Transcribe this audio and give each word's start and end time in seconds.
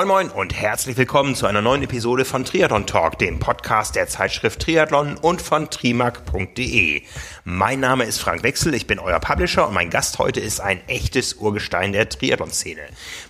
Moin 0.00 0.08
Moin 0.08 0.30
und 0.30 0.54
herzlich 0.54 0.96
willkommen 0.96 1.34
zu 1.34 1.44
einer 1.44 1.60
neuen 1.60 1.82
Episode 1.82 2.24
von 2.24 2.46
Triathlon 2.46 2.86
Talk, 2.86 3.18
dem 3.18 3.38
Podcast 3.38 3.96
der 3.96 4.08
Zeitschrift 4.08 4.62
Triathlon 4.62 5.18
und 5.18 5.42
von 5.42 5.68
trimark.de. 5.68 7.02
Mein 7.44 7.80
Name 7.80 8.04
ist 8.04 8.18
Frank 8.18 8.42
Wechsel, 8.42 8.72
ich 8.72 8.86
bin 8.86 8.98
euer 8.98 9.20
Publisher 9.20 9.68
und 9.68 9.74
mein 9.74 9.90
Gast 9.90 10.18
heute 10.18 10.40
ist 10.40 10.58
ein 10.58 10.80
echtes 10.88 11.34
Urgestein 11.34 11.92
der 11.92 12.08
Triathlon-Szene. 12.08 12.80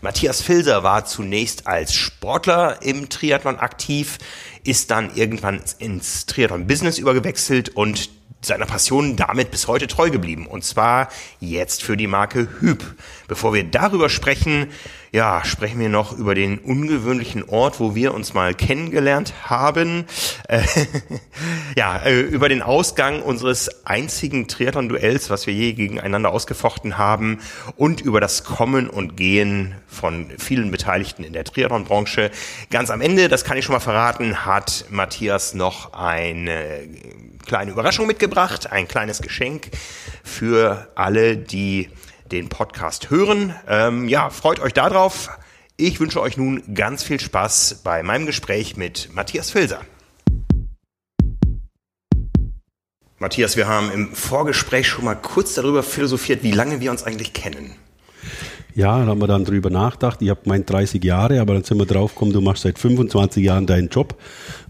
Matthias 0.00 0.42
Filser 0.42 0.84
war 0.84 1.04
zunächst 1.06 1.66
als 1.66 1.92
Sportler 1.92 2.80
im 2.82 3.08
Triathlon 3.08 3.58
aktiv, 3.58 4.18
ist 4.62 4.92
dann 4.92 5.16
irgendwann 5.16 5.60
ins 5.80 6.26
Triathlon-Business 6.26 6.98
übergewechselt 6.98 7.70
und 7.70 8.10
seiner 8.42 8.66
Passion 8.66 9.16
damit 9.16 9.50
bis 9.50 9.68
heute 9.68 9.86
treu 9.86 10.10
geblieben. 10.10 10.46
Und 10.46 10.64
zwar 10.64 11.08
jetzt 11.40 11.82
für 11.82 11.96
die 11.96 12.06
Marke 12.06 12.48
Hüb. 12.60 12.82
Bevor 13.28 13.52
wir 13.52 13.64
darüber 13.64 14.08
sprechen, 14.08 14.68
ja, 15.12 15.44
sprechen 15.44 15.80
wir 15.80 15.88
noch 15.88 16.16
über 16.16 16.34
den 16.34 16.58
ungewöhnlichen 16.58 17.48
Ort, 17.48 17.80
wo 17.80 17.94
wir 17.94 18.14
uns 18.14 18.32
mal 18.32 18.54
kennengelernt 18.54 19.34
haben. 19.44 20.06
Äh, 20.48 20.62
ja, 21.76 21.98
äh, 21.98 22.20
über 22.20 22.48
den 22.48 22.62
Ausgang 22.62 23.20
unseres 23.20 23.84
einzigen 23.84 24.46
Triathlon-Duells, 24.46 25.28
was 25.28 25.46
wir 25.46 25.54
je 25.54 25.72
gegeneinander 25.72 26.30
ausgefochten 26.30 26.96
haben 26.96 27.40
und 27.76 28.00
über 28.00 28.20
das 28.20 28.44
Kommen 28.44 28.88
und 28.88 29.16
Gehen 29.16 29.74
von 29.88 30.30
vielen 30.38 30.70
Beteiligten 30.70 31.24
in 31.24 31.32
der 31.32 31.44
Triathlon-Branche. 31.44 32.30
Ganz 32.70 32.90
am 32.90 33.00
Ende, 33.00 33.28
das 33.28 33.44
kann 33.44 33.58
ich 33.58 33.64
schon 33.64 33.74
mal 33.74 33.80
verraten, 33.80 34.46
hat 34.46 34.86
Matthias 34.90 35.54
noch 35.54 35.92
eine 35.92 36.88
kleine 37.50 37.72
Überraschung 37.72 38.06
mitgebracht, 38.06 38.70
ein 38.70 38.86
kleines 38.86 39.22
Geschenk 39.22 39.72
für 40.22 40.86
alle, 40.94 41.36
die 41.36 41.90
den 42.30 42.48
Podcast 42.48 43.10
hören. 43.10 43.52
Ähm, 43.66 44.08
ja, 44.08 44.30
freut 44.30 44.60
euch 44.60 44.72
darauf. 44.72 45.30
Ich 45.76 45.98
wünsche 45.98 46.20
euch 46.20 46.36
nun 46.36 46.62
ganz 46.76 47.02
viel 47.02 47.18
Spaß 47.18 47.80
bei 47.82 48.04
meinem 48.04 48.26
Gespräch 48.26 48.76
mit 48.76 49.12
Matthias 49.14 49.50
Filser. 49.50 49.80
Matthias, 53.18 53.56
wir 53.56 53.66
haben 53.66 53.90
im 53.90 54.14
Vorgespräch 54.14 54.86
schon 54.86 55.04
mal 55.04 55.16
kurz 55.16 55.54
darüber 55.54 55.82
philosophiert, 55.82 56.44
wie 56.44 56.52
lange 56.52 56.78
wir 56.78 56.92
uns 56.92 57.02
eigentlich 57.02 57.32
kennen. 57.32 57.74
Ja, 58.74 59.04
da 59.04 59.06
haben 59.06 59.20
wir 59.20 59.26
dann 59.26 59.44
drüber 59.44 59.70
nachgedacht. 59.70 60.22
Ich 60.22 60.30
habe 60.30 60.42
gemeint 60.42 60.70
30 60.70 61.02
Jahre, 61.02 61.40
aber 61.40 61.54
dann 61.54 61.64
sind 61.64 61.78
wir 61.78 61.86
drauf 61.86 62.14
gekommen, 62.14 62.32
du 62.32 62.40
machst 62.40 62.62
seit 62.62 62.78
25 62.78 63.44
Jahren 63.44 63.66
deinen 63.66 63.88
Job. 63.88 64.16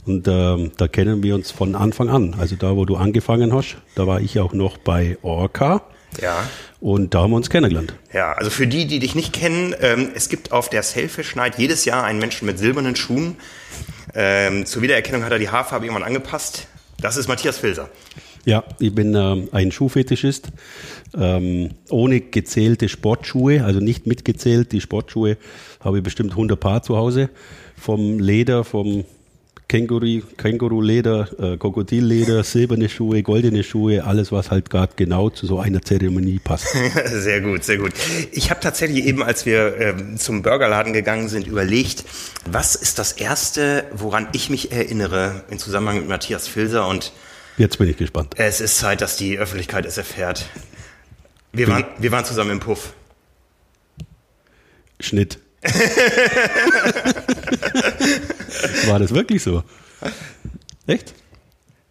Und 0.06 0.26
ähm, 0.28 0.72
da 0.76 0.88
kennen 0.88 1.22
wir 1.22 1.34
uns 1.34 1.50
von 1.50 1.74
Anfang 1.74 2.08
an. 2.08 2.34
Also 2.38 2.56
da, 2.56 2.76
wo 2.76 2.84
du 2.84 2.96
angefangen 2.96 3.52
hast, 3.52 3.76
da 3.94 4.06
war 4.06 4.20
ich 4.20 4.38
auch 4.40 4.52
noch 4.52 4.78
bei 4.78 5.18
Orca. 5.22 5.82
Ja. 6.20 6.48
Und 6.80 7.14
da 7.14 7.22
haben 7.22 7.30
wir 7.30 7.36
uns 7.36 7.50
kennengelernt. 7.50 7.94
Ja, 8.12 8.32
also 8.32 8.50
für 8.50 8.66
die, 8.66 8.86
die 8.86 8.98
dich 8.98 9.14
nicht 9.14 9.32
kennen, 9.32 9.74
ähm, 9.80 10.10
es 10.14 10.28
gibt 10.28 10.50
auf 10.50 10.70
der 10.70 10.82
Selfish 10.82 11.36
Night 11.36 11.58
jedes 11.58 11.84
Jahr 11.84 12.04
einen 12.04 12.18
Menschen 12.18 12.46
mit 12.46 12.58
silbernen 12.58 12.96
Schuhen. 12.96 13.36
Ähm, 14.14 14.66
zur 14.66 14.82
Wiedererkennung 14.82 15.24
hat 15.24 15.32
er 15.32 15.38
die 15.38 15.50
Haarfarbe 15.50 15.84
irgendwann 15.84 16.06
angepasst. 16.06 16.66
Das 17.00 17.16
ist 17.16 17.28
Matthias 17.28 17.58
Filser. 17.58 17.88
Ja, 18.44 18.64
ich 18.78 18.94
bin 18.94 19.14
ähm, 19.14 19.48
ein 19.52 19.70
Schuhfetischist. 19.70 20.48
Ähm, 21.16 21.70
ohne 21.90 22.20
gezählte 22.20 22.88
Sportschuhe, 22.88 23.64
also 23.64 23.80
nicht 23.80 24.06
mitgezählt, 24.06 24.72
die 24.72 24.80
Sportschuhe 24.80 25.36
habe 25.80 25.98
ich 25.98 26.04
bestimmt 26.04 26.32
100 26.32 26.58
Paar 26.58 26.82
zu 26.82 26.96
Hause. 26.96 27.30
Vom 27.76 28.18
Leder, 28.18 28.64
vom 28.64 29.04
Känguru, 29.70 30.20
Känguruleder, 30.36 31.28
äh, 31.38 31.56
Krokodilleder, 31.56 32.42
silberne 32.42 32.88
Schuhe, 32.88 33.22
goldene 33.22 33.62
Schuhe, 33.62 34.04
alles, 34.04 34.32
was 34.32 34.50
halt 34.50 34.68
gerade 34.68 34.94
genau 34.96 35.30
zu 35.30 35.46
so 35.46 35.60
einer 35.60 35.80
Zeremonie 35.80 36.40
passt. 36.42 36.66
sehr 37.06 37.40
gut, 37.40 37.62
sehr 37.62 37.78
gut. 37.78 37.92
Ich 38.32 38.50
habe 38.50 38.58
tatsächlich 38.58 39.04
eben, 39.04 39.22
als 39.22 39.46
wir 39.46 39.76
ähm, 39.78 40.16
zum 40.16 40.42
Burgerladen 40.42 40.92
gegangen 40.92 41.28
sind, 41.28 41.46
überlegt, 41.46 42.04
was 42.50 42.74
ist 42.74 42.98
das 42.98 43.12
Erste, 43.12 43.84
woran 43.92 44.26
ich 44.32 44.50
mich 44.50 44.72
erinnere 44.72 45.44
im 45.50 45.58
Zusammenhang 45.58 46.00
mit 46.00 46.08
Matthias 46.08 46.48
Filser 46.48 46.88
und 46.88 47.12
Jetzt 47.60 47.76
bin 47.76 47.88
ich 47.90 47.98
gespannt. 47.98 48.36
Es 48.38 48.62
ist 48.62 48.78
Zeit, 48.78 49.02
dass 49.02 49.18
die 49.18 49.38
Öffentlichkeit 49.38 49.84
es 49.84 49.98
erfährt. 49.98 50.46
Wir 51.52 51.68
waren, 51.68 51.84
wir 51.98 52.10
waren 52.10 52.24
zusammen 52.24 52.52
im 52.52 52.60
Puff. 52.60 52.94
Schnitt. 54.98 55.38
War 58.86 58.98
das 58.98 59.12
wirklich 59.12 59.42
so? 59.42 59.62
Echt? 60.86 61.12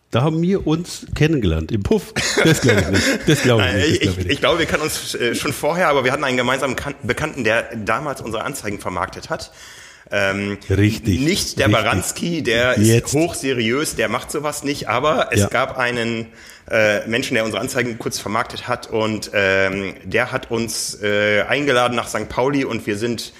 Da 0.09 0.23
haben 0.23 0.41
wir 0.41 0.65
uns 0.65 1.05
kennengelernt 1.13 1.71
im 1.71 1.83
Puff. 1.83 2.15
Das 2.43 2.61
glaube 2.61 2.81
ich 2.81 2.87
nicht. 2.87 3.29
Das 3.29 3.43
glaube 3.43 3.63
ich 3.67 3.75
nicht. 3.75 4.01
Glaub 4.01 4.17
ich, 4.17 4.25
ich, 4.25 4.31
ich, 4.31 4.39
glaube, 4.39 4.57
wir 4.57 4.65
kannten 4.65 4.85
uns 4.85 5.13
äh, 5.13 5.35
schon 5.35 5.53
vorher, 5.53 5.89
aber 5.89 6.03
wir 6.03 6.11
hatten 6.11 6.23
einen 6.23 6.37
gemeinsamen 6.37 6.77
Bekannten, 7.03 7.43
der 7.43 7.75
damals 7.75 8.21
unsere 8.21 8.43
Anzeigen 8.43 8.79
vermarktet 8.79 9.29
hat. 9.29 9.51
Ähm, 10.11 10.57
richtig. 10.69 11.19
Nicht 11.21 11.59
der 11.59 11.67
richtig. 11.67 11.83
Baranski, 11.83 12.43
der 12.43 12.79
Jetzt. 12.79 13.07
ist 13.07 13.13
hochseriös, 13.13 13.95
der 13.95 14.09
macht 14.09 14.31
sowas 14.31 14.63
nicht, 14.63 14.89
aber 14.89 15.29
es 15.31 15.41
ja. 15.41 15.47
gab 15.47 15.77
einen 15.77 16.27
äh, 16.69 17.07
Menschen, 17.07 17.35
der 17.35 17.45
unsere 17.45 17.61
Anzeigen 17.61 17.99
kurz 17.99 18.19
vermarktet 18.19 18.67
hat 18.67 18.89
und 18.89 19.31
ähm, 19.33 19.93
der 20.03 20.31
hat 20.31 20.51
uns 20.51 20.99
äh, 21.01 21.41
eingeladen 21.41 21.95
nach 21.95 22.07
St. 22.07 22.29
Pauli 22.29 22.65
und 22.65 22.87
wir 22.87 22.97
sind 22.97 23.33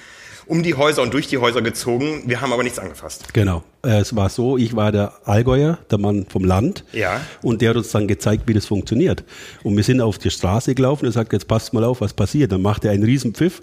um 0.49 0.63
die 0.63 0.73
Häuser 0.73 1.03
und 1.03 1.13
durch 1.13 1.27
die 1.27 1.37
Häuser 1.37 1.61
gezogen. 1.61 2.23
Wir 2.25 2.41
haben 2.41 2.51
aber 2.51 2.63
nichts 2.63 2.79
angefasst. 2.79 3.33
Genau. 3.33 3.63
Es 3.83 4.15
war 4.15 4.29
so, 4.29 4.57
ich 4.57 4.75
war 4.75 4.91
der 4.91 5.13
Allgäuer, 5.25 5.77
der 5.91 5.99
Mann 5.99 6.25
vom 6.27 6.43
Land. 6.43 6.83
Ja. 6.91 7.21
Und 7.43 7.61
der 7.61 7.69
hat 7.69 7.77
uns 7.77 7.91
dann 7.91 8.07
gezeigt, 8.07 8.43
wie 8.47 8.55
das 8.55 8.65
funktioniert. 8.65 9.23
Und 9.63 9.77
wir 9.77 9.83
sind 9.83 10.01
auf 10.01 10.17
die 10.17 10.31
Straße 10.31 10.73
gelaufen 10.73 11.05
und 11.05 11.11
er 11.11 11.13
sagt, 11.13 11.33
jetzt 11.33 11.47
passt 11.47 11.71
mal 11.73 11.83
auf, 11.83 12.01
was 12.01 12.13
passiert. 12.13 12.51
Dann 12.51 12.63
macht 12.63 12.83
er 12.83 12.91
einen 12.91 13.03
riesen 13.03 13.35
Pfiff, 13.35 13.61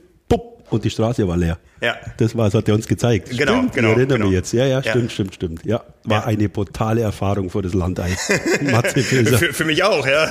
und 0.70 0.84
die 0.84 0.90
Straße 0.90 1.26
war 1.26 1.36
leer. 1.36 1.58
Ja. 1.80 1.96
Das 2.16 2.36
war, 2.36 2.46
das 2.46 2.54
hat 2.54 2.68
er 2.68 2.74
uns 2.74 2.86
gezeigt. 2.86 3.30
Genau, 3.30 3.58
stimmt, 3.58 3.72
genau. 3.74 3.88
Ich 3.90 3.96
erinnere 3.96 4.18
genau. 4.18 4.28
mich 4.28 4.36
jetzt. 4.36 4.52
Ja, 4.52 4.66
ja, 4.66 4.82
stimmt, 4.82 5.04
ja. 5.04 5.10
stimmt, 5.10 5.34
stimmt. 5.34 5.64
Ja, 5.64 5.82
war 6.04 6.20
ja. 6.20 6.26
eine 6.26 6.48
brutale 6.48 7.02
Erfahrung 7.02 7.50
für 7.50 7.62
das 7.62 7.74
Land 7.74 7.98
Matze 8.62 9.00
für, 9.00 9.52
für 9.52 9.64
mich 9.64 9.82
auch, 9.82 10.06
ja. 10.06 10.30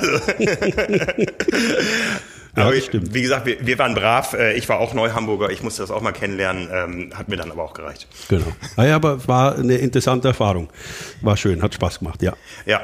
Ja, 2.56 2.64
aber 2.64 2.80
stimmt. 2.80 3.12
Wie 3.12 3.22
gesagt, 3.22 3.44
wir, 3.46 3.66
wir 3.66 3.78
waren 3.78 3.94
brav. 3.94 4.32
Äh, 4.32 4.54
ich 4.54 4.68
war 4.68 4.80
auch 4.80 4.94
Neuhamburger. 4.94 5.50
Ich 5.50 5.62
musste 5.62 5.82
das 5.82 5.90
auch 5.90 6.00
mal 6.00 6.12
kennenlernen. 6.12 6.68
Ähm, 6.72 7.10
hat 7.14 7.28
mir 7.28 7.36
dann 7.36 7.50
aber 7.50 7.62
auch 7.62 7.74
gereicht. 7.74 8.08
Genau. 8.28 8.46
Ja, 8.78 8.96
aber 8.96 9.26
war 9.28 9.56
eine 9.56 9.76
interessante 9.76 10.28
Erfahrung. 10.28 10.68
War 11.20 11.36
schön, 11.36 11.62
hat 11.62 11.74
Spaß 11.74 11.98
gemacht, 11.98 12.22
ja. 12.22 12.32
Ja, 12.64 12.80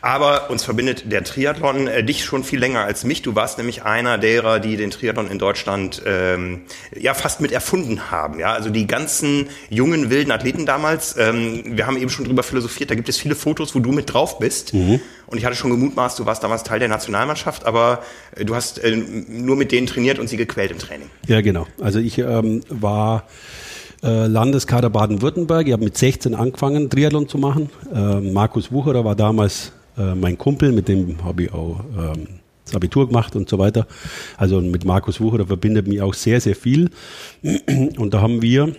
aber 0.00 0.50
uns 0.50 0.64
verbindet 0.64 1.10
der 1.10 1.22
Triathlon 1.22 1.86
äh, 1.86 2.02
dich 2.02 2.24
schon 2.24 2.42
viel 2.42 2.58
länger 2.58 2.80
als 2.80 3.04
mich. 3.04 3.22
Du 3.22 3.36
warst 3.36 3.58
nämlich 3.58 3.84
einer 3.84 4.18
derer, 4.18 4.58
die 4.58 4.76
den 4.76 4.90
Triathlon 4.90 5.30
in 5.30 5.38
Deutschland 5.38 6.02
ähm, 6.04 6.62
ja 6.98 7.14
fast 7.14 7.40
mit 7.40 7.52
erfunden 7.52 8.10
haben. 8.10 8.40
Ja, 8.40 8.52
also 8.52 8.70
die 8.70 8.86
ganzen 8.86 9.48
jungen 9.70 10.10
wilden 10.10 10.32
Athleten 10.32 10.66
damals. 10.66 11.16
Ähm, 11.16 11.62
wir 11.64 11.86
haben 11.86 11.96
eben 11.96 12.10
schon 12.10 12.24
drüber 12.24 12.42
philosophiert. 12.42 12.90
Da 12.90 12.96
gibt 12.96 13.08
es 13.08 13.18
viele 13.18 13.36
Fotos, 13.36 13.74
wo 13.74 13.78
du 13.78 13.92
mit 13.92 14.12
drauf 14.12 14.40
bist. 14.40 14.74
Mhm. 14.74 15.00
Und 15.32 15.38
ich 15.38 15.46
hatte 15.46 15.56
schon 15.56 15.70
gemutmaßt, 15.70 16.18
du 16.18 16.26
warst 16.26 16.42
damals 16.44 16.62
Teil 16.62 16.78
der 16.78 16.88
Nationalmannschaft, 16.88 17.64
aber 17.64 18.02
äh, 18.36 18.44
du 18.44 18.54
hast 18.54 18.78
äh, 18.84 18.90
nur 19.28 19.56
mit 19.56 19.72
denen 19.72 19.86
trainiert 19.86 20.18
und 20.18 20.28
sie 20.28 20.36
gequält 20.36 20.70
im 20.70 20.78
Training. 20.78 21.08
Ja, 21.26 21.40
genau. 21.40 21.66
Also 21.80 21.98
ich 21.98 22.18
ähm, 22.18 22.62
war 22.68 23.24
äh, 24.02 24.26
Landeskader 24.26 24.90
Baden-Württemberg. 24.90 25.66
Ich 25.66 25.72
habe 25.72 25.84
mit 25.84 25.96
16 25.96 26.34
angefangen, 26.34 26.90
Triathlon 26.90 27.28
zu 27.28 27.38
machen. 27.38 27.70
Äh, 27.94 28.20
Markus 28.20 28.72
Wucherer 28.72 29.04
war 29.04 29.14
damals 29.14 29.72
äh, 29.96 30.14
mein 30.14 30.38
Kumpel, 30.38 30.72
mit 30.72 30.88
dem 30.88 31.22
habe 31.24 31.44
ich 31.44 31.52
auch 31.52 31.80
ähm, 31.96 32.26
das 32.64 32.74
Abitur 32.74 33.06
gemacht 33.06 33.36
und 33.36 33.48
so 33.48 33.58
weiter. 33.58 33.86
Also 34.36 34.60
mit 34.60 34.84
Markus 34.84 35.20
Wucherer 35.20 35.46
verbindet 35.46 35.86
mich 35.86 36.00
auch 36.00 36.14
sehr, 36.14 36.40
sehr 36.40 36.56
viel. 36.56 36.90
Und 37.96 38.14
da 38.14 38.20
haben 38.20 38.42
wir 38.42 38.74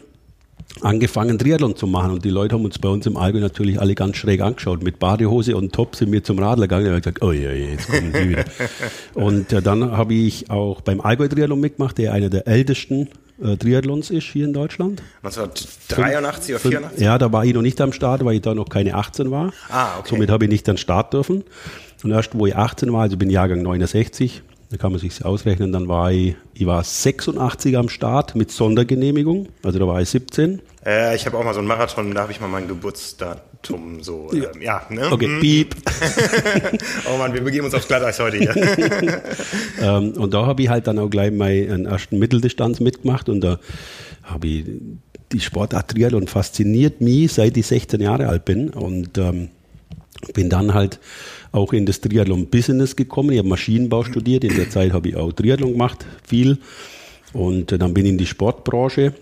angefangen, 0.82 1.38
Triathlon 1.38 1.76
zu 1.76 1.88
machen. 1.88 2.12
Und 2.12 2.26
die 2.26 2.30
Leute 2.30 2.56
haben 2.56 2.66
uns 2.66 2.80
bei 2.80 2.90
uns 2.90 3.06
im 3.06 3.18
Allgäu 3.18 3.40
natürlich 3.40 3.80
alle 3.80 3.96
ganz 3.96 4.18
schräg 4.18 4.42
angeschaut. 4.42 4.84
Mit 4.84 5.00
Badehose 5.00 5.56
und 5.56 5.74
Top 5.74 5.96
sind 5.96 6.12
wir 6.12 6.24
zum 6.24 6.40
Radler 6.40 6.68
gegangen. 6.68 6.88
Und 6.88 6.98
ich 6.98 7.04
gesagt, 7.04 7.22
oh 7.22 7.32
ja, 7.32 7.52
jetzt 7.52 7.88
kommen 7.88 8.14
die 8.14 8.30
wieder. 8.30 8.46
und 9.14 9.54
äh, 9.54 9.62
dann 9.62 9.92
habe 9.92 10.14
ich 10.14 10.50
auch 10.50 10.82
beim 10.82 11.02
Allgäu-Triathlon 11.02 11.60
mitgemacht, 11.60 11.98
der 11.98 12.14
einer 12.14 12.30
der 12.30 12.48
ältesten 12.48 13.10
äh, 13.42 13.58
Triathlons 13.58 14.10
ist 14.10 14.26
hier 14.26 14.46
in 14.46 14.54
Deutschland. 14.54 15.02
1983 15.24 16.56
oder 16.56 16.60
84? 16.60 17.02
Ja, 17.02 17.18
da 17.18 17.32
war 17.32 17.46
ich 17.46 17.54
noch 17.54 17.62
nicht 17.62 17.80
am 17.82 17.94
Start, 17.94 18.24
weil 18.26 18.36
ich 18.36 18.42
da 18.42 18.54
noch 18.54 18.70
keine 18.70 18.96
18 18.96 19.32
war. 19.32 19.54
Ah, 19.70 20.00
okay. 20.00 20.10
Somit 20.10 20.30
habe 20.30 20.46
ich 20.46 20.52
nicht 20.52 20.68
dann 20.68 20.78
Start 20.78 21.14
dürfen. 21.14 21.44
Und 22.04 22.12
erst 22.12 22.38
wo 22.38 22.46
ich 22.46 22.56
18 22.56 22.92
war, 22.92 23.04
also 23.04 23.16
bin 23.16 23.30
Jahrgang 23.30 23.62
69, 23.62 24.44
da 24.70 24.78
kann 24.78 24.92
man 24.92 25.00
sich 25.00 25.24
ausrechnen, 25.24 25.72
dann 25.72 25.88
war 25.88 26.12
ich, 26.12 26.36
ich 26.54 26.66
war 26.66 26.84
86 26.84 27.78
am 27.78 27.90
Start 27.90 28.36
mit 28.36 28.52
Sondergenehmigung, 28.52 29.48
also 29.62 29.80
da 29.80 29.88
war 29.88 30.02
ich 30.02 30.10
17. 30.10 30.62
Äh, 30.86 31.16
ich 31.16 31.26
habe 31.26 31.38
auch 31.38 31.44
mal 31.44 31.54
so 31.54 31.60
einen 31.60 31.68
Marathon, 31.68 32.14
da 32.14 32.22
habe 32.22 32.32
ich 32.32 32.42
mal 32.42 32.48
mein 32.48 32.68
Geburtsdatum 32.68 34.04
so, 34.04 34.30
ja, 34.34 34.52
ähm, 34.54 34.62
ja 34.62 34.82
ne? 34.90 35.12
Okay, 35.12 35.28
mhm. 35.28 35.40
piep. 35.40 35.76
oh 37.14 37.18
Mann, 37.18 37.34
wir 37.34 37.42
begeben 37.42 37.66
uns 37.66 37.74
aufs 37.74 37.88
Glatteis 37.88 38.20
heute 38.20 38.38
hier. 38.38 38.56
ähm, 39.82 40.12
und 40.14 40.34
da 40.34 40.46
habe 40.46 40.62
ich 40.62 40.70
halt 40.70 40.88
dann 40.88 41.00
auch 41.00 41.10
gleich 41.10 41.32
meinen 41.32 41.86
ersten 41.86 42.20
Mitteldistanz 42.20 42.80
mitgemacht 42.80 43.30
und 43.30 43.42
da 43.42 43.60
habe 44.24 44.48
ich 44.48 44.66
die 45.32 45.40
Sportart 45.40 45.92
Triathlon 45.92 46.28
fasziniert 46.28 47.02
mich, 47.02 47.34
seit 47.34 47.58
ich 47.58 47.66
16 47.68 48.02
Jahre 48.02 48.28
alt 48.28 48.46
bin 48.46 48.70
und 48.70 49.18
ähm, 49.18 49.50
bin 50.34 50.50
dann 50.50 50.74
halt 50.74 51.00
auch 51.52 51.74
in 51.74 51.86
das 51.86 52.02
Triathlon-Business 52.02 52.96
gekommen. 52.96 53.32
Ich 53.32 53.40
habe 53.40 53.48
Maschinenbau 53.48 54.04
studiert, 54.04 54.44
in 54.44 54.56
der 54.56 54.70
Zeit 54.70 54.94
habe 54.94 55.10
ich 55.10 55.16
auch 55.16 55.32
Triathlon 55.32 55.74
gemacht, 55.74 56.06
viel. 56.28 56.58
Und 57.34 57.72
dann 57.72 57.94
bin 57.94 58.06
ich 58.06 58.12
in 58.12 58.18
die 58.18 58.26
Sportbranche 58.26 59.14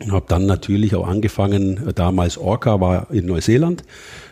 Und 0.00 0.12
habe 0.12 0.26
dann 0.28 0.46
natürlich 0.46 0.94
auch 0.94 1.06
angefangen, 1.06 1.92
damals 1.94 2.36
Orca 2.36 2.80
war 2.80 3.10
in 3.10 3.26
Neuseeland 3.26 3.82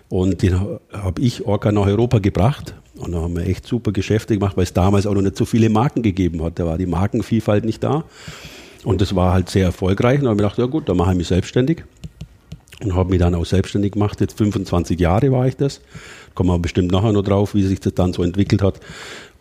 und 0.09 0.43
den 0.43 0.61
habe 0.93 1.21
ich 1.21 1.47
Orca 1.47 1.73
nach 1.73 1.87
Europa 1.87 2.19
gebracht. 2.19 2.75
Und 2.97 3.13
da 3.13 3.23
haben 3.23 3.37
wir 3.37 3.47
echt 3.47 3.67
super 3.67 3.91
Geschäfte 3.91 4.35
gemacht, 4.35 4.57
weil 4.57 4.65
es 4.65 4.73
damals 4.73 5.07
auch 5.07 5.15
noch 5.15 5.23
nicht 5.23 5.37
so 5.37 5.45
viele 5.45 5.69
Marken 5.69 6.03
gegeben 6.03 6.43
hat. 6.43 6.59
Da 6.59 6.67
war 6.67 6.79
die 6.79 6.87
Markenvielfalt 6.87 7.65
nicht 7.65 7.83
da. 7.83 8.05
Und 8.85 9.01
das 9.01 9.17
war 9.17 9.33
halt 9.33 9.51
sehr 9.51 9.65
erfolgreich. 9.65 10.19
Und 10.19 10.25
da 10.25 10.31
habe 10.31 10.37
ich 10.37 10.43
gedacht, 10.43 10.59
ja 10.59 10.67
gut, 10.67 10.89
dann 10.89 10.97
mache 10.97 11.13
ich 11.13 11.19
mich 11.19 11.27
selbstständig. 11.27 11.83
Und 12.83 12.95
habe 12.95 13.11
mich 13.11 13.19
dann 13.19 13.35
auch 13.35 13.47
selbstständig 13.47 13.93
gemacht. 13.93 14.21
Jetzt 14.21 14.39
25 14.39 15.01
Jahre 15.01 15.33
war 15.33 15.49
ich 15.49 15.57
das. 15.57 15.81
Kommen 16.35 16.51
wir 16.51 16.59
bestimmt 16.59 16.93
nachher 16.93 17.13
noch 17.13 17.23
drauf, 17.23 17.55
wie 17.55 17.63
sich 17.63 17.81
das 17.81 17.95
dann 17.95 18.13
so 18.13 18.23
entwickelt 18.23 18.63
hat. 18.63 18.79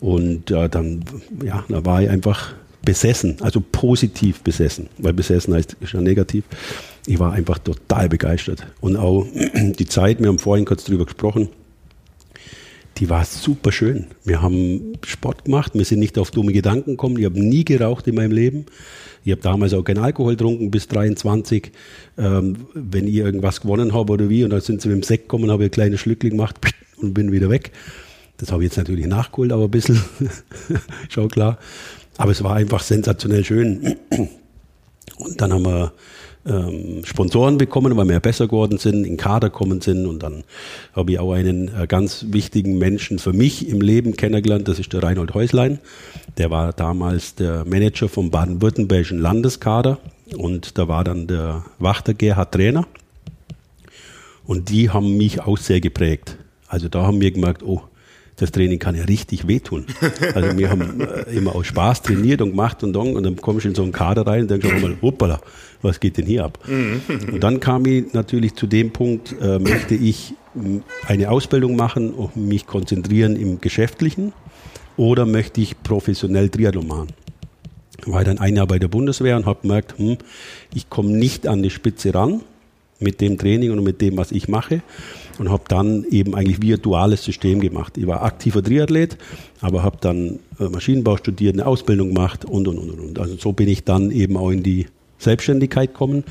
Und 0.00 0.50
äh, 0.50 0.68
dann, 0.68 1.04
ja, 1.44 1.64
da 1.68 1.84
war 1.84 2.02
ich 2.02 2.08
einfach 2.08 2.54
besessen, 2.84 3.36
also 3.40 3.60
positiv 3.60 4.40
besessen, 4.40 4.88
weil 4.98 5.12
besessen 5.12 5.54
heißt 5.54 5.76
ja 5.92 6.00
negativ. 6.00 6.44
Ich 7.06 7.18
war 7.18 7.32
einfach 7.32 7.58
total 7.58 8.08
begeistert. 8.08 8.66
Und 8.80 8.96
auch 8.96 9.26
die 9.54 9.86
Zeit, 9.86 10.20
wir 10.20 10.28
haben 10.28 10.38
vorhin 10.38 10.64
kurz 10.64 10.84
drüber 10.84 11.04
gesprochen, 11.04 11.48
die 12.98 13.10
war 13.10 13.24
super 13.24 13.72
schön. 13.72 14.06
Wir 14.24 14.40
haben 14.40 14.94
Sport 15.04 15.44
gemacht, 15.46 15.72
wir 15.74 15.84
sind 15.84 15.98
nicht 15.98 16.16
auf 16.16 16.30
dumme 16.30 16.52
Gedanken 16.52 16.92
gekommen. 16.92 17.18
Ich 17.18 17.24
habe 17.24 17.40
nie 17.40 17.64
geraucht 17.64 18.06
in 18.06 18.14
meinem 18.14 18.30
Leben. 18.30 18.66
Ich 19.24 19.32
habe 19.32 19.42
damals 19.42 19.74
auch 19.74 19.82
keinen 19.82 19.98
Alkohol 19.98 20.36
getrunken 20.36 20.70
bis 20.70 20.86
23. 20.88 21.72
Ähm, 22.18 22.66
wenn 22.74 23.08
ich 23.08 23.14
irgendwas 23.14 23.60
gewonnen 23.60 23.92
habe 23.92 24.12
oder 24.12 24.28
wie, 24.28 24.44
und 24.44 24.50
dann 24.50 24.60
sind 24.60 24.80
sie 24.80 24.88
mit 24.88 24.98
dem 24.98 25.02
Sekt 25.02 25.24
gekommen, 25.24 25.50
habe 25.50 25.64
ich 25.64 25.70
ein 25.70 25.72
kleines 25.72 26.00
Schlückli 26.00 26.30
gemacht 26.30 26.56
und 26.98 27.14
bin 27.14 27.32
wieder 27.32 27.50
weg. 27.50 27.72
Das 28.36 28.52
habe 28.52 28.62
ich 28.62 28.70
jetzt 28.70 28.76
natürlich 28.76 29.06
nachgeholt, 29.06 29.52
aber 29.52 29.64
ein 29.64 29.70
bisschen, 29.70 30.02
schon 31.08 31.28
klar. 31.28 31.58
Aber 32.16 32.30
es 32.30 32.42
war 32.42 32.54
einfach 32.54 32.82
sensationell 32.82 33.44
schön. 33.44 33.96
Und 35.18 35.40
dann 35.40 35.52
haben 35.52 35.64
wir 35.64 35.92
ähm, 36.46 37.02
Sponsoren 37.04 37.58
bekommen, 37.58 37.96
weil 37.96 38.06
wir 38.06 38.14
ja 38.14 38.18
besser 38.18 38.46
geworden 38.46 38.78
sind, 38.78 39.04
in 39.04 39.16
Kader 39.16 39.50
gekommen 39.50 39.80
sind. 39.80 40.06
Und 40.06 40.22
dann 40.22 40.44
habe 40.92 41.12
ich 41.12 41.18
auch 41.18 41.32
einen 41.32 41.68
äh, 41.68 41.86
ganz 41.86 42.26
wichtigen 42.28 42.78
Menschen 42.78 43.18
für 43.18 43.32
mich 43.32 43.68
im 43.68 43.80
Leben 43.80 44.16
kennengelernt. 44.16 44.68
Das 44.68 44.78
ist 44.78 44.92
der 44.92 45.02
Reinhold 45.02 45.34
Häuslein. 45.34 45.78
Der 46.38 46.50
war 46.50 46.72
damals 46.72 47.34
der 47.34 47.64
Manager 47.64 48.08
vom 48.08 48.30
baden-württembergischen 48.30 49.18
Landeskader. 49.18 49.98
Und 50.36 50.78
da 50.78 50.88
war 50.88 51.04
dann 51.04 51.26
der 51.26 51.64
Wachter 51.78 52.14
Gerhard 52.14 52.52
Trainer. 52.52 52.86
Und 54.46 54.68
die 54.68 54.90
haben 54.90 55.16
mich 55.16 55.40
auch 55.40 55.56
sehr 55.56 55.80
geprägt. 55.80 56.36
Also 56.68 56.88
da 56.88 57.04
haben 57.04 57.20
wir 57.20 57.30
gemerkt, 57.30 57.62
oh, 57.62 57.82
das 58.36 58.50
Training 58.50 58.78
kann 58.78 58.96
ja 58.96 59.04
richtig 59.04 59.46
wehtun. 59.46 59.86
Also 60.34 60.58
wir 60.58 60.70
haben 60.70 61.00
äh, 61.00 61.34
immer 61.34 61.54
aus 61.54 61.66
Spaß 61.66 62.02
trainiert 62.02 62.40
und 62.42 62.50
gemacht 62.50 62.82
und 62.82 62.92
dann, 62.92 63.14
und 63.14 63.22
dann 63.22 63.36
kommst 63.36 63.64
du 63.64 63.68
in 63.68 63.74
so 63.74 63.82
einen 63.82 63.92
Kader 63.92 64.26
rein 64.26 64.42
und 64.42 64.50
denkst 64.50 64.66
auch 64.66 64.80
mal, 64.80 64.96
hoppala, 65.00 65.40
was 65.82 66.00
geht 66.00 66.16
denn 66.16 66.26
hier 66.26 66.44
ab? 66.44 66.58
Und 67.32 67.40
dann 67.40 67.60
kam 67.60 67.86
ich 67.86 68.12
natürlich 68.12 68.54
zu 68.54 68.66
dem 68.66 68.92
Punkt, 68.92 69.34
äh, 69.40 69.58
möchte 69.58 69.94
ich 69.94 70.34
eine 71.06 71.30
Ausbildung 71.30 71.76
machen 71.76 72.12
und 72.12 72.36
mich 72.36 72.66
konzentrieren 72.66 73.36
im 73.36 73.60
Geschäftlichen 73.60 74.32
oder 74.96 75.26
möchte 75.26 75.60
ich 75.60 75.82
professionell 75.82 76.48
Triathlon 76.48 76.86
machen? 76.86 77.08
War 78.06 78.24
dann 78.24 78.38
ein 78.38 78.56
Jahr 78.56 78.66
bei 78.66 78.78
der 78.78 78.88
Bundeswehr 78.88 79.36
und 79.36 79.46
habe 79.46 79.62
gemerkt, 79.62 79.98
hm, 79.98 80.18
ich 80.74 80.90
komme 80.90 81.10
nicht 81.10 81.46
an 81.46 81.62
die 81.62 81.70
Spitze 81.70 82.14
ran 82.14 82.42
mit 83.00 83.20
dem 83.20 83.38
Training 83.38 83.70
und 83.70 83.82
mit 83.82 84.00
dem, 84.00 84.16
was 84.16 84.32
ich 84.32 84.48
mache 84.48 84.82
und 85.38 85.50
habe 85.50 85.64
dann 85.68 86.04
eben 86.10 86.34
eigentlich 86.34 86.62
wie 86.62 86.74
ein 86.74 86.82
duales 86.82 87.24
System 87.24 87.60
gemacht. 87.60 87.96
Ich 87.96 88.06
war 88.06 88.22
aktiver 88.22 88.62
Triathlet, 88.62 89.16
aber 89.60 89.82
habe 89.82 89.98
dann 90.00 90.38
äh, 90.58 90.64
Maschinenbau 90.64 91.16
studiert, 91.16 91.54
eine 91.54 91.66
Ausbildung 91.66 92.08
gemacht 92.08 92.44
und, 92.44 92.68
und, 92.68 92.78
und, 92.78 92.90
und. 92.90 93.18
Also 93.18 93.36
so 93.36 93.52
bin 93.52 93.68
ich 93.68 93.84
dann 93.84 94.10
eben 94.10 94.36
auch 94.36 94.50
in 94.50 94.62
die 94.62 94.86
Selbstständigkeit 95.18 95.92
gekommen. 95.92 96.24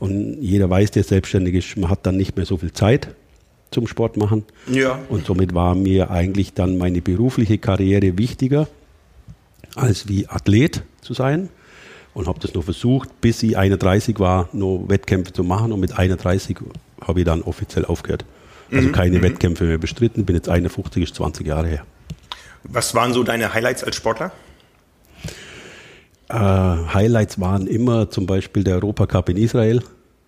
Und 0.00 0.38
jeder 0.40 0.68
weiß, 0.68 0.90
der 0.92 1.04
selbstständig 1.04 1.54
ist, 1.54 1.76
man 1.76 1.90
hat 1.90 2.06
dann 2.06 2.16
nicht 2.16 2.36
mehr 2.36 2.46
so 2.46 2.56
viel 2.56 2.72
Zeit 2.72 3.14
zum 3.70 3.86
Sport 3.86 4.16
machen. 4.16 4.44
Ja. 4.70 4.98
Und 5.08 5.26
somit 5.26 5.54
war 5.54 5.74
mir 5.74 6.10
eigentlich 6.10 6.54
dann 6.54 6.78
meine 6.78 7.02
berufliche 7.02 7.58
Karriere 7.58 8.18
wichtiger, 8.18 8.66
als 9.74 10.08
wie 10.08 10.26
Athlet 10.26 10.82
zu 11.02 11.14
sein. 11.14 11.50
Und 12.14 12.26
habe 12.26 12.40
das 12.40 12.54
nur 12.54 12.64
versucht, 12.64 13.20
bis 13.20 13.42
ich 13.42 13.56
31 13.56 14.18
war, 14.18 14.48
nur 14.52 14.88
Wettkämpfe 14.88 15.32
zu 15.32 15.44
machen. 15.44 15.70
Und 15.70 15.78
mit 15.78 15.96
31 15.96 16.56
habe 17.00 17.20
ich 17.20 17.26
dann 17.26 17.42
offiziell 17.42 17.84
aufgehört. 17.84 18.24
Also 18.70 18.88
mhm. 18.88 18.92
keine 18.92 19.18
mhm. 19.18 19.22
Wettkämpfe 19.22 19.64
mehr 19.64 19.78
bestritten. 19.78 20.24
Bin 20.24 20.36
jetzt 20.36 20.48
51, 20.48 21.02
ist 21.02 21.14
20 21.14 21.46
Jahre 21.46 21.68
her. 21.68 21.82
Was 22.64 22.94
waren 22.94 23.12
so 23.12 23.22
deine 23.22 23.54
Highlights 23.54 23.84
als 23.84 23.96
Sportler? 23.96 24.32
Äh, 26.28 26.34
Highlights 26.34 27.40
waren 27.40 27.66
immer 27.66 28.10
zum 28.10 28.26
Beispiel 28.26 28.64
der 28.64 28.74
Europacup 28.76 29.30
in 29.30 29.38
Israel, 29.38 29.82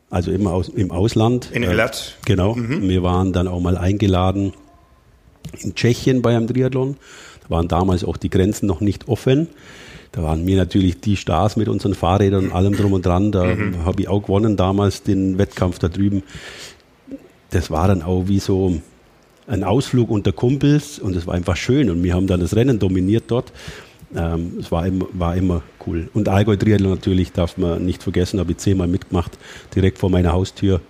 also 0.08 0.30
immer 0.30 0.52
aus, 0.52 0.68
im 0.68 0.90
Ausland. 0.90 1.50
In 1.52 1.62
Elat. 1.62 2.16
Äh, 2.22 2.26
genau. 2.26 2.54
Mhm. 2.54 2.88
Wir 2.88 3.02
waren 3.02 3.32
dann 3.32 3.48
auch 3.48 3.60
mal 3.60 3.76
eingeladen 3.76 4.54
in 5.58 5.74
Tschechien 5.74 6.22
bei 6.22 6.34
einem 6.34 6.46
Triathlon. 6.46 6.96
Da 7.42 7.50
waren 7.50 7.68
damals 7.68 8.04
auch 8.04 8.16
die 8.16 8.30
Grenzen 8.30 8.66
noch 8.66 8.80
nicht 8.80 9.08
offen. 9.08 9.48
Da 10.12 10.22
waren 10.22 10.46
wir 10.46 10.56
natürlich 10.56 11.00
die 11.00 11.16
Stars 11.16 11.56
mit 11.56 11.68
unseren 11.68 11.94
Fahrrädern 11.94 12.46
und 12.46 12.52
allem 12.52 12.76
drum 12.76 12.94
und 12.94 13.06
dran. 13.06 13.30
Da 13.30 13.44
mhm. 13.44 13.84
habe 13.84 14.02
ich 14.02 14.08
auch 14.08 14.22
gewonnen 14.22 14.56
damals 14.56 15.02
den 15.02 15.38
Wettkampf 15.38 15.78
da 15.78 15.88
drüben 15.88 16.22
das 17.50 17.70
war 17.70 17.88
dann 17.88 18.02
auch 18.02 18.24
wie 18.26 18.38
so 18.38 18.80
ein 19.46 19.64
Ausflug 19.64 20.10
unter 20.10 20.32
Kumpels 20.32 20.98
und 20.98 21.16
es 21.16 21.26
war 21.26 21.34
einfach 21.34 21.56
schön 21.56 21.90
und 21.90 22.02
wir 22.02 22.14
haben 22.14 22.26
dann 22.26 22.40
das 22.40 22.54
Rennen 22.54 22.78
dominiert 22.78 23.24
dort. 23.28 23.52
Ähm, 24.14 24.58
es 24.60 24.72
war 24.72 24.86
immer, 24.86 25.06
war 25.12 25.36
immer 25.36 25.62
cool. 25.86 26.08
Und 26.14 26.28
Allgäu 26.28 26.56
Triathlon 26.56 26.90
natürlich 26.90 27.32
darf 27.32 27.56
man 27.56 27.84
nicht 27.84 28.02
vergessen, 28.02 28.40
habe 28.40 28.52
ich 28.52 28.58
zehnmal 28.58 28.88
mitgemacht, 28.88 29.38
direkt 29.74 29.98
vor 29.98 30.10
meiner 30.10 30.32
Haustür. 30.32 30.80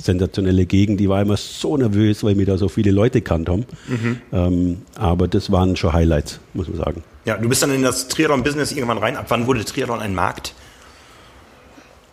Sensationelle 0.00 0.64
Gegend, 0.64 1.00
die 1.00 1.08
war 1.08 1.20
immer 1.20 1.36
so 1.36 1.76
nervös, 1.76 2.22
weil 2.22 2.36
mir 2.36 2.46
da 2.46 2.56
so 2.56 2.68
viele 2.68 2.92
Leute 2.92 3.20
kannt 3.20 3.48
haben. 3.48 3.66
Mhm. 3.88 4.20
Ähm, 4.32 4.76
aber 4.94 5.26
das 5.26 5.50
waren 5.50 5.74
schon 5.74 5.92
Highlights, 5.92 6.38
muss 6.54 6.68
man 6.68 6.76
sagen. 6.76 7.02
Ja, 7.24 7.36
du 7.36 7.48
bist 7.48 7.64
dann 7.64 7.74
in 7.74 7.82
das 7.82 8.06
Triathlon-Business 8.06 8.70
irgendwann 8.70 8.98
rein. 8.98 9.16
Ab 9.16 9.26
wann 9.28 9.48
wurde 9.48 9.64
Triathlon 9.64 9.98
ein 9.98 10.14
Markt? 10.14 10.54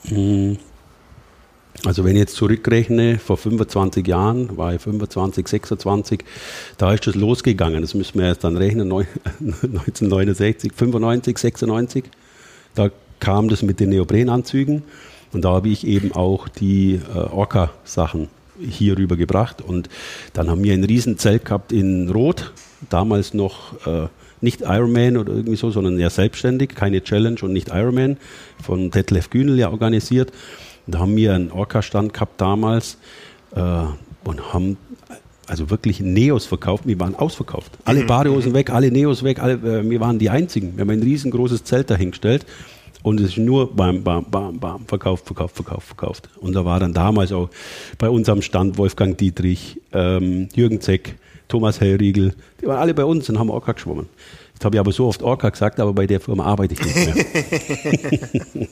Mhm. 0.10 0.57
Also 1.83 2.04
wenn 2.04 2.16
ich 2.16 2.22
jetzt 2.22 2.36
zurückrechne, 2.36 3.19
vor 3.19 3.38
25 3.38 4.07
Jahren, 4.07 4.57
war 4.57 4.74
ich 4.74 4.81
25, 4.81 5.48
26, 5.48 6.23
da 6.78 6.94
ist 6.94 7.06
das 7.06 7.16
losgegangen. 7.16 7.81
Das 7.81 7.94
müssen 7.94 8.19
wir 8.19 8.28
jetzt 8.28 8.44
dann 8.44 8.57
rechnen, 8.57 8.92
1969, 8.92 10.71
95, 10.73 11.38
96. 11.38 12.06
Da 12.73 12.90
kam 13.19 13.50
das 13.50 13.61
mit 13.61 13.80
den 13.80 13.90
Neoprenanzügen 13.90 14.83
und 15.31 15.44
da 15.44 15.52
habe 15.52 15.69
ich 15.69 15.85
eben 15.85 16.14
auch 16.14 16.47
die 16.47 17.00
äh, 17.14 17.18
Orca-Sachen 17.18 18.30
hier 18.59 18.97
rüber 18.97 19.18
gebracht. 19.18 19.61
Und 19.61 19.90
dann 20.33 20.50
haben 20.50 20.64
wir 20.64 20.73
ein 20.73 20.83
Riesenzelt 20.83 21.45
gehabt 21.45 21.71
in 21.71 22.09
Rot, 22.09 22.54
damals 22.90 23.33
noch 23.33 23.85
äh, 23.85 24.07
nicht 24.42 24.61
Ironman 24.61 25.18
oder 25.18 25.33
irgendwie 25.33 25.56
so, 25.56 25.71
sondern 25.71 26.00
ja 26.00 26.09
selbstständig, 26.09 26.76
keine 26.76 27.04
Challenge 27.04 27.38
und 27.42 27.54
nicht 27.54 27.69
Ironman, 27.69 28.18
von 28.64 28.92
Detlef 28.92 29.30
Günel 29.30 29.59
ja 29.59 29.69
organisiert. 29.69 30.31
Da 30.87 30.99
haben 30.99 31.15
wir 31.15 31.33
einen 31.33 31.51
Orca-Stand 31.51 32.13
gehabt 32.13 32.39
damals 32.39 32.97
äh, 33.56 33.59
und 34.23 34.54
haben 34.54 34.77
also 35.47 35.69
wirklich 35.69 35.99
Neos 35.99 36.45
verkauft. 36.45 36.87
Wir 36.87 36.99
waren 36.99 37.15
ausverkauft. 37.15 37.77
Alle 37.85 38.04
mhm. 38.04 38.07
Badehosen 38.07 38.54
weg, 38.54 38.69
alle 38.69 38.92
Neos 38.92 39.23
weg. 39.23 39.39
Alle, 39.39 39.54
äh, 39.54 39.89
wir 39.89 39.99
waren 39.99 40.19
die 40.19 40.30
Einzigen. 40.30 40.75
Wir 40.75 40.81
haben 40.81 40.89
ein 40.89 41.04
riesengroßes 41.04 41.63
Zelt 41.63 41.89
dahingestellt. 41.89 42.45
Und 43.04 43.19
es 43.19 43.31
ist 43.31 43.37
nur 43.37 43.71
bam, 43.75 44.04
bam, 44.04 44.25
bam, 44.31 44.59
bam, 44.59 44.85
verkauft, 44.87 45.27
verkauft, 45.27 45.56
verkauft, 45.56 45.87
verkauft. 45.87 46.30
Und 46.39 46.56
da 46.56 46.65
war 46.65 46.80
dann 46.80 46.94
damals 46.94 47.31
auch 47.31 47.49
bei 47.99 48.09
uns 48.09 48.27
am 48.30 48.42
Stand 48.42 48.80
Wolfgang 48.80 49.15
Dietrich, 49.15 49.80
ähm, 49.94 50.49
Jürgen 50.56 50.81
Zeck, 50.81 51.15
Thomas 51.47 51.80
Hellriegel. 51.80 52.33
Die 52.61 52.65
waren 52.65 52.80
alle 52.80 52.95
bei 52.95 53.06
uns 53.06 53.30
und 53.30 53.37
haben 53.37 53.51
Orca 53.51 53.73
geschwommen. 53.73 54.07
Jetzt 54.56 54.64
habe 54.64 54.78
ich 54.78 54.80
aber 54.80 54.94
so 54.94 55.07
oft 55.07 55.21
Orca 55.21 55.50
gesagt, 55.50 55.81
aber 55.81 55.92
bei 55.92 56.07
der 56.07 56.21
Firma 56.21 56.45
arbeite 56.45 56.76
ich 56.76 56.81
nicht 56.81 56.95
mehr. 58.56 58.68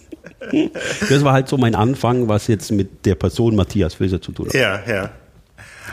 das 1.09 1.25
war 1.25 1.33
halt 1.33 1.49
so 1.49 1.57
mein 1.57 1.75
Anfang, 1.75 2.29
was 2.29 2.47
jetzt 2.47 2.71
mit 2.71 3.05
der 3.05 3.15
Person 3.15 3.53
Matthias 3.57 3.95
Filser 3.95 4.21
zu 4.21 4.31
tun 4.31 4.47
hat. 4.47 4.53
Ja, 4.53 4.81
ja. 4.87 5.09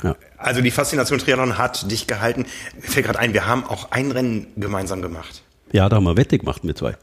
ja. 0.04 0.16
Also 0.38 0.60
die 0.60 0.70
Faszination 0.70 1.18
Triathlon 1.18 1.58
hat 1.58 1.90
dich 1.90 2.06
gehalten. 2.06 2.46
Mir 2.80 2.88
fällt 2.88 3.06
gerade 3.06 3.18
ein, 3.18 3.34
wir 3.34 3.48
haben 3.48 3.64
auch 3.64 3.90
ein 3.90 4.12
Rennen 4.12 4.46
gemeinsam 4.56 5.02
gemacht. 5.02 5.42
Ja, 5.72 5.88
da 5.88 5.96
haben 5.96 6.04
wir 6.04 6.16
Wette 6.16 6.38
gemacht 6.38 6.62
mit 6.62 6.78
zwei. 6.78 6.94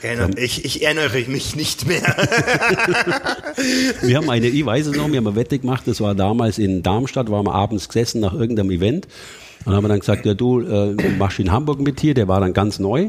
Erinnert, 0.00 0.38
ich, 0.38 0.64
ich, 0.64 0.84
erinnere 0.84 1.18
mich 1.26 1.56
nicht 1.56 1.88
mehr. 1.88 2.02
wir 4.02 4.16
haben 4.18 4.30
eine, 4.30 4.46
ich 4.46 4.64
weiß 4.64 4.86
es 4.86 4.96
noch, 4.96 5.10
wir 5.10 5.16
haben 5.16 5.26
eine 5.26 5.34
Wette 5.34 5.58
gemacht, 5.58 5.82
das 5.86 6.00
war 6.00 6.14
damals 6.14 6.58
in 6.58 6.84
Darmstadt, 6.84 7.28
waren 7.28 7.46
wir 7.46 7.54
abends 7.54 7.88
gesessen 7.88 8.20
nach 8.20 8.34
irgendeinem 8.34 8.70
Event 8.70 9.08
und 9.64 9.70
dann 9.70 9.76
haben 9.76 9.84
wir 9.84 9.88
dann 9.88 10.00
gesagt, 10.00 10.26
ja 10.26 10.34
du 10.34 10.60
äh, 10.60 10.94
machst 11.18 11.38
in 11.38 11.50
Hamburg 11.50 11.80
mit 11.80 11.98
hier, 11.98 12.12
der 12.12 12.28
war 12.28 12.40
dann 12.40 12.52
ganz 12.52 12.78
neu, 12.78 13.08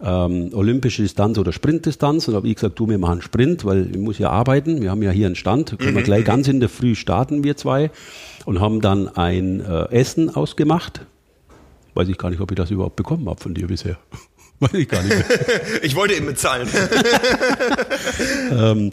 ähm, 0.00 0.50
olympische 0.52 1.02
Distanz 1.02 1.38
oder 1.38 1.52
Sprintdistanz. 1.52 2.26
Und 2.26 2.34
habe 2.34 2.48
ich 2.48 2.56
gesagt, 2.56 2.78
du, 2.78 2.88
wir 2.88 2.98
machen 2.98 3.22
Sprint, 3.22 3.64
weil 3.64 3.88
ich 3.90 3.98
muss 3.98 4.18
ja 4.18 4.30
arbeiten, 4.30 4.82
wir 4.82 4.90
haben 4.90 5.02
ja 5.02 5.12
hier 5.12 5.26
einen 5.26 5.36
Stand, 5.36 5.78
können 5.78 5.94
wir 5.94 6.00
mhm. 6.00 6.04
gleich 6.04 6.24
ganz 6.24 6.48
in 6.48 6.58
der 6.58 6.68
Früh 6.68 6.96
starten, 6.96 7.44
wir 7.44 7.56
zwei. 7.56 7.90
Und 8.44 8.60
haben 8.60 8.80
dann 8.80 9.08
ein 9.08 9.60
äh, 9.60 9.92
Essen 9.92 10.34
ausgemacht. 10.34 11.06
Weiß 11.94 12.08
ich 12.08 12.18
gar 12.18 12.30
nicht, 12.30 12.40
ob 12.40 12.50
ich 12.50 12.56
das 12.56 12.70
überhaupt 12.72 12.96
bekommen 12.96 13.28
habe 13.28 13.40
von 13.40 13.54
dir 13.54 13.68
bisher. 13.68 13.96
Weiß 14.58 14.74
ich 14.74 14.88
gar 14.88 15.02
nicht 15.02 15.16
mehr. 15.16 15.26
ich 15.82 15.94
wollte 15.94 16.14
eben 16.14 16.26
bezahlen. 16.26 16.68
ähm, 18.50 18.92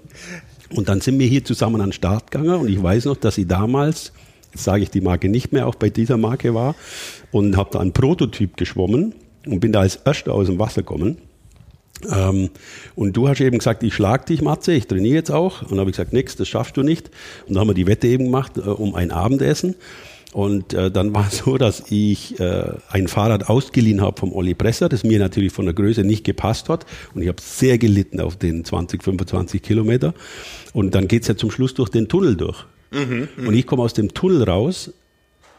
Und 0.76 0.90
dann 0.90 1.02
sind 1.02 1.18
wir 1.18 1.28
hier 1.28 1.44
zusammen 1.44 1.82
an 1.82 1.88
den 1.88 1.94
Start 1.94 2.30
gegangen 2.30 2.62
und 2.62 2.70
ich 2.70 2.82
weiß 2.82 3.06
noch, 3.06 3.18
dass 3.18 3.38
ich 3.38 3.48
damals, 3.48 4.14
jetzt 4.52 4.64
sage 4.64 4.84
ich 4.84 4.90
die 4.90 5.02
Marke 5.02 5.30
nicht 5.30 5.52
mehr, 5.54 5.68
auch 5.68 5.76
bei 5.76 5.90
dieser 5.90 6.18
Marke 6.18 6.54
war 6.54 6.76
und 7.32 7.58
habe 7.58 7.70
da 7.72 7.80
einen 7.80 7.94
Prototyp 7.94 8.58
geschwommen 8.58 9.14
und 9.46 9.60
bin 9.60 9.72
da 9.72 9.82
als 9.82 9.96
Erster 9.98 10.34
aus 10.34 10.48
dem 10.48 10.60
Wasser 10.60 10.82
gekommen. 10.82 11.18
Ähm, 12.10 12.50
und 12.96 13.18
du 13.18 13.28
hast 13.28 13.42
eben 13.42 13.58
gesagt, 13.58 13.84
ich 13.84 13.94
schlag 13.94 14.26
dich, 14.26 14.42
Matze, 14.42 14.72
ich 14.72 14.88
trainiere 14.88 15.16
jetzt 15.16 15.32
auch. 15.32 15.62
Und 15.64 15.72
dann 15.72 15.80
habe 15.80 15.90
ich 15.90 15.98
gesagt, 15.98 16.14
nix, 16.14 16.36
das 16.36 16.48
schaffst 16.48 16.78
du 16.78 16.84
nicht. 16.84 17.10
Und 17.48 17.56
dann 17.56 17.62
haben 17.62 17.68
wir 17.68 17.74
die 17.74 17.88
Wette 17.88 18.08
eben 18.08 18.26
gemacht 18.26 18.58
äh, 18.58 18.62
um 18.62 18.96
ein 18.96 19.12
Abendessen. 19.12 19.76
Und 20.32 20.74
äh, 20.74 20.92
dann 20.92 21.14
war 21.14 21.28
es 21.28 21.40
so, 21.40 21.58
dass 21.58 21.86
ich 21.90 22.40
äh, 22.40 22.72
ein 22.90 23.08
Fahrrad 23.08 23.50
ausgeliehen 23.50 24.02
habe 24.02 24.20
vom 24.20 24.32
Olli 24.32 24.54
Presser, 24.54 24.88
das 24.88 25.04
mir 25.04 25.18
natürlich 25.18 25.52
von 25.52 25.66
der 25.66 25.74
Größe 25.74 26.04
nicht 26.04 26.24
gepasst 26.24 26.70
hat. 26.70 26.86
Und 27.16 27.24
ich 27.24 27.28
habe 27.28 27.42
sehr 27.42 27.78
gelitten 27.80 28.22
auf 28.22 28.36
den 28.36 28.64
20, 28.64 29.04
25 29.04 29.62
Kilometer. 29.62 30.14
Und 30.74 30.94
dann 30.94 31.08
geht's 31.08 31.28
ja 31.28 31.36
zum 31.36 31.50
Schluss 31.50 31.74
durch 31.74 31.90
den 31.90 32.08
Tunnel 32.08 32.36
durch. 32.36 32.66
Mhm, 32.92 33.28
und 33.46 33.54
ich 33.54 33.66
komme 33.66 33.84
aus 33.84 33.94
dem 33.94 34.14
Tunnel 34.14 34.44
raus 34.44 34.92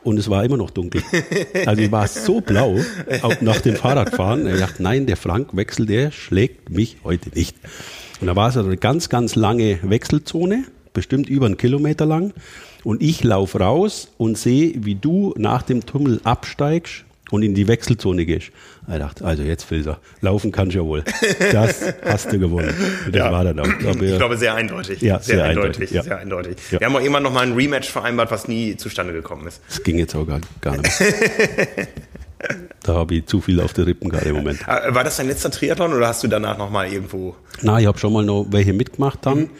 und 0.02 0.18
es 0.18 0.28
war 0.30 0.44
immer 0.44 0.56
noch 0.56 0.70
dunkel. 0.70 1.02
Also 1.66 1.82
ich 1.82 1.92
war 1.92 2.08
so 2.08 2.40
blau 2.40 2.78
auch 3.22 3.40
nach 3.40 3.60
dem 3.60 3.76
Fahrradfahren. 3.76 4.46
Ich 4.48 4.58
dachte, 4.58 4.82
nein, 4.82 5.06
der 5.06 5.16
Frank 5.16 5.54
Wechsel, 5.54 5.86
der 5.86 6.10
schlägt 6.10 6.70
mich 6.70 6.96
heute 7.04 7.30
nicht. 7.30 7.56
Und 8.20 8.26
da 8.26 8.36
war 8.36 8.48
es 8.48 8.56
also 8.56 8.68
eine 8.68 8.78
ganz, 8.78 9.08
ganz 9.08 9.34
lange 9.34 9.78
Wechselzone, 9.82 10.64
bestimmt 10.92 11.28
über 11.28 11.46
einen 11.46 11.56
Kilometer 11.56 12.06
lang. 12.06 12.32
Und 12.82 13.02
ich 13.02 13.22
laufe 13.22 13.58
raus 13.60 14.08
und 14.16 14.38
sehe, 14.38 14.72
wie 14.84 14.94
du 14.94 15.34
nach 15.36 15.62
dem 15.62 15.84
Tunnel 15.84 16.20
absteigst 16.24 17.04
und 17.30 17.42
in 17.42 17.54
die 17.54 17.68
Wechselzone 17.68 18.26
gehst. 18.26 18.50
Ich 18.88 18.98
dachte, 18.98 19.24
also 19.24 19.42
jetzt 19.42 19.64
Filzer, 19.64 20.00
laufen 20.20 20.52
kannst 20.52 20.74
du 20.74 20.80
ja 20.80 20.84
wohl. 20.84 21.04
Das 21.52 21.94
hast 22.04 22.32
du 22.32 22.38
gewonnen. 22.38 22.74
Das 23.06 23.14
ja. 23.14 23.32
war 23.32 23.44
dann 23.44 23.58
auch. 23.60 23.78
Glaube, 23.78 24.06
ich 24.06 24.16
glaube, 24.16 24.36
sehr 24.36 24.54
eindeutig. 24.54 25.00
Ja, 25.00 25.20
sehr, 25.20 25.36
sehr 25.36 25.44
eindeutig. 25.44 25.90
ja. 25.90 26.02
Sehr 26.02 26.18
eindeutig. 26.18 26.56
Ja. 26.70 26.80
Wir 26.80 26.86
haben 26.86 26.96
auch 26.96 27.00
immer 27.00 27.20
noch 27.20 27.32
mal 27.32 27.46
ein 27.46 27.52
Rematch 27.52 27.90
vereinbart, 27.90 28.30
was 28.30 28.48
nie 28.48 28.76
zustande 28.76 29.12
gekommen 29.12 29.46
ist. 29.46 29.60
Das 29.68 29.82
ging 29.82 29.98
jetzt 29.98 30.14
auch 30.14 30.26
gar, 30.26 30.40
gar 30.60 30.76
nicht 30.76 31.00
mehr. 31.00 31.12
da 32.82 32.94
habe 32.94 33.14
ich 33.16 33.26
zu 33.26 33.40
viel 33.40 33.60
auf 33.60 33.72
der 33.72 33.86
Rippen 33.86 34.08
gerade 34.08 34.28
im 34.28 34.36
Moment. 34.36 34.66
Ah, 34.66 34.94
war 34.94 35.04
das 35.04 35.16
dein 35.16 35.28
letzter 35.28 35.50
Triathlon 35.50 35.92
oder 35.92 36.08
hast 36.08 36.22
du 36.22 36.28
danach 36.28 36.58
noch 36.58 36.70
mal 36.70 36.90
irgendwo? 36.90 37.36
Na, 37.62 37.78
ich 37.78 37.86
habe 37.86 37.98
schon 37.98 38.12
mal 38.12 38.24
noch 38.24 38.46
welche 38.50 38.72
mitgemacht 38.72 39.20
dann. 39.22 39.38
Mhm. 39.38 39.50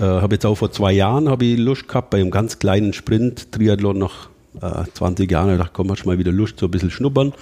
Äh, 0.00 0.02
habe 0.02 0.34
jetzt 0.34 0.46
auch 0.46 0.54
vor 0.54 0.70
zwei 0.70 0.92
Jahren 0.92 1.28
habe 1.28 1.44
ich 1.44 1.58
Lust 1.58 1.88
gehabt 1.88 2.10
bei 2.10 2.18
einem 2.18 2.30
ganz 2.30 2.58
kleinen 2.58 2.92
Sprint 2.92 3.52
Triathlon 3.52 3.98
noch 3.98 4.28
äh, 4.60 4.84
20 4.92 5.30
Jahren. 5.30 5.52
Ich 5.52 5.58
dachte, 5.58 5.72
komm, 5.74 5.90
hast 5.90 6.04
mal 6.06 6.18
wieder 6.18 6.32
Lust, 6.32 6.58
so 6.58 6.66
ein 6.66 6.70
bisschen 6.70 6.90
schnuppern. 6.90 7.32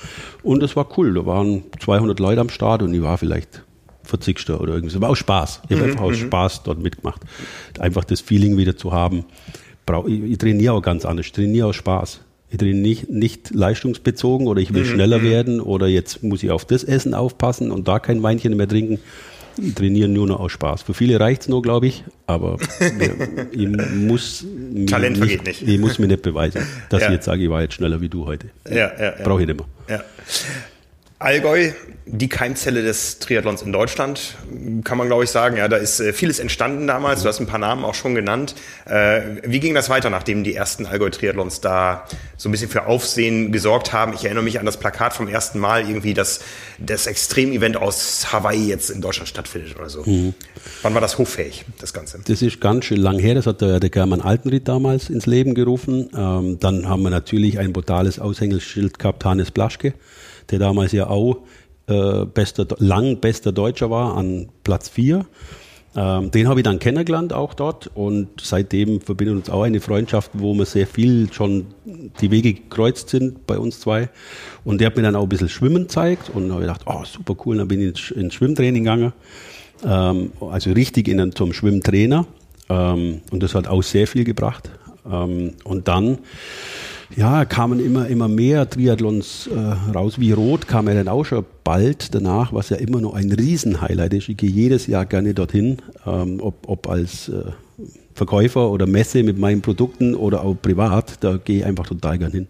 Und 0.43 0.63
das 0.63 0.77
war 0.77 0.87
cool. 0.97 1.15
Da 1.15 1.27
waren 1.27 1.65
200 1.81 2.19
Leute 2.21 2.41
am 2.41 2.49
Start 2.49 2.83
und 2.83 2.93
ich 2.95 3.03
war 3.03 3.19
vielleicht 3.19 3.63
40. 4.05 4.51
oder 4.51 4.75
irgendwie 4.75 4.93
so. 4.93 5.01
War 5.01 5.11
auch 5.11 5.17
Spaß. 5.17 5.63
Ich 5.69 5.77
habe 5.77 5.87
mhm, 5.87 5.93
einfach 5.93 6.05
aus 6.05 6.21
mhm. 6.21 6.27
Spaß 6.27 6.63
dort 6.63 6.81
mitgemacht. 6.81 7.23
Einfach 7.79 8.05
das 8.05 8.21
Feeling 8.21 8.57
wieder 8.57 8.77
zu 8.77 8.93
haben. 8.93 9.25
Ich, 10.07 10.23
ich 10.23 10.39
trainiere 10.39 10.75
auch 10.75 10.83
ganz 10.83 11.05
anders. 11.05 11.27
Ich 11.27 11.33
trainiere 11.33 11.69
aus 11.69 11.77
Spaß. 11.77 12.21
Ich 12.49 12.59
trainiere 12.59 12.79
nicht, 12.79 13.11
nicht 13.11 13.55
leistungsbezogen 13.55 14.47
oder 14.47 14.61
ich 14.61 14.73
will 14.73 14.85
mhm. 14.85 14.89
schneller 14.89 15.23
werden 15.23 15.61
oder 15.61 15.89
jetzt 15.89 16.23
muss 16.23 16.43
ich 16.43 16.51
auf 16.51 16.65
das 16.65 16.85
Essen 16.85 17.15
aufpassen 17.15 17.73
und 17.73 17.89
da 17.89 17.99
kein 17.99 18.23
Weinchen 18.23 18.57
mehr 18.57 18.69
trinken. 18.69 19.01
Ich 19.59 19.75
trainiere 19.75 20.09
nur 20.09 20.27
noch 20.27 20.41
aus 20.41 20.53
Spaß. 20.53 20.83
Für 20.83 20.95
viele 20.95 21.19
reicht 21.19 21.43
es 21.43 21.49
nur, 21.49 21.63
glaube 21.63 21.87
ich, 21.87 22.05
aber 22.27 22.59
ich 23.53 23.69
muss 23.69 24.45
Talent 24.87 25.19
vergeht 25.19 25.45
nicht. 25.45 25.63
Ich 25.63 25.79
muss 25.79 25.99
mir 25.99 26.09
nicht 26.09 26.23
beweisen, 26.23 26.63
dass 26.91 27.03
ja. 27.03 27.09
ich 27.09 27.15
jetzt 27.15 27.25
sage, 27.25 27.45
ich 27.45 27.51
war 27.51 27.63
jetzt 27.63 27.75
schneller 27.75 28.01
wie 28.01 28.09
du 28.09 28.27
heute. 28.27 28.49
Ja, 28.69 28.77
ja, 28.77 28.93
ja. 28.99 29.13
Brauche 29.23 29.41
ich 29.41 29.47
nicht 29.47 29.59
mehr. 29.59 29.67
Ja. 29.89 30.05
Allgäu, 31.19 31.71
die 32.05 32.29
Keimzelle 32.29 32.83
des 32.83 33.19
Triathlons 33.21 33.63
in 33.63 33.73
Deutschland, 33.73 34.37
kann 34.85 34.99
man 34.99 35.07
glaube 35.07 35.25
ich 35.25 35.31
sagen. 35.31 35.57
Ja, 35.57 35.67
da 35.67 35.79
ist 35.79 35.99
äh, 35.99 36.13
vieles 36.13 36.39
entstanden 36.39 36.87
damals. 36.87 37.23
Du 37.23 37.29
hast 37.29 37.41
ein 37.41 37.47
paar 37.47 37.59
Namen 37.59 37.87
auch 37.87 37.95
schon 37.95 38.15
genannt. 38.15 38.55
Äh, 38.85 39.23
wie 39.43 39.59
ging 39.59 39.75
das 39.75 39.89
weiter, 39.89 40.11
nachdem 40.11 40.45
die 40.45 40.55
ersten 40.55 40.85
Allgäu-Triathlons 40.85 41.63
da 41.63 42.07
so 42.37 42.51
ein 42.51 42.53
bisschen 42.53 42.69
für 42.69 42.87
Aufsehen 42.87 43.51
gesorgt 43.51 43.95
haben? 43.95 44.13
Ich 44.13 44.27
erinnere 44.27 44.45
mich 44.45 44.61
an 44.61 44.67
das 44.67 44.77
Plakat 44.77 45.15
vom 45.15 45.27
ersten 45.27 45.59
Mal 45.59 45.89
irgendwie, 45.89 46.13
dass 46.13 46.41
das 46.79 47.07
Extremevent 47.07 47.79
aus 47.79 48.31
Hawaii 48.31 48.69
jetzt 48.69 48.91
in 48.91 49.01
Deutschland 49.01 49.31
stattfindet 49.31 49.75
oder 49.79 49.89
so. 49.89 50.03
Mhm. 50.05 50.35
Wann 50.83 50.93
war 50.93 51.01
das 51.01 51.17
hochfähig, 51.17 51.65
das 51.81 51.95
Ganze? 51.95 52.21
Das 52.27 52.43
ist 52.43 52.61
ganz 52.61 52.85
schön 52.85 53.01
lang 53.01 53.19
her. 53.19 53.35
Das 53.35 53.47
hat 53.47 53.63
der, 53.63 53.81
der 53.81 53.89
German 53.89 54.21
Altenried 54.21 54.69
damals 54.69 55.09
ins 55.09 55.25
Leben 55.25 55.55
gerufen. 55.55 56.11
Ähm, 56.15 56.59
dann 56.61 56.87
haben 56.87 57.03
wir 57.03 57.11
natürlich 57.11 57.59
ein 57.59 57.73
brutales 57.73 58.19
Aushängeschild 58.19 58.99
gehabt, 58.99 59.25
Hannes 59.25 59.51
Blaschke 59.51 59.95
der 60.51 60.59
damals 60.59 60.93
ja 60.93 61.09
auch 61.09 61.39
äh, 61.89 62.25
bester, 62.25 62.67
lang 62.79 63.21
bester 63.21 63.53
Deutscher 63.53 63.91
war, 63.91 64.17
an 64.17 64.49
Platz 64.65 64.89
4. 64.89 65.25
Ähm, 65.97 66.31
den 66.31 66.47
habe 66.47 66.61
ich 66.61 66.65
dann 66.65 66.79
kennengelernt 66.79 67.33
auch 67.33 67.55
dort 67.55 67.91
und 67.95 68.29
seitdem 68.43 69.01
verbindet 69.01 69.37
uns 69.37 69.51
auch 69.51 69.63
eine 69.63 69.81
Freundschaft, 69.81 70.31
wo 70.35 70.53
wir 70.53 70.67
sehr 70.67 70.87
viel 70.87 71.33
schon 71.33 71.69
die 72.21 72.31
Wege 72.31 72.53
gekreuzt 72.53 73.09
sind 73.09 73.47
bei 73.47 73.59
uns 73.59 73.81
zwei. 73.81 74.11
Und 74.63 74.81
der 74.81 74.89
hat 74.89 74.97
mir 74.97 75.03
dann 75.03 75.17
auch 75.17 75.23
ein 75.23 75.29
bisschen 75.31 75.49
Schwimmen 75.49 75.85
gezeigt 75.85 76.31
und 76.35 76.51
habe 76.51 76.61
gedacht, 76.61 76.83
oh 76.85 77.03
super 77.05 77.35
cool, 77.47 77.57
dann 77.57 77.69
bin 77.69 77.81
ich 77.81 78.15
ins, 78.15 78.35
Schwimmtraining 78.35 78.85
gegangen. 78.85 79.15
Ähm, 79.85 80.33
also 80.41 80.73
richtig 80.73 81.09
in, 81.09 81.33
zum 81.33 81.55
Schwimmtrainer. 81.55 82.27
Ähm, 82.69 83.23
und 83.31 83.43
das 83.43 83.55
hat 83.55 83.67
auch 83.67 83.83
sehr 83.83 84.07
viel 84.07 84.25
gebracht. 84.25 84.71
Ähm, 85.11 85.55
und 85.65 85.89
dann 85.89 86.19
ja, 87.15 87.45
kamen 87.45 87.79
immer, 87.79 88.09
immer 88.09 88.29
mehr 88.29 88.69
Triathlons 88.69 89.49
äh, 89.49 89.93
raus. 89.93 90.19
Wie 90.19 90.33
Rot 90.33 90.67
kam 90.67 90.89
ja 90.89 90.95
dann 90.95 91.09
auch 91.09 91.25
schon 91.25 91.45
bald 91.63 92.15
danach, 92.15 92.53
was 92.53 92.71
ja 92.71 92.77
immer 92.77 93.01
noch 93.01 93.15
ein 93.15 93.31
Riesenhighlight 93.31 94.15
ist. 94.15 94.29
Ich 94.29 94.37
gehe 94.37 94.51
jedes 94.51 94.87
Jahr 94.87 95.07
gerne 95.07 95.35
dorthin, 95.35 95.79
ähm, 96.07 96.41
ob, 96.41 96.69
ob 96.69 96.89
als 96.89 97.29
äh, 97.29 97.45
Verkäufer 98.15 98.71
oder 98.71 98.87
Messe 98.87 99.23
mit 99.23 99.39
meinen 99.39 99.61
Produkten 99.61 100.15
oder 100.15 100.43
auch 100.43 100.55
privat, 100.61 101.23
da 101.23 101.37
gehe 101.37 101.59
ich 101.59 101.65
einfach 101.65 101.87
total 101.87 102.19
gern 102.19 102.33
hin. 102.33 102.49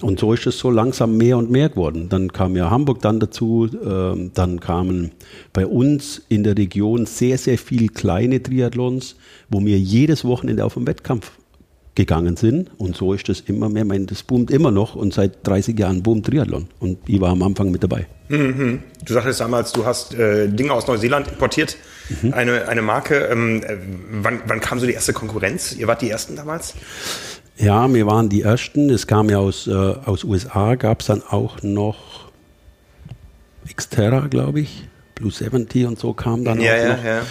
Und 0.00 0.20
so 0.20 0.32
ist 0.32 0.46
es 0.46 0.58
so 0.58 0.70
langsam 0.70 1.16
mehr 1.16 1.36
und 1.36 1.50
mehr 1.50 1.68
geworden. 1.68 2.08
Dann 2.08 2.32
kam 2.32 2.54
ja 2.56 2.70
Hamburg 2.70 3.02
dann 3.02 3.18
dazu, 3.18 3.68
ähm, 3.84 4.30
dann 4.32 4.60
kamen 4.60 5.10
bei 5.52 5.66
uns 5.66 6.22
in 6.28 6.44
der 6.44 6.56
Region 6.56 7.06
sehr, 7.06 7.36
sehr 7.36 7.58
viele 7.58 7.88
kleine 7.88 8.40
Triathlons, 8.42 9.16
wo 9.50 9.60
wir 9.60 9.78
jedes 9.78 10.24
Wochenende 10.24 10.64
auf 10.64 10.74
dem 10.74 10.86
Wettkampf 10.86 11.32
gegangen 11.98 12.36
sind. 12.36 12.70
Und 12.78 12.96
so 12.96 13.12
ist 13.12 13.28
das 13.28 13.40
immer 13.40 13.68
mehr. 13.68 13.84
Mein, 13.84 14.06
das 14.06 14.22
boomt 14.22 14.52
immer 14.52 14.70
noch 14.70 14.94
und 14.94 15.12
seit 15.12 15.46
30 15.46 15.76
Jahren 15.76 16.02
boomt 16.02 16.26
Triathlon. 16.26 16.68
Und 16.78 16.98
ich 17.06 17.20
war 17.20 17.30
am 17.30 17.42
Anfang 17.42 17.72
mit 17.72 17.82
dabei. 17.82 18.06
Mhm. 18.28 18.84
Du 19.04 19.12
sagtest 19.12 19.40
damals, 19.40 19.72
du 19.72 19.84
hast 19.84 20.14
äh, 20.14 20.48
Dinge 20.48 20.72
aus 20.72 20.86
Neuseeland 20.86 21.26
importiert, 21.26 21.76
mhm. 22.22 22.32
eine, 22.32 22.68
eine 22.68 22.82
Marke. 22.82 23.16
Ähm, 23.16 23.62
äh, 23.64 23.76
wann, 24.22 24.40
wann 24.46 24.60
kam 24.60 24.78
so 24.78 24.86
die 24.86 24.92
erste 24.92 25.12
Konkurrenz? 25.12 25.74
Ihr 25.74 25.88
wart 25.88 26.00
die 26.00 26.08
Ersten 26.08 26.36
damals? 26.36 26.74
Ja, 27.56 27.92
wir 27.92 28.06
waren 28.06 28.28
die 28.28 28.42
Ersten. 28.42 28.90
Es 28.90 29.08
kam 29.08 29.28
ja 29.28 29.38
aus, 29.38 29.66
äh, 29.66 29.72
aus 29.72 30.22
USA, 30.22 30.76
gab 30.76 31.00
es 31.00 31.06
dann 31.08 31.22
auch 31.28 31.62
noch 31.62 32.30
Xterra, 33.74 34.28
glaube 34.28 34.60
ich. 34.60 34.88
Blue 35.18 35.30
70 35.30 35.86
und 35.86 35.98
so 35.98 36.12
kam 36.12 36.44
dann 36.44 36.60
ja, 36.60 36.72
auch 36.72 36.76
ja, 36.76 36.96
noch. 36.96 37.04
Ja, 37.04 37.20
mhm. 37.20 37.24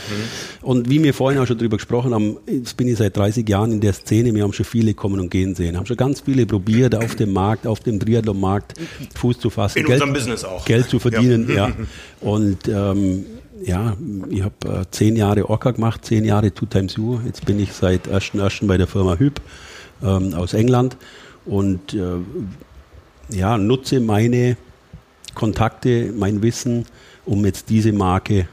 Und 0.62 0.90
wie 0.90 1.02
wir 1.04 1.14
vorhin 1.14 1.40
auch 1.40 1.48
schon 1.48 1.58
drüber 1.58 1.78
gesprochen 1.78 2.14
haben, 2.14 2.38
jetzt 2.48 2.78
bin 2.78 2.88
ich 2.88 2.98
seit 2.98 3.16
30 3.16 3.48
Jahren 3.48 3.72
in 3.72 3.80
der 3.80 3.94
Szene, 3.94 4.34
wir 4.34 4.44
haben 4.44 4.54
schon 4.54 4.66
viele 4.66 4.94
kommen 4.94 5.20
und 5.20 5.30
gehen 5.30 5.56
sehen, 5.56 5.78
haben 5.78 5.86
schon 5.86 5.98
ganz 5.98 6.22
viele 6.22 6.46
probiert, 6.46 6.96
auf 6.96 7.16
dem 7.16 7.34
Markt, 7.34 7.66
auf 7.66 7.80
dem 7.80 8.00
Triathlon-Markt 8.00 8.74
Fuß 9.16 9.40
zu 9.40 9.50
fassen. 9.50 9.80
In 9.80 9.86
Geld, 9.86 10.02
unserem 10.02 10.14
Business 10.14 10.44
auch. 10.44 10.66
Geld 10.66 10.90
zu 10.90 11.00
verdienen, 11.00 11.50
ja. 11.56 11.72
Und 12.22 12.68
ähm, 12.68 13.26
ja, 13.64 13.96
ich 14.30 14.44
habe 14.44 14.56
äh, 14.66 14.86
zehn 14.92 15.16
Jahre 15.16 15.50
Orca 15.50 15.72
gemacht, 15.72 16.06
zehn 16.06 16.26
Jahre 16.26 16.54
Two 16.54 16.66
Times 16.66 16.96
You. 16.96 17.20
Jetzt 17.26 17.46
bin 17.46 17.60
ich 17.60 17.74
seit 17.74 18.08
1.1. 18.08 18.68
bei 18.68 18.78
der 18.78 18.88
Firma 18.88 19.16
Hüb 19.18 19.42
ähm, 20.04 20.34
aus 20.34 20.54
England 20.54 20.98
und 21.46 21.94
äh, 21.94 22.18
ja, 23.30 23.58
nutze 23.58 24.00
meine 24.00 24.58
Kontakte, 25.34 26.14
mein 26.18 26.42
Wissen, 26.42 26.86
um 27.28 27.46
jetzt 27.46 27.70
diese 27.70 27.92
Marke 27.92 28.48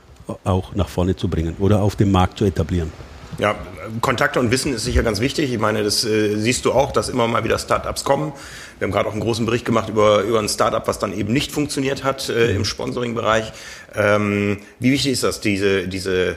auch 0.44 0.74
nach 0.74 0.88
vorne 0.88 1.16
zu 1.16 1.28
bringen 1.28 1.56
oder 1.58 1.80
auf 1.80 1.96
dem 1.96 2.10
Markt 2.10 2.38
zu 2.38 2.44
etablieren. 2.44 2.92
Ja, 3.38 3.56
Kontakte 4.00 4.38
und 4.38 4.50
Wissen 4.50 4.74
ist 4.74 4.84
sicher 4.84 5.02
ganz 5.02 5.20
wichtig. 5.20 5.52
Ich 5.52 5.58
meine, 5.58 5.82
das 5.82 6.04
äh, 6.04 6.36
siehst 6.36 6.64
du 6.64 6.72
auch, 6.72 6.92
dass 6.92 7.08
immer 7.08 7.26
mal 7.26 7.42
wieder 7.42 7.58
Startups 7.58 8.04
kommen. 8.04 8.32
Wir 8.78 8.86
haben 8.86 8.92
gerade 8.92 9.08
auch 9.08 9.12
einen 9.12 9.20
großen 9.20 9.44
Bericht 9.44 9.64
gemacht 9.64 9.88
über, 9.88 10.22
über 10.22 10.38
ein 10.38 10.48
Startup, 10.48 10.86
was 10.86 10.98
dann 10.98 11.12
eben 11.12 11.32
nicht 11.32 11.50
funktioniert 11.50 12.04
hat 12.04 12.28
äh, 12.28 12.54
im 12.54 12.64
Sponsoring-Bereich. 12.64 13.52
Ähm, 13.94 14.58
wie 14.78 14.92
wichtig 14.92 15.12
ist 15.12 15.24
das, 15.24 15.40
diese, 15.40 15.88
diese, 15.88 16.36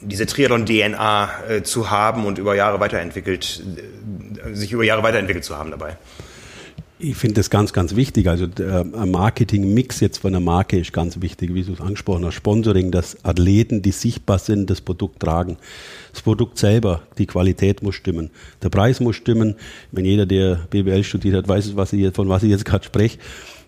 diese 0.00 0.26
Triathlon-DNA 0.26 1.30
äh, 1.48 1.62
zu 1.62 1.90
haben 1.90 2.26
und 2.26 2.38
über 2.38 2.56
Jahre 2.56 2.80
weiterentwickelt, 2.80 3.62
äh, 4.44 4.54
sich 4.54 4.72
über 4.72 4.82
Jahre 4.82 5.04
weiterentwickelt 5.04 5.44
zu 5.44 5.56
haben 5.56 5.70
dabei? 5.70 5.96
Ich 7.04 7.16
finde 7.16 7.34
das 7.34 7.50
ganz, 7.50 7.72
ganz 7.72 7.96
wichtig. 7.96 8.28
Also 8.28 8.46
der 8.46 8.84
Marketing-Mix 8.84 9.98
jetzt 9.98 10.18
von 10.18 10.30
der 10.30 10.40
Marke 10.40 10.78
ist 10.78 10.92
ganz 10.92 11.20
wichtig, 11.20 11.52
wie 11.52 11.64
du 11.64 11.72
es 11.72 11.80
angesprochen 11.80 12.24
hast. 12.24 12.34
Sponsoring, 12.34 12.92
dass 12.92 13.24
Athleten, 13.24 13.82
die 13.82 13.90
sichtbar 13.90 14.38
sind, 14.38 14.70
das 14.70 14.80
Produkt 14.80 15.18
tragen. 15.18 15.56
Das 16.12 16.22
Produkt 16.22 16.58
selber, 16.58 17.02
die 17.18 17.26
Qualität 17.26 17.82
muss 17.82 17.96
stimmen. 17.96 18.30
Der 18.62 18.68
Preis 18.68 19.00
muss 19.00 19.16
stimmen. 19.16 19.56
Wenn 19.90 20.04
jeder, 20.04 20.26
der 20.26 20.60
BWL 20.70 21.02
studiert 21.02 21.34
hat, 21.34 21.48
weiß, 21.48 21.74
was 21.74 21.92
ich, 21.92 22.14
von 22.14 22.28
was 22.28 22.44
ich 22.44 22.50
jetzt 22.50 22.64
gerade 22.64 22.84
spreche. 22.84 23.18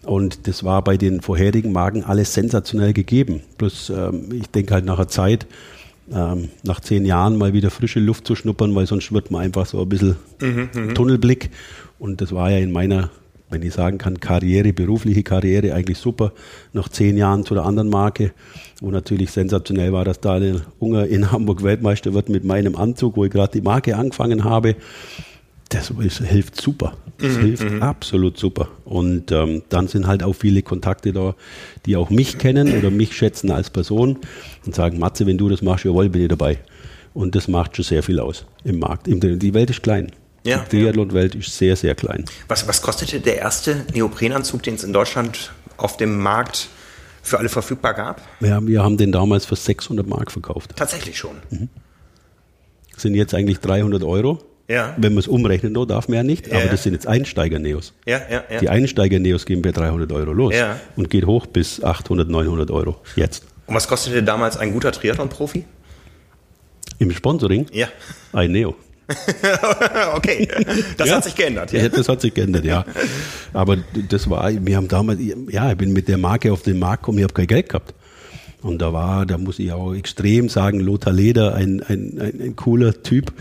Und 0.04 0.46
das 0.46 0.62
war 0.62 0.84
bei 0.84 0.96
den 0.96 1.20
vorherigen 1.20 1.72
Marken 1.72 2.04
alles 2.04 2.34
sensationell 2.34 2.92
gegeben. 2.92 3.40
Plus, 3.58 3.90
ähm, 3.90 4.28
ich 4.32 4.46
denke 4.50 4.74
halt 4.74 4.84
nach 4.84 4.98
einer 4.98 5.08
Zeit, 5.08 5.48
ähm, 6.12 6.50
nach 6.62 6.78
zehn 6.78 7.04
Jahren 7.04 7.36
mal 7.36 7.52
wieder 7.52 7.70
frische 7.70 7.98
Luft 7.98 8.28
zu 8.28 8.36
schnuppern, 8.36 8.76
weil 8.76 8.86
sonst 8.86 9.10
wird 9.10 9.32
man 9.32 9.42
einfach 9.42 9.66
so 9.66 9.82
ein 9.82 9.88
bisschen 9.88 10.14
mhm, 10.40 10.94
Tunnelblick. 10.94 11.50
Und 11.98 12.20
das 12.20 12.32
war 12.32 12.52
ja 12.52 12.58
in 12.58 12.70
meiner, 12.70 13.10
wenn 13.50 13.62
ich 13.62 13.74
sagen 13.74 13.98
kann, 13.98 14.20
Karriere, 14.20 14.72
berufliche 14.72 15.22
Karriere 15.22 15.74
eigentlich 15.74 15.98
super. 15.98 16.32
Nach 16.72 16.88
zehn 16.88 17.16
Jahren 17.16 17.44
zu 17.44 17.54
der 17.54 17.64
anderen 17.64 17.88
Marke, 17.88 18.32
wo 18.80 18.90
natürlich 18.90 19.30
sensationell 19.30 19.92
war, 19.92 20.04
dass 20.04 20.20
Daniel 20.20 20.62
Unger 20.78 21.06
in 21.06 21.30
Hamburg 21.30 21.62
Weltmeister 21.62 22.14
wird 22.14 22.28
mit 22.28 22.44
meinem 22.44 22.74
Anzug, 22.74 23.16
wo 23.16 23.24
ich 23.24 23.30
gerade 23.30 23.52
die 23.52 23.62
Marke 23.62 23.96
angefangen 23.96 24.44
habe 24.44 24.76
das 25.74 26.18
hilft 26.18 26.60
super. 26.60 26.96
Das 27.18 27.36
mhm, 27.36 27.40
hilft 27.40 27.70
mhm. 27.70 27.82
absolut 27.82 28.38
super. 28.38 28.68
Und 28.84 29.32
ähm, 29.32 29.62
dann 29.68 29.88
sind 29.88 30.06
halt 30.06 30.22
auch 30.22 30.34
viele 30.34 30.62
Kontakte 30.62 31.12
da, 31.12 31.34
die 31.86 31.96
auch 31.96 32.10
mich 32.10 32.38
kennen 32.38 32.76
oder 32.76 32.90
mich 32.90 33.16
schätzen 33.16 33.50
als 33.50 33.70
Person 33.70 34.18
und 34.66 34.74
sagen, 34.74 34.98
Matze, 34.98 35.26
wenn 35.26 35.38
du 35.38 35.48
das 35.48 35.62
machst, 35.62 35.84
jawohl, 35.84 36.08
bin 36.08 36.22
ich 36.22 36.28
dabei. 36.28 36.58
Und 37.12 37.34
das 37.34 37.48
macht 37.48 37.76
schon 37.76 37.84
sehr 37.84 38.02
viel 38.02 38.18
aus 38.18 38.44
im 38.64 38.80
Markt. 38.80 39.06
Die 39.06 39.54
Welt 39.54 39.70
ist 39.70 39.82
klein. 39.82 40.10
Ja, 40.44 40.58
die 40.70 40.80
Triathlon-Welt 40.80 41.34
ist 41.34 41.56
sehr, 41.56 41.74
sehr 41.74 41.94
klein. 41.94 42.24
Was, 42.48 42.68
was 42.68 42.82
kostete 42.82 43.20
der 43.20 43.38
erste 43.38 43.86
Neoprenanzug, 43.94 44.62
den 44.62 44.74
es 44.74 44.84
in 44.84 44.92
Deutschland 44.92 45.52
auf 45.78 45.96
dem 45.96 46.18
Markt 46.18 46.68
für 47.22 47.38
alle 47.38 47.48
verfügbar 47.48 47.94
gab? 47.94 48.20
Ja, 48.40 48.64
wir 48.64 48.82
haben 48.82 48.98
den 48.98 49.10
damals 49.10 49.46
für 49.46 49.56
600 49.56 50.06
Mark 50.06 50.30
verkauft. 50.30 50.72
Tatsächlich 50.76 51.16
schon. 51.16 51.36
Mhm. 51.50 51.68
Sind 52.96 53.14
jetzt 53.14 53.34
eigentlich 53.34 53.60
300 53.60 54.04
Euro. 54.04 54.38
Ja. 54.68 54.94
Wenn 54.96 55.12
man 55.12 55.20
es 55.20 55.28
umrechnen 55.28 55.74
darf 55.74 56.08
man 56.08 56.16
ja 56.16 56.22
nicht, 56.22 56.46
ja. 56.46 56.56
aber 56.58 56.68
das 56.68 56.82
sind 56.82 56.94
jetzt 56.94 57.06
Einsteiger-Neos. 57.06 57.92
Ja, 58.06 58.20
ja, 58.30 58.44
ja. 58.50 58.60
Die 58.60 58.68
Einsteiger-Neos 58.68 59.44
gehen 59.44 59.60
bei 59.60 59.72
300 59.72 60.10
Euro 60.12 60.32
los 60.32 60.54
ja. 60.54 60.80
und 60.96 61.10
geht 61.10 61.26
hoch 61.26 61.46
bis 61.46 61.82
800, 61.82 62.28
900 62.28 62.70
Euro 62.70 62.96
jetzt. 63.16 63.44
Und 63.66 63.74
was 63.74 63.88
kostete 63.88 64.22
damals 64.22 64.56
ein 64.56 64.72
guter 64.72 64.92
Triathlon-Profi? 64.92 65.64
Im 66.98 67.10
Sponsoring? 67.10 67.66
Ja. 67.72 67.88
Ein 68.32 68.52
Neo. 68.52 68.74
okay, 70.14 70.48
das 70.96 71.08
ja. 71.08 71.16
hat 71.16 71.24
sich 71.24 71.34
geändert. 71.34 71.72
Ja. 71.72 71.88
das 71.88 72.08
hat 72.08 72.20
sich 72.20 72.32
geändert, 72.32 72.64
ja. 72.64 72.84
Aber 73.52 73.76
das 74.08 74.30
war, 74.30 74.50
wir 74.50 74.76
haben 74.76 74.88
damals, 74.88 75.20
ja, 75.50 75.70
ich 75.70 75.76
bin 75.76 75.92
mit 75.92 76.08
der 76.08 76.18
Marke 76.18 76.52
auf 76.52 76.62
den 76.62 76.78
Markt 76.78 77.02
gekommen, 77.02 77.18
ich 77.18 77.24
habe 77.24 77.34
kein 77.34 77.46
Geld 77.46 77.68
gehabt. 77.68 77.94
Und 78.62 78.80
da 78.80 78.94
war, 78.94 79.26
da 79.26 79.36
muss 79.36 79.58
ich 79.58 79.70
auch 79.72 79.92
extrem 79.92 80.48
sagen, 80.48 80.80
Lothar 80.80 81.12
Leder, 81.12 81.54
ein, 81.54 81.82
ein, 81.82 82.18
ein, 82.18 82.40
ein 82.40 82.56
cooler 82.56 83.02
Typ, 83.02 83.32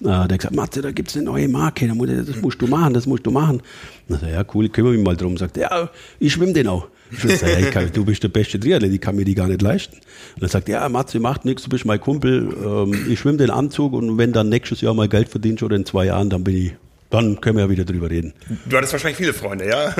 äh, 0.00 0.04
der 0.04 0.18
hat 0.20 0.38
gesagt, 0.38 0.54
Matze, 0.54 0.82
da 0.82 0.92
gibt's 0.92 1.16
eine 1.16 1.24
neue 1.24 1.48
Marke, 1.48 1.88
das 1.88 2.36
musst 2.40 2.62
du 2.62 2.68
machen, 2.68 2.94
das 2.94 3.06
musst 3.06 3.26
du 3.26 3.32
machen. 3.32 3.60
Und 4.08 4.22
ich 4.22 4.28
ja 4.28 4.44
cool, 4.54 4.66
ich 4.66 4.72
kümmere 4.72 4.92
mich 4.92 5.04
mal 5.04 5.16
drum. 5.16 5.36
Sagt 5.36 5.56
ja, 5.56 5.90
ich 6.20 6.32
schwimme 6.32 6.52
den 6.52 6.68
auch. 6.68 6.86
Ich 7.10 7.38
sag, 7.38 7.60
ja, 7.60 7.70
kann, 7.70 7.90
du 7.92 8.04
bist 8.04 8.22
der 8.22 8.28
beste 8.28 8.60
Triathlet, 8.60 8.92
ich 8.92 9.00
kann 9.00 9.16
mir 9.16 9.24
die 9.24 9.34
gar 9.34 9.48
nicht 9.48 9.62
leisten. 9.62 9.98
Und 10.36 10.42
er 10.42 10.48
sagt, 10.48 10.68
ja, 10.68 10.88
Matze, 10.88 11.20
macht 11.20 11.44
nichts, 11.44 11.62
du 11.62 11.68
bist 11.68 11.84
mein 11.84 12.00
Kumpel, 12.00 12.54
ähm, 12.64 13.06
ich 13.08 13.18
schwimme 13.18 13.38
den 13.38 13.50
Anzug 13.50 13.92
und 13.92 14.18
wenn 14.18 14.32
dann 14.32 14.48
nächstes 14.48 14.80
Jahr 14.80 14.94
mal 14.94 15.08
Geld 15.08 15.28
verdienst 15.28 15.62
oder 15.62 15.76
in 15.76 15.86
zwei 15.86 16.06
Jahren, 16.06 16.30
dann 16.30 16.44
bin 16.44 16.56
ich 16.56 16.72
dann 17.10 17.40
können 17.40 17.56
wir 17.56 17.64
ja 17.64 17.70
wieder 17.70 17.84
drüber 17.86 18.10
reden. 18.10 18.34
Du 18.66 18.76
hattest 18.76 18.92
wahrscheinlich 18.92 19.16
viele 19.16 19.32
Freunde, 19.32 19.66
ja? 19.66 19.94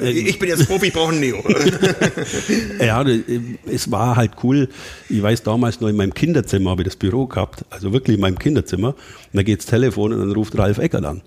Ich 0.00 0.38
bin 0.38 0.48
jetzt 0.48 0.66
Profi, 0.66 0.86
ich 0.86 0.92
brauche 0.94 1.12
einen 1.12 1.20
Neo. 1.20 1.44
ja, 2.80 3.04
es 3.70 3.90
war 3.90 4.16
halt 4.16 4.32
cool. 4.42 4.68
Ich 5.10 5.22
weiß, 5.22 5.42
damals 5.42 5.82
noch 5.82 5.88
in 5.88 5.96
meinem 5.96 6.14
Kinderzimmer 6.14 6.70
habe 6.70 6.82
ich 6.82 6.88
das 6.88 6.96
Büro 6.96 7.26
gehabt, 7.26 7.66
also 7.68 7.92
wirklich 7.92 8.14
in 8.14 8.20
meinem 8.22 8.38
Kinderzimmer. 8.38 8.88
Und 8.88 8.96
da 9.34 9.42
geht's 9.42 9.66
Telefon 9.66 10.14
und 10.14 10.20
dann 10.20 10.32
ruft 10.32 10.56
Ralf 10.56 10.78
Eckert 10.78 11.04
an. 11.04 11.16
Und 11.16 11.22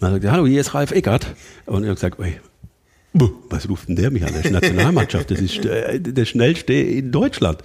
dann 0.00 0.12
sagt 0.12 0.24
er, 0.24 0.32
hallo, 0.32 0.46
hier 0.46 0.60
ist 0.60 0.74
Ralf 0.74 0.90
Eckert. 0.90 1.36
Und 1.66 1.84
ich 1.84 1.88
habe 1.88 1.94
gesagt, 1.94 2.18
ey, 2.18 2.40
was 3.12 3.68
ruft 3.68 3.88
denn 3.88 3.96
der 3.96 4.10
mich 4.10 4.24
an? 4.24 4.32
Das 4.32 4.44
ist 4.44 4.52
Nationalmannschaft, 4.52 5.30
das 5.30 5.40
ist 5.40 5.64
äh, 5.64 6.00
der 6.00 6.24
schnellste 6.24 6.74
in 6.74 7.10
Deutschland 7.10 7.58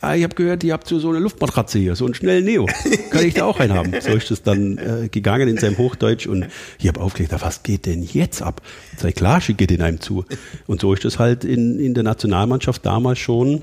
ah, 0.00 0.14
ich 0.14 0.22
habe 0.22 0.34
gehört, 0.34 0.64
ihr 0.64 0.72
habt 0.72 0.86
so 0.86 1.08
eine 1.08 1.18
Luftmatratze 1.18 1.78
hier, 1.78 1.96
so 1.96 2.04
einen 2.04 2.14
schnellen 2.14 2.44
Neo. 2.44 2.66
Kann 3.10 3.24
ich 3.24 3.34
da 3.34 3.44
auch 3.44 3.60
einen 3.60 3.74
haben? 3.74 3.92
So 4.00 4.10
ist 4.10 4.30
es 4.30 4.42
dann 4.42 4.78
äh, 4.78 5.08
gegangen 5.08 5.48
in 5.48 5.58
seinem 5.58 5.78
Hochdeutsch 5.78 6.26
und 6.26 6.46
ich 6.78 6.88
habe 6.88 7.00
aufgelegt, 7.00 7.34
was 7.40 7.62
geht 7.62 7.86
denn 7.86 8.02
jetzt 8.02 8.42
ab? 8.42 8.62
Sei 8.96 9.12
klar, 9.12 9.40
schicke 9.40 9.66
den 9.66 9.82
einem 9.82 10.00
zu. 10.00 10.24
Und 10.66 10.80
so 10.80 10.92
ist 10.92 11.04
das 11.04 11.18
halt 11.18 11.44
in, 11.44 11.78
in 11.78 11.94
der 11.94 12.04
Nationalmannschaft 12.04 12.84
damals 12.84 13.18
schon, 13.18 13.62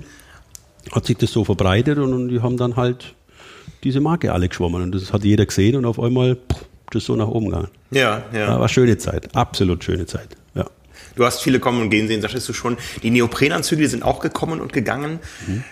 hat 0.91 1.05
sich 1.05 1.17
das 1.17 1.31
so 1.31 1.43
verbreitet 1.43 1.97
und, 1.97 2.13
und 2.13 2.29
die 2.29 2.41
haben 2.41 2.57
dann 2.57 2.75
halt 2.75 3.15
diese 3.83 3.99
Marke 3.99 4.33
alle 4.33 4.49
geschwommen 4.49 4.81
und 4.83 4.95
das 4.95 5.11
hat 5.13 5.23
jeder 5.23 5.45
gesehen 5.45 5.75
und 5.75 5.85
auf 5.85 5.99
einmal 5.99 6.35
pff, 6.35 6.65
das 6.91 7.05
so 7.05 7.15
nach 7.15 7.27
oben 7.27 7.47
gegangen. 7.47 7.69
Ja, 7.91 8.23
ja. 8.33 8.39
ja 8.39 8.59
war 8.59 8.69
schöne 8.69 8.97
Zeit, 8.97 9.35
absolut 9.35 9.83
schöne 9.83 10.05
Zeit. 10.05 10.29
Du 11.15 11.25
hast 11.25 11.41
viele 11.41 11.59
kommen 11.59 11.81
und 11.81 11.89
gehen 11.89 12.07
sehen, 12.07 12.21
sagtest 12.21 12.47
du 12.49 12.53
schon. 12.53 12.77
Die 13.03 13.09
Neoprenanzüge 13.09 13.87
sind 13.87 14.03
auch 14.03 14.19
gekommen 14.19 14.61
und 14.61 14.73
gegangen. 14.73 15.19
Mhm. 15.47 15.63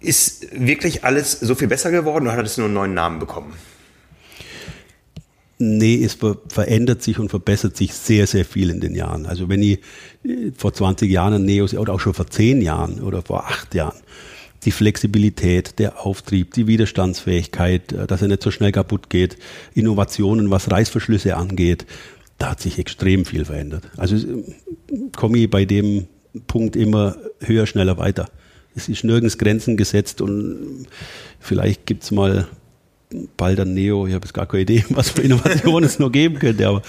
Ist 0.00 0.46
wirklich 0.52 1.04
alles 1.04 1.32
so 1.32 1.54
viel 1.54 1.68
besser 1.68 1.90
geworden 1.90 2.26
oder 2.26 2.36
hat 2.36 2.46
es 2.46 2.56
nur 2.56 2.66
einen 2.66 2.74
neuen 2.74 2.94
Namen 2.94 3.18
bekommen? 3.18 3.54
Nee, 5.60 6.04
es 6.04 6.16
verändert 6.48 7.02
sich 7.02 7.18
und 7.18 7.30
verbessert 7.30 7.76
sich 7.76 7.92
sehr, 7.92 8.28
sehr 8.28 8.44
viel 8.44 8.70
in 8.70 8.80
den 8.80 8.94
Jahren. 8.94 9.26
Also 9.26 9.48
wenn 9.48 9.60
ich 9.60 9.80
äh, 10.24 10.52
vor 10.56 10.72
20 10.72 11.10
Jahren 11.10 11.34
ein 11.34 11.44
Neos 11.44 11.74
oder 11.74 11.94
auch 11.94 12.00
schon 12.00 12.14
vor 12.14 12.28
10 12.28 12.60
Jahren 12.60 13.00
oder 13.00 13.22
vor 13.22 13.46
8 13.46 13.74
Jahren 13.74 13.98
die 14.64 14.70
Flexibilität, 14.70 15.78
der 15.78 16.04
Auftrieb, 16.04 16.52
die 16.54 16.68
Widerstandsfähigkeit, 16.68 17.92
äh, 17.92 18.06
dass 18.06 18.22
er 18.22 18.28
nicht 18.28 18.42
so 18.42 18.52
schnell 18.52 18.70
kaputt 18.70 19.10
geht, 19.10 19.36
Innovationen, 19.74 20.50
was 20.50 20.70
Reißverschlüsse 20.70 21.36
angeht, 21.36 21.86
da 22.38 22.50
hat 22.50 22.60
sich 22.60 22.78
extrem 22.78 23.24
viel 23.24 23.44
verändert. 23.44 23.90
Also 23.96 24.16
äh, 24.16 24.44
komme 25.16 25.38
ich 25.38 25.50
bei 25.50 25.64
dem 25.64 26.06
Punkt 26.46 26.76
immer 26.76 27.16
höher, 27.40 27.66
schneller 27.66 27.98
weiter 27.98 28.28
es 28.78 28.88
ist 28.88 29.04
nirgends 29.04 29.38
Grenzen 29.38 29.76
gesetzt 29.76 30.20
und 30.20 30.86
vielleicht 31.40 31.86
gibt 31.86 32.04
es 32.04 32.10
mal 32.10 32.46
bald 33.36 33.60
ein 33.60 33.74
Neo, 33.74 34.06
ich 34.06 34.14
habe 34.14 34.24
jetzt 34.24 34.34
gar 34.34 34.46
keine 34.46 34.62
Idee, 34.62 34.84
was 34.90 35.10
für 35.10 35.22
Innovationen 35.22 35.84
es 35.84 35.98
noch 35.98 36.12
geben 36.12 36.38
könnte, 36.38 36.66
aber 36.66 36.82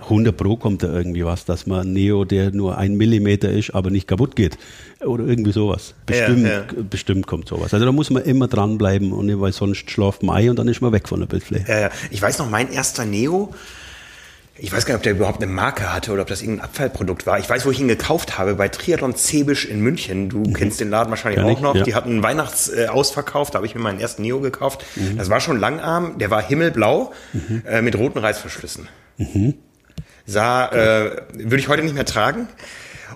100 0.00 0.36
Pro 0.36 0.56
kommt 0.56 0.82
da 0.82 0.92
irgendwie 0.92 1.24
was, 1.24 1.46
dass 1.46 1.66
man 1.66 1.92
Neo, 1.92 2.24
der 2.26 2.50
nur 2.50 2.76
ein 2.76 2.94
Millimeter 2.94 3.50
ist, 3.50 3.74
aber 3.74 3.90
nicht 3.90 4.06
kaputt 4.06 4.36
geht. 4.36 4.58
Oder 5.00 5.24
irgendwie 5.24 5.52
sowas. 5.52 5.94
Bestimmt, 6.04 6.46
ja, 6.46 6.58
ja. 6.58 6.64
bestimmt 6.90 7.26
kommt 7.26 7.48
sowas. 7.48 7.72
Also 7.72 7.86
da 7.86 7.92
muss 7.92 8.10
man 8.10 8.22
immer 8.24 8.46
dranbleiben, 8.46 9.12
weil 9.40 9.52
sonst 9.52 9.90
schlaft 9.90 10.22
man 10.22 10.36
ein 10.36 10.50
und 10.50 10.58
dann 10.58 10.68
ist 10.68 10.82
man 10.82 10.92
weg 10.92 11.08
von 11.08 11.20
der 11.20 11.26
Bildfläche. 11.26 11.64
Ja, 11.66 11.90
ich 12.10 12.20
weiß 12.20 12.38
noch, 12.38 12.50
mein 12.50 12.70
erster 12.70 13.06
Neo, 13.06 13.54
ich 14.56 14.72
weiß 14.72 14.86
gar 14.86 14.94
nicht, 14.94 15.00
ob 15.00 15.02
der 15.02 15.12
überhaupt 15.12 15.42
eine 15.42 15.50
Marke 15.50 15.92
hatte 15.92 16.12
oder 16.12 16.22
ob 16.22 16.28
das 16.28 16.40
irgendein 16.40 16.66
Abfallprodukt 16.66 17.26
war. 17.26 17.38
Ich 17.40 17.50
weiß, 17.50 17.66
wo 17.66 17.70
ich 17.70 17.80
ihn 17.80 17.88
gekauft 17.88 18.38
habe, 18.38 18.54
bei 18.54 18.68
Triathlon 18.68 19.16
Zebisch 19.16 19.64
in 19.64 19.80
München. 19.80 20.28
Du 20.28 20.38
mhm. 20.38 20.52
kennst 20.54 20.80
den 20.80 20.90
Laden 20.90 21.10
wahrscheinlich 21.10 21.40
Kann 21.40 21.50
auch 21.50 21.56
ich, 21.56 21.60
noch. 21.60 21.74
Ja. 21.74 21.82
Die 21.82 21.94
hatten 21.94 22.10
einen 22.10 22.22
Weihnachtsausverkauf, 22.22 23.50
da 23.50 23.56
habe 23.56 23.66
ich 23.66 23.74
mir 23.74 23.80
meinen 23.80 23.98
ersten 23.98 24.22
Neo 24.22 24.40
gekauft. 24.40 24.84
Mhm. 24.94 25.18
Das 25.18 25.28
war 25.28 25.40
schon 25.40 25.58
langarm, 25.58 26.18
der 26.18 26.30
war 26.30 26.40
himmelblau 26.40 27.12
mhm. 27.32 27.62
äh, 27.66 27.82
mit 27.82 27.96
roten 27.96 28.18
Reißverschlüssen. 28.18 28.88
Mhm. 29.16 29.54
Sah, 30.24 30.68
äh, 30.68 31.22
würde 31.32 31.58
ich 31.58 31.68
heute 31.68 31.82
nicht 31.82 31.94
mehr 31.94 32.06
tragen. 32.06 32.48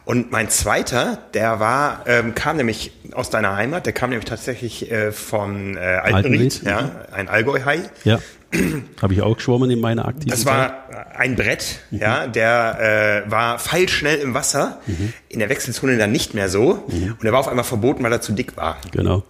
Und 0.04 0.32
mein 0.32 0.50
zweiter, 0.50 1.18
der 1.34 1.60
war, 1.60 2.04
ähm, 2.06 2.34
kam 2.34 2.56
nämlich 2.56 2.92
aus 3.12 3.30
deiner 3.30 3.56
Heimat, 3.56 3.86
der 3.86 3.92
kam 3.92 4.10
nämlich 4.10 4.28
tatsächlich 4.28 4.90
äh, 4.90 5.12
von 5.12 5.76
äh, 5.76 5.80
Altenried, 5.80 6.62
ja, 6.64 6.82
mhm. 6.82 6.90
ein 7.12 7.28
Allgäu-Hai. 7.28 7.80
Ja. 8.04 8.18
Habe 9.02 9.14
ich 9.14 9.22
auch 9.22 9.36
geschwommen 9.36 9.70
in 9.70 9.80
meiner 9.80 10.06
Aktivität. 10.06 10.32
Das 10.32 10.46
war 10.46 10.88
ein 11.14 11.36
Brett, 11.36 11.80
mhm. 11.90 11.98
ja, 11.98 12.26
der 12.26 13.24
äh, 13.26 13.30
war 13.30 13.58
feilschnell 13.58 14.18
im 14.18 14.34
Wasser, 14.34 14.80
mhm. 14.86 15.12
in 15.28 15.38
der 15.40 15.48
Wechselzone 15.48 15.98
dann 15.98 16.12
nicht 16.12 16.34
mehr 16.34 16.48
so 16.48 16.84
mhm. 16.88 17.16
und 17.18 17.24
er 17.24 17.32
war 17.32 17.40
auf 17.40 17.48
einmal 17.48 17.64
verboten, 17.64 18.02
weil 18.02 18.12
er 18.12 18.20
zu 18.20 18.32
dick 18.32 18.56
war. 18.56 18.78
Genau. 18.92 19.22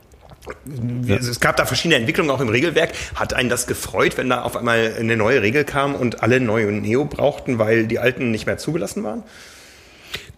Ja. 1.04 1.16
Es 1.16 1.40
gab 1.40 1.56
da 1.56 1.66
verschiedene 1.66 1.96
Entwicklungen 1.96 2.30
auch 2.30 2.40
im 2.40 2.48
Regelwerk. 2.48 2.92
Hat 3.14 3.34
einen 3.34 3.48
das 3.48 3.66
gefreut, 3.66 4.16
wenn 4.16 4.30
da 4.30 4.42
auf 4.42 4.56
einmal 4.56 4.94
eine 4.98 5.16
neue 5.16 5.42
Regel 5.42 5.64
kam 5.64 5.94
und 5.94 6.22
alle 6.22 6.40
neue 6.40 6.72
Neo 6.72 7.04
brauchten, 7.04 7.58
weil 7.58 7.86
die 7.86 7.98
alten 7.98 8.30
nicht 8.30 8.46
mehr 8.46 8.56
zugelassen 8.56 9.02
waren? 9.04 9.24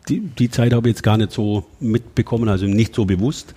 Die, 0.08 0.20
die 0.20 0.50
Zeit 0.50 0.72
habe 0.72 0.88
ich 0.88 0.96
jetzt 0.96 1.02
gar 1.02 1.16
nicht 1.16 1.30
so 1.30 1.66
mitbekommen, 1.78 2.48
also 2.48 2.66
nicht 2.66 2.94
so 2.94 3.04
bewusst. 3.04 3.54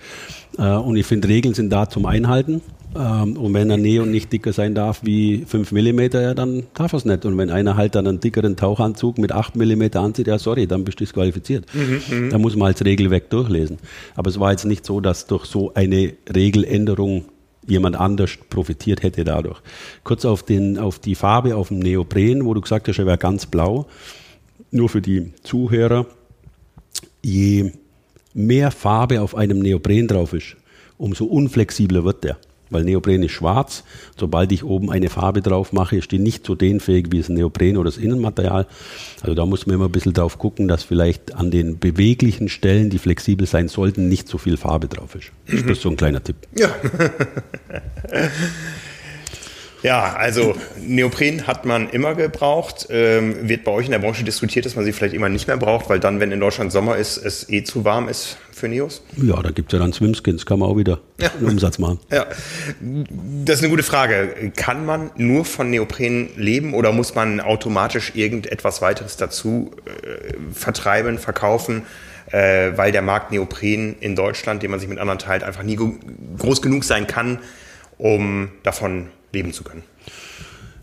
Äh, 0.58 0.62
und 0.62 0.96
ich 0.96 1.06
finde, 1.06 1.28
Regeln 1.28 1.54
sind 1.54 1.70
da 1.70 1.88
zum 1.88 2.06
Einhalten. 2.06 2.60
Ähm, 2.96 3.36
und 3.36 3.54
wenn 3.54 3.70
ein 3.70 3.82
Neon 3.82 4.10
nicht 4.10 4.32
dicker 4.32 4.52
sein 4.52 4.74
darf 4.74 5.00
wie 5.02 5.44
5 5.46 5.72
mm, 5.72 6.00
ja, 6.12 6.34
dann 6.34 6.64
darf 6.74 6.92
er 6.92 6.98
es 6.98 7.04
nicht. 7.04 7.24
Und 7.24 7.36
wenn 7.38 7.50
einer 7.50 7.76
halt 7.76 7.94
dann 7.94 8.06
einen 8.06 8.20
dickeren 8.20 8.56
Tauchanzug 8.56 9.18
mit 9.18 9.32
8 9.32 9.56
mm 9.56 9.82
anzieht, 9.94 10.26
ja 10.26 10.38
sorry, 10.38 10.66
dann 10.66 10.84
bist 10.84 11.00
du 11.00 11.04
disqualifiziert. 11.04 11.66
Mhm, 11.74 12.02
mhm, 12.16 12.30
da 12.30 12.38
muss 12.38 12.56
man 12.56 12.68
als 12.68 12.84
Regelwerk 12.84 13.30
durchlesen. 13.30 13.78
Aber 14.14 14.30
es 14.30 14.38
war 14.38 14.52
jetzt 14.52 14.64
nicht 14.64 14.86
so, 14.86 15.00
dass 15.00 15.26
durch 15.26 15.44
so 15.46 15.74
eine 15.74 16.14
Regeländerung 16.34 17.24
jemand 17.66 17.96
anders 17.96 18.32
profitiert 18.50 19.02
hätte 19.02 19.24
dadurch. 19.24 19.60
Kurz 20.04 20.24
auf, 20.24 20.42
den, 20.42 20.78
auf 20.78 20.98
die 20.98 21.14
Farbe 21.14 21.56
auf 21.56 21.68
dem 21.68 21.78
Neopren, 21.78 22.44
wo 22.44 22.54
du 22.54 22.60
gesagt 22.60 22.88
hast, 22.88 22.98
er 22.98 23.06
wäre 23.06 23.18
ganz 23.18 23.46
blau. 23.46 23.86
Nur 24.70 24.88
für 24.88 25.00
die 25.00 25.32
Zuhörer, 25.42 26.06
je 27.22 27.72
mehr 28.34 28.70
Farbe 28.70 29.20
auf 29.22 29.34
einem 29.34 29.60
Neopren 29.60 30.08
drauf 30.08 30.32
ist, 30.32 30.56
umso 30.98 31.24
unflexibler 31.24 32.04
wird 32.04 32.24
der. 32.24 32.36
Weil 32.70 32.84
Neopren 32.84 33.22
ist 33.22 33.32
schwarz. 33.32 33.84
Sobald 34.18 34.52
ich 34.52 34.64
oben 34.64 34.90
eine 34.90 35.10
Farbe 35.10 35.42
drauf 35.42 35.72
mache, 35.72 35.96
ist 35.96 36.12
die 36.12 36.18
nicht 36.18 36.46
so 36.46 36.54
dehnfähig 36.54 37.06
wie 37.10 37.18
das 37.18 37.28
Neopren 37.28 37.76
oder 37.76 37.90
das 37.90 37.98
Innenmaterial. 37.98 38.66
Also 39.22 39.34
da 39.34 39.46
muss 39.46 39.66
man 39.66 39.76
immer 39.76 39.86
ein 39.86 39.92
bisschen 39.92 40.12
drauf 40.12 40.38
gucken, 40.38 40.68
dass 40.68 40.82
vielleicht 40.82 41.34
an 41.34 41.50
den 41.50 41.78
beweglichen 41.78 42.48
Stellen, 42.48 42.90
die 42.90 42.98
flexibel 42.98 43.46
sein 43.46 43.68
sollten, 43.68 44.08
nicht 44.08 44.28
so 44.28 44.38
viel 44.38 44.56
Farbe 44.56 44.88
drauf 44.88 45.14
ist. 45.14 45.30
Das 45.46 45.76
ist 45.76 45.82
so 45.82 45.90
ein 45.90 45.96
kleiner 45.96 46.22
Tipp. 46.22 46.36
Ja. 46.56 46.74
Ja, 49.84 50.14
also 50.14 50.54
Neopren 50.80 51.46
hat 51.46 51.66
man 51.66 51.90
immer 51.90 52.14
gebraucht. 52.14 52.86
Ähm, 52.88 53.46
wird 53.46 53.64
bei 53.64 53.70
euch 53.70 53.84
in 53.84 53.92
der 53.92 53.98
Branche 53.98 54.24
diskutiert, 54.24 54.64
dass 54.64 54.76
man 54.76 54.84
sie 54.86 54.92
vielleicht 54.92 55.14
immer 55.14 55.28
nicht 55.28 55.46
mehr 55.46 55.58
braucht, 55.58 55.90
weil 55.90 56.00
dann, 56.00 56.20
wenn 56.20 56.32
in 56.32 56.40
Deutschland 56.40 56.72
Sommer 56.72 56.96
ist, 56.96 57.18
es 57.18 57.50
eh 57.50 57.64
zu 57.64 57.84
warm 57.84 58.08
ist 58.08 58.38
für 58.50 58.66
Neos? 58.66 59.02
Ja, 59.18 59.42
da 59.42 59.50
gibt 59.50 59.72
es 59.72 59.78
ja 59.78 59.84
dann 59.84 59.92
Swimskins, 59.92 60.46
kann 60.46 60.60
man 60.60 60.70
auch 60.70 60.78
wieder 60.78 61.00
ja. 61.20 61.30
einen 61.38 61.50
Umsatz 61.50 61.78
machen. 61.78 62.00
Ja, 62.10 62.24
das 63.44 63.56
ist 63.56 63.62
eine 63.62 63.68
gute 63.68 63.82
Frage. 63.82 64.52
Kann 64.56 64.86
man 64.86 65.10
nur 65.16 65.44
von 65.44 65.70
Neopren 65.70 66.30
leben 66.38 66.72
oder 66.72 66.90
muss 66.92 67.14
man 67.14 67.40
automatisch 67.40 68.12
irgendetwas 68.14 68.80
weiteres 68.80 69.18
dazu 69.18 69.72
äh, 69.84 70.32
vertreiben, 70.54 71.18
verkaufen? 71.18 71.82
Äh, 72.32 72.72
weil 72.76 72.90
der 72.90 73.02
Markt 73.02 73.32
Neopren 73.32 73.96
in 74.00 74.16
Deutschland, 74.16 74.62
den 74.62 74.70
man 74.70 74.80
sich 74.80 74.88
mit 74.88 74.98
anderen 74.98 75.18
teilt, 75.18 75.42
einfach 75.42 75.62
nie 75.62 75.78
groß 76.38 76.62
genug 76.62 76.84
sein 76.84 77.06
kann, 77.06 77.40
um 77.98 78.48
davon 78.62 79.08
leben 79.34 79.52
zu 79.52 79.64
können? 79.64 79.82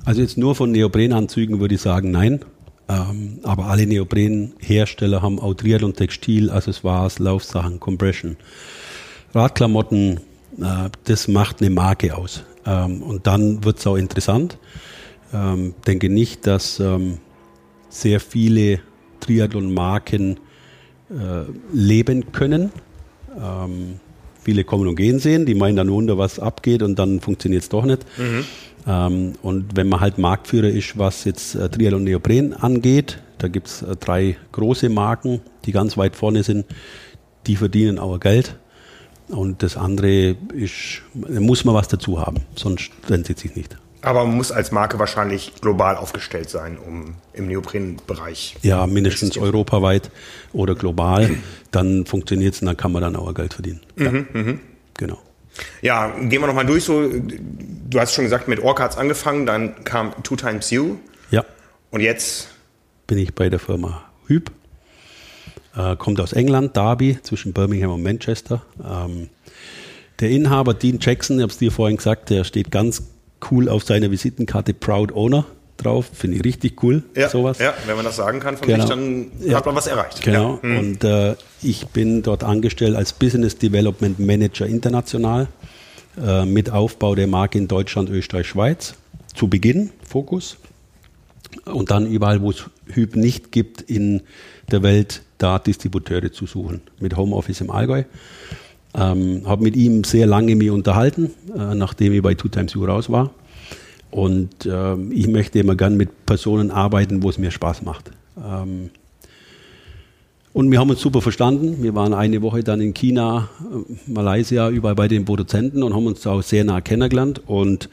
Also 0.06 0.22
jetzt 0.22 0.38
nur 0.38 0.56
von 0.56 0.72
Neoprenanzügen 0.72 1.60
würde 1.60 1.76
ich 1.76 1.82
sagen, 1.82 2.12
nein. 2.12 2.44
Ähm, 2.90 3.40
aber 3.44 3.66
alle 3.66 3.86
Neoprenhersteller 3.86 5.22
haben 5.22 5.40
auch 5.40 5.54
Triathlon, 5.54 5.94
Textil, 5.94 6.50
Accessoires, 6.50 7.20
Laufsachen, 7.20 7.80
Compression, 7.80 8.38
Radklamotten. 9.34 10.18
Äh, 10.60 10.90
das 11.06 11.28
macht 11.28 11.62
eine 11.62 11.70
Marke 11.70 12.16
aus. 12.18 12.44
Ähm, 12.66 13.02
und 13.02 13.28
dann 13.28 13.64
wird 13.64 13.80
es 13.80 13.88
auch 13.88 13.96
interessant. 13.96 14.58
Ähm, 15.34 15.74
denke 15.88 16.10
nicht, 16.10 16.46
dass 16.46 16.82
sehr 17.88 18.20
viele 18.20 18.80
Triathlon-Marken 19.22 20.38
äh, 21.10 21.44
leben 21.72 22.32
können. 22.32 22.72
Viele 24.44 24.64
kommen 24.64 24.88
und 24.88 24.96
gehen 24.96 25.20
sehen, 25.20 25.46
die 25.46 25.56
meinen 25.56 25.76
dann 25.76 25.92
Wunder, 25.92 26.18
was 26.18 26.40
abgeht 26.40 26.82
und 26.82 26.98
dann 26.98 27.20
funktioniert 27.20 27.64
es 27.64 27.70
doch 27.70 27.86
nicht. 27.86 28.06
Mhm. 28.18 28.46
Ähm, 28.88 29.34
und 29.42 29.76
wenn 29.76 29.88
man 29.90 30.00
halt 30.00 30.18
Marktführer 30.18 30.70
ist, 30.70 30.98
was 30.98 31.24
jetzt 31.26 31.56
äh, 31.56 31.70
Trial 31.70 31.94
und 31.94 32.04
Neopren 32.04 32.54
angeht, 32.54 33.20
da 33.38 33.48
gibt 33.48 33.68
es 33.68 33.82
äh, 33.82 33.96
drei 33.96 34.38
große 34.52 34.90
Marken, 34.90 35.42
die 35.66 35.72
ganz 35.72 35.98
weit 35.98 36.16
vorne 36.16 36.44
sind, 36.44 36.66
die 37.48 37.56
verdienen 37.56 38.00
auch 38.00 38.20
Geld. 38.20 38.58
Und 39.28 39.64
das 39.64 39.78
andere 39.78 40.36
ist, 40.54 41.02
muss 41.14 41.64
man 41.64 41.74
was 41.74 41.88
dazu 41.88 42.20
haben, 42.20 42.42
sonst 42.56 42.92
rennt 43.08 43.30
es 43.30 43.40
sich 43.40 43.56
nicht. 43.56 43.78
Aber 44.02 44.26
man 44.26 44.36
muss 44.36 44.52
als 44.52 44.72
Marke 44.72 44.98
wahrscheinlich 44.98 45.54
global 45.62 45.96
aufgestellt 45.96 46.50
sein, 46.50 46.78
um 46.78 47.16
im 47.34 47.48
Neopren-Bereich. 47.48 48.58
Ja, 48.64 48.88
mindestens 48.88 49.38
europaweit 49.38 50.10
oder 50.54 50.74
global. 50.74 51.30
Dann 51.70 52.06
funktioniert 52.06 52.56
es 52.56 52.62
und 52.62 52.68
dann 52.68 52.78
kann 52.78 52.92
man 52.92 53.04
dann 53.04 53.16
auch 53.16 53.32
Geld 53.34 53.54
verdienen. 53.54 53.82
Ja. 53.98 54.12
Mhm, 54.12 54.28
mh. 54.34 54.54
Genau. 54.98 55.20
Ja, 55.82 56.08
gehen 56.20 56.42
wir 56.42 56.48
nochmal 56.48 56.66
durch. 56.66 56.84
So, 56.84 57.08
du 57.10 58.00
hast 58.00 58.16
schon 58.16 58.24
gesagt, 58.24 58.48
mit 58.48 58.60
Orca 58.60 58.84
hat 58.84 58.98
angefangen, 58.98 59.46
dann 59.46 59.84
kam 59.84 60.14
Two 60.24 60.36
Times 60.36 60.72
You. 60.72 60.96
Ja. 61.30 61.46
Und 61.92 62.02
jetzt? 62.02 62.50
Bin 63.06 63.18
ich 63.18 63.36
bei 63.36 63.50
der 63.50 63.60
Firma 63.60 64.04
Hüb. 64.26 64.52
Äh, 65.76 65.96
kommt 65.96 66.20
aus 66.20 66.34
England, 66.34 66.76
Derby, 66.76 67.20
zwischen 67.22 67.54
Birmingham 67.54 67.92
und 67.92 68.04
Manchester. 68.04 68.62
Ähm, 68.84 69.30
der 70.20 70.30
Inhaber 70.30 70.74
Dean 70.74 71.00
Jackson, 71.00 71.38
ich 71.38 71.44
habe 71.44 71.52
es 71.52 71.58
dir 71.58 71.72
vorhin 71.72 71.98
gesagt, 71.98 72.30
der 72.30 72.44
steht 72.44 72.72
ganz 72.72 73.04
cool 73.50 73.70
auf 73.70 73.84
seiner 73.84 74.12
Visitenkarte 74.12 74.74
Proud 74.74 75.12
Owner 75.14 75.46
drauf. 75.78 76.10
Finde 76.14 76.38
ich 76.38 76.44
richtig 76.44 76.84
cool, 76.84 77.04
ja, 77.16 77.30
sowas. 77.30 77.60
Ja, 77.60 77.74
wenn 77.86 77.96
man 77.96 78.06
das 78.06 78.16
sagen 78.16 78.40
kann 78.40 78.58
von 78.58 78.68
genau. 78.68 78.82
sich, 78.82 78.90
dann 78.90 79.32
ja. 79.40 79.58
hat 79.58 79.66
man 79.66 79.76
was 79.76 79.88
erreicht. 79.88 80.22
Genau. 80.22 80.60
Ja. 80.62 80.70
Mhm. 80.70 80.78
Und 80.78 81.04
äh, 81.04 81.36
ich 81.62 81.88
bin 81.88 82.24
dort 82.24 82.44
angestellt 82.44 82.96
als 82.96 83.14
Business 83.14 83.58
Development 83.58 84.20
Manager 84.20 84.66
international 84.66 85.48
äh, 86.22 86.46
mit 86.46 86.70
Aufbau 86.70 87.16
der 87.16 87.28
Marke 87.28 87.58
in 87.58 87.68
Deutschland, 87.68 88.10
Österreich, 88.10 88.48
Schweiz. 88.48 88.96
Zu 89.34 89.48
Beginn 89.48 89.92
Fokus. 90.08 90.58
Und 91.66 91.92
dann 91.92 92.06
überall, 92.06 92.42
wo 92.42 92.52
es 92.52 92.66
Hüb 92.88 93.16
nicht 93.16 93.52
gibt 93.52 93.82
in 93.82 94.22
der 94.72 94.84
Welt, 94.84 95.22
da 95.38 95.58
Distributeure 95.58 96.32
zu 96.32 96.46
suchen. 96.46 96.82
Mit 97.00 97.16
Homeoffice 97.16 97.62
im 97.62 97.72
Allgäu. 97.72 98.04
Ähm, 98.94 99.44
habe 99.46 99.64
mit 99.64 99.76
ihm 99.76 100.04
sehr 100.04 100.28
lange 100.28 100.56
mich 100.56 100.70
unterhalten, 100.70 101.32
äh, 101.56 101.76
nachdem 101.76 102.14
ich 102.14 102.22
bei 102.22 102.34
Two 102.34 102.50
Times 102.50 102.74
You 102.74 102.86
raus 102.86 103.10
war. 103.10 103.32
Und 104.10 104.66
äh, 104.66 104.96
ich 105.12 105.28
möchte 105.28 105.60
immer 105.60 105.76
gern 105.76 105.96
mit 105.96 106.26
Personen 106.26 106.72
arbeiten, 106.72 107.24
wo 107.24 107.30
es 107.30 107.38
mir 107.38 107.52
Spaß 107.52 107.84
macht. 107.84 108.12
Ähm, 108.38 108.90
und 110.54 110.70
wir 110.70 110.80
haben 110.80 110.90
uns 110.90 111.00
super 111.00 111.22
verstanden. 111.22 111.82
Wir 111.82 111.96
waren 111.96 112.14
eine 112.14 112.42
Woche 112.42 112.62
dann 112.62 112.82
in 112.82 112.94
China, 112.94 113.48
äh, 113.62 114.12
Malaysia, 114.12 114.70
überall 114.70 114.96
bei 114.96 115.08
den 115.08 115.24
Produzenten 115.24 115.82
und 115.82 115.94
haben 115.94 116.08
uns 116.08 116.28
auch 116.28 116.44
sehr 116.44 116.66
nah 116.66 116.82
kennengelernt. 116.82 117.42
Und 117.48 117.90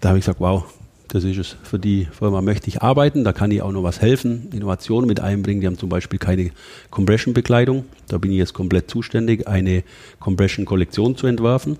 da 0.00 0.10
habe 0.10 0.18
ich 0.18 0.24
gesagt, 0.24 0.40
wow, 0.40 0.64
das 1.08 1.24
ist 1.24 1.38
es. 1.38 1.56
Für 1.62 1.78
die 1.78 2.06
Firma 2.06 2.42
möchte 2.42 2.68
ich 2.68 2.82
arbeiten, 2.82 3.24
da 3.24 3.32
kann 3.32 3.50
ich 3.50 3.62
auch 3.62 3.72
noch 3.72 3.82
was 3.82 4.00
helfen, 4.00 4.48
Innovationen 4.52 5.08
mit 5.08 5.20
einbringen. 5.20 5.60
Die 5.60 5.66
haben 5.66 5.78
zum 5.78 5.88
Beispiel 5.88 6.18
keine 6.18 6.50
Compression-Bekleidung. 6.90 7.84
Da 8.08 8.18
bin 8.18 8.30
ich 8.30 8.38
jetzt 8.38 8.54
komplett 8.54 8.90
zuständig, 8.90 9.48
eine 9.48 9.82
Compression-Kollektion 10.20 11.16
zu 11.16 11.26
entwerfen. 11.26 11.78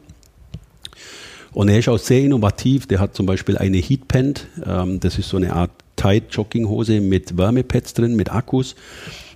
Und 1.53 1.69
er 1.69 1.79
ist 1.79 1.89
auch 1.89 1.99
sehr 1.99 2.21
innovativ. 2.21 2.87
Der 2.87 3.01
hat 3.01 3.15
zum 3.15 3.27
Beispiel 3.27 3.59
eine 3.59 3.79
Heatpant. 3.79 4.47
Ähm, 4.65 5.01
das 5.01 5.19
ist 5.19 5.29
so 5.29 5.37
eine 5.37 5.53
Art 5.53 5.71
Tight-Jogginghose 5.97 7.01
mit 7.01 7.37
Wärmepads 7.37 7.95
drin, 7.95 8.17
mit 8.17 8.33
Akkus, 8.33 8.77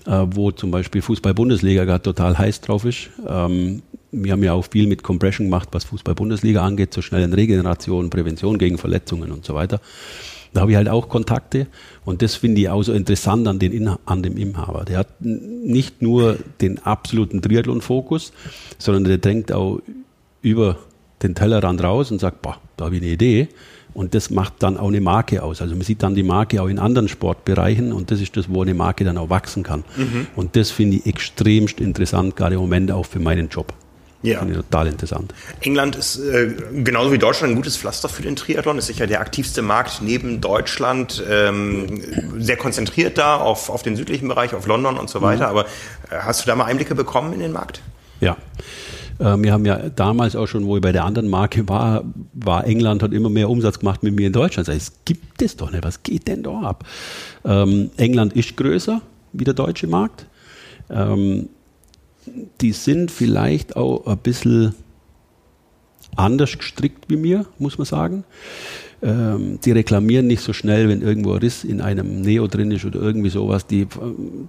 äh, 0.07 0.27
wo 0.31 0.53
zum 0.53 0.71
Beispiel 0.71 1.03
Fußball-Bundesliga 1.03 1.85
gerade 1.85 2.03
total 2.03 2.39
heiß 2.39 2.61
drauf 2.61 2.85
ist. 2.85 3.11
Ähm, 3.27 3.83
wir 4.13 4.33
haben 4.33 4.45
ja 4.45 4.53
auch 4.53 4.67
viel 4.71 4.87
mit 4.87 5.03
Compression 5.03 5.47
gemacht, 5.47 5.71
was 5.73 5.85
Fußball-Bundesliga 5.85 6.63
angeht, 6.63 6.93
zur 6.93 7.03
schnellen 7.03 7.33
Regeneration, 7.33 8.11
Prävention 8.11 8.59
gegen 8.59 8.79
Verletzungen 8.79 9.33
und 9.33 9.45
so 9.45 9.55
weiter. 9.55 9.81
Da 10.53 10.61
habe 10.61 10.73
ich 10.73 10.77
halt 10.77 10.91
auch 10.91 11.09
Kontakte 11.09 11.67
und 12.05 12.21
das 12.21 12.35
finde 12.35 12.61
ich 12.61 12.69
auch 12.69 12.83
so 12.83 12.93
interessant 12.93 13.49
an, 13.49 13.59
den 13.59 13.89
an 14.05 14.23
dem 14.23 14.37
Inhaber. 14.37 14.85
Der 14.85 14.99
hat 14.99 15.09
nicht 15.21 16.03
nur 16.03 16.37
den 16.61 16.79
absoluten 16.81 17.41
Triathlon-Fokus, 17.41 18.33
sondern 18.77 19.05
der 19.05 19.17
denkt 19.17 19.51
auch 19.51 19.81
über 20.43 20.77
den 21.23 21.35
Tellerrand 21.35 21.83
raus 21.83 22.11
und 22.11 22.21
sagt, 22.21 22.43
boah, 22.43 22.59
da 22.77 22.85
habe 22.87 22.97
ich 22.97 23.03
eine 23.03 23.13
Idee. 23.13 23.49
Und 23.95 24.15
das 24.15 24.31
macht 24.31 24.63
dann 24.63 24.77
auch 24.79 24.89
eine 24.89 25.01
Marke 25.01 25.43
aus. 25.43 25.61
Also 25.63 25.75
man 25.75 25.85
sieht 25.85 26.03
dann 26.03 26.15
die 26.15 26.23
Marke 26.23 26.63
auch 26.63 26.69
in 26.69 26.79
anderen 26.79 27.09
Sportbereichen 27.09 27.93
und 27.93 28.11
das 28.11 28.21
ist 28.21 28.37
das, 28.37 28.49
wo 28.49 28.63
eine 28.63 28.75
Marke 28.75 29.05
dann 29.05 29.19
auch 29.19 29.31
wachsen 29.31 29.63
kann. 29.63 29.85
Mhm. 29.97 30.27
Und 30.35 30.57
das 30.57 30.71
finde 30.71 30.99
ich 30.99 31.07
extremst 31.07 31.81
interessant, 31.81 32.37
gerade 32.37 32.55
im 32.55 32.61
Moment 32.61 32.91
auch 32.91 33.07
für 33.07 33.21
meinen 33.21 33.49
Job. 33.49 33.73
Ja. 34.23 34.39
Finde 34.39 34.55
ich 34.55 34.61
total 34.61 34.87
interessant. 34.87 35.35
England 35.61 35.97
ist 35.97 36.19
äh, 36.19 36.55
genauso 36.85 37.13
wie 37.13 37.19
Deutschland 37.19 37.53
ein 37.53 37.57
gutes 37.57 37.77
Pflaster 37.77 38.09
für 38.09 38.23
den 38.23 38.37
Triathlon, 38.37 38.79
ist 38.79 38.87
sicher 38.87 39.07
der 39.07 39.21
aktivste 39.21 39.63
Markt 39.63 40.01
neben 40.01 40.41
Deutschland, 40.41 41.23
ähm, 41.29 42.01
sehr 42.39 42.57
konzentriert 42.57 43.19
da 43.19 43.37
auf, 43.37 43.69
auf 43.69 43.83
den 43.83 43.97
südlichen 43.97 44.29
Bereich, 44.29 44.55
auf 44.55 44.67
London 44.67 44.97
und 44.97 45.11
so 45.11 45.19
mhm. 45.19 45.25
weiter. 45.25 45.45
Mhm. 45.45 45.59
Aber 45.59 45.65
äh, 45.65 46.21
hast 46.21 46.43
du 46.43 46.47
da 46.47 46.55
mal 46.55 46.67
Einblicke 46.67 46.95
bekommen 46.95 47.33
in 47.33 47.41
den 47.41 47.53
Markt? 47.53 47.83
Ja. 48.21 48.37
Äh, 49.19 49.37
wir 49.39 49.53
haben 49.53 49.67
ja 49.67 49.89
damals 49.89 50.37
auch 50.37 50.47
schon, 50.47 50.67
wo 50.67 50.77
ich 50.77 50.83
bei 50.83 50.93
der 50.93 51.05
anderen 51.05 51.29
Marke 51.29 51.69
war, 51.69 52.05
war 52.33 52.65
England 52.67 53.03
hat 53.03 53.13
immer 53.13 53.29
mehr 53.29 53.51
Umsatz 53.51 53.81
gemacht 53.81 54.03
mit 54.03 54.15
mir 54.15 54.29
in 54.29 54.33
Deutschland. 54.33 54.69
Ich 54.69 54.75
sage, 54.75 54.79
es 54.79 55.05
gibt 55.05 55.43
es 55.43 55.57
doch 55.57 55.71
nicht, 55.73 55.85
was 55.85 56.03
geht 56.03 56.29
denn 56.29 56.43
da 56.43 56.61
ab? 56.61 56.85
Ähm, 57.45 57.91
England 57.97 58.35
ist 58.35 58.57
größer 58.57 59.01
wie 59.33 59.45
der 59.45 59.55
deutsche 59.55 59.87
Markt. 59.87 60.27
Ähm, 60.91 61.49
die 62.61 62.73
sind 62.73 63.11
vielleicht 63.11 63.77
auch 63.77 64.07
ein 64.07 64.19
bisschen 64.19 64.75
anders 66.17 66.59
gestrickt 66.59 67.05
wie 67.09 67.17
mir, 67.17 67.47
muss 67.59 67.79
man 67.79 67.87
sagen. 67.87 68.25
Ähm, 69.05 69.59
die 69.65 69.73
reklamieren 69.73 70.29
nicht 70.29 70.43
so 70.43 70.53
schnell, 70.53 70.89
wenn 70.89 71.03
irgendwo 71.03 71.33
ein 71.33 71.39
Riss 71.39 71.65
in 71.65 71.81
einem 71.81 72.21
Neo 72.21 72.47
drin 72.47 72.71
ist 72.71 72.85
oder 72.85 73.01
irgendwie 73.01 73.31
sowas. 73.31 73.67
Die, 73.67 73.89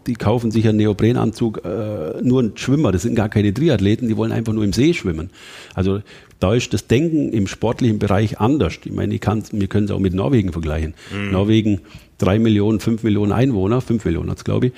die 0.06 0.14
kaufen 0.14 0.52
sich 0.52 0.68
einen 0.68 0.78
Neoprenanzug, 0.78 1.66
äh, 1.66 2.22
nur 2.22 2.44
ein 2.44 2.52
Schwimmer, 2.56 2.92
das 2.92 3.02
sind 3.02 3.16
gar 3.16 3.30
keine 3.30 3.52
Triathleten, 3.52 4.08
die 4.08 4.16
wollen 4.16 4.32
einfach 4.32 4.54
nur 4.54 4.64
im 4.64 4.74
See 4.74 4.94
schwimmen. 4.94 5.32
Also 5.74 6.02
da 6.40 6.54
ist 6.54 6.72
das 6.72 6.86
Denken 6.86 7.32
im 7.32 7.48
sportlichen 7.48 7.98
Bereich 7.98 8.40
anders. 8.40 8.76
Ich 8.84 8.92
meine, 8.92 9.16
ich 9.16 9.22
kann, 9.22 9.44
wir 9.54 9.68
können 9.68 9.86
es 9.86 9.92
auch 9.92 10.00
mit 10.00 10.14
Norwegen 10.14 10.52
vergleichen. 10.52 10.94
Mhm. 11.12 11.32
Norwegen, 11.32 11.82
drei 12.20 12.38
Millionen, 12.38 12.80
fünf 12.80 13.02
Millionen 13.02 13.32
Einwohner, 13.32 13.82
fünf 13.82 14.06
Millionen 14.06 14.30
hat 14.30 14.38
es, 14.38 14.44
glaube 14.44 14.68
ich. 14.68 14.74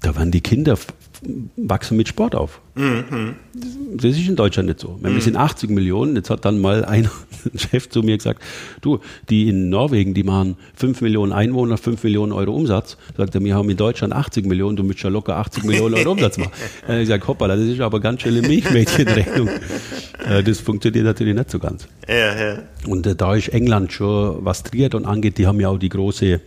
Da 0.00 0.16
werden 0.16 0.30
die 0.30 0.40
Kinder 0.40 0.78
wachsen 1.56 1.96
mit 1.96 2.08
Sport 2.08 2.34
auf. 2.34 2.60
Mhm. 2.74 3.36
Das 3.94 4.16
ist 4.16 4.28
in 4.28 4.36
Deutschland 4.36 4.68
nicht 4.68 4.80
so. 4.80 4.98
Wir 5.00 5.20
sind 5.20 5.36
80 5.36 5.70
Millionen. 5.70 6.16
Jetzt 6.16 6.30
hat 6.30 6.44
dann 6.44 6.60
mal 6.60 6.84
ein 6.86 7.08
Chef 7.54 7.88
zu 7.88 8.02
mir 8.02 8.16
gesagt, 8.16 8.42
du, 8.80 8.98
die 9.30 9.48
in 9.48 9.68
Norwegen, 9.68 10.14
die 10.14 10.24
machen 10.24 10.56
5 10.74 11.00
Millionen 11.00 11.32
Einwohner, 11.32 11.76
5 11.76 12.02
Millionen 12.02 12.32
Euro 12.32 12.52
Umsatz. 12.52 12.96
Sagt 13.16 13.34
er, 13.34 13.44
wir 13.44 13.54
haben 13.54 13.70
in 13.70 13.76
Deutschland 13.76 14.12
80 14.12 14.46
Millionen, 14.46 14.76
du 14.76 14.82
müsst 14.82 15.02
ja 15.02 15.10
locker 15.10 15.36
80 15.36 15.64
Millionen 15.64 15.94
Euro 15.94 16.12
Umsatz 16.12 16.38
machen. 16.38 16.52
äh, 16.88 17.02
ich 17.02 17.08
sage, 17.08 17.26
hoppala, 17.26 17.56
das 17.56 17.66
ist 17.66 17.80
aber 17.80 18.00
ganz 18.00 18.22
schöne 18.22 18.42
Milchmädchenrechnung. 18.42 19.48
äh, 20.28 20.42
das 20.42 20.60
funktioniert 20.60 21.04
natürlich 21.04 21.34
nicht 21.34 21.50
so 21.50 21.58
ganz. 21.58 21.86
Ja, 22.08 22.38
ja. 22.38 22.62
Und 22.86 23.06
äh, 23.06 23.14
da 23.14 23.34
ist 23.34 23.48
England 23.48 23.92
schon, 23.92 24.44
was 24.44 24.62
Triathlon 24.64 25.04
angeht, 25.04 25.38
die 25.38 25.46
haben 25.46 25.60
ja 25.60 25.68
auch 25.68 25.78
die 25.78 25.88
große 25.88 26.26
äh, 26.26 26.40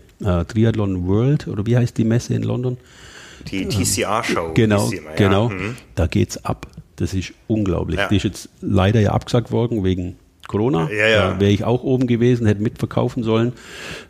Triathlon 0.46 1.08
World, 1.08 1.48
oder 1.48 1.66
wie 1.66 1.78
heißt 1.78 1.98
die 1.98 2.04
Messe 2.04 2.34
in 2.34 2.44
London? 2.44 2.78
Die 3.52 3.68
TCR-Show. 3.68 4.52
Genau, 4.54 4.90
immer, 4.90 5.10
ja. 5.12 5.16
genau. 5.16 5.50
Mhm. 5.50 5.76
Da 5.96 6.08
geht's 6.08 6.44
ab. 6.44 6.68
Das 6.98 7.14
ist 7.14 7.34
unglaublich. 7.48 8.00
Ja. 8.00 8.08
Die 8.08 8.18
ist 8.18 8.24
jetzt 8.24 8.50
leider 8.62 9.00
ja 9.00 9.12
abgesagt 9.12 9.52
worden 9.52 9.84
wegen 9.84 10.18
Corona. 10.48 10.90
Ja, 10.90 11.08
ja. 11.08 11.40
Wäre 11.40 11.52
ich 11.52 11.64
auch 11.64 11.84
oben 11.84 12.08
gewesen, 12.08 12.48
hätte 12.48 12.62
mitverkaufen 12.62 13.24
sollen 13.24 13.54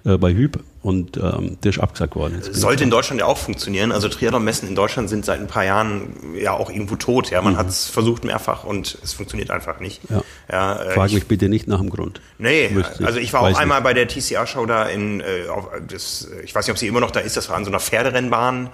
äh, 0.05 0.17
bei 0.17 0.33
Hüb 0.33 0.59
und 0.83 1.17
ähm, 1.17 1.57
der 1.63 1.71
ist 1.71 1.79
abgesagt 1.79 2.15
worden. 2.15 2.41
Sollte 2.41 2.83
in 2.83 2.89
Deutschland 2.89 3.19
ja 3.19 3.25
auch 3.25 3.37
funktionieren. 3.37 3.91
Also 3.91 4.07
Triathlon-Messen 4.07 4.69
in 4.69 4.75
Deutschland 4.75 5.09
sind 5.09 5.25
seit 5.25 5.39
ein 5.39 5.47
paar 5.47 5.65
Jahren 5.65 6.13
ja 6.39 6.53
auch 6.53 6.69
irgendwo 6.69 6.95
tot. 6.95 7.31
Ja, 7.31 7.41
man 7.41 7.53
mhm. 7.53 7.57
hat 7.57 7.67
es 7.67 7.89
versucht 7.89 8.23
mehrfach 8.23 8.63
und 8.63 8.97
es 9.03 9.13
funktioniert 9.13 9.51
einfach 9.51 9.79
nicht. 9.79 10.01
Ja. 10.09 10.23
Ja, 10.49 10.81
äh, 10.81 10.91
Frag 10.91 11.11
mich 11.11 11.27
bitte 11.27 11.49
nicht 11.49 11.67
nach 11.67 11.79
dem 11.79 11.89
Grund. 11.89 12.21
Nee, 12.37 12.69
also 13.03 13.19
ich 13.19 13.33
war 13.33 13.41
auch 13.41 13.57
einmal 13.57 13.79
nicht. 13.79 13.83
bei 13.83 13.93
der 13.93 14.07
TCR-Show 14.07 14.65
da 14.65 14.85
in, 14.85 15.19
äh, 15.19 15.49
auf, 15.49 15.69
das, 15.87 16.29
ich 16.43 16.55
weiß 16.55 16.67
nicht, 16.67 16.71
ob 16.71 16.77
sie 16.77 16.87
immer 16.87 17.01
noch 17.01 17.11
da 17.11 17.19
ist, 17.19 17.35
das 17.35 17.49
war 17.49 17.57
an 17.57 17.65
so 17.65 17.71
einer 17.71 17.79
Pferderennbahn 17.79 18.69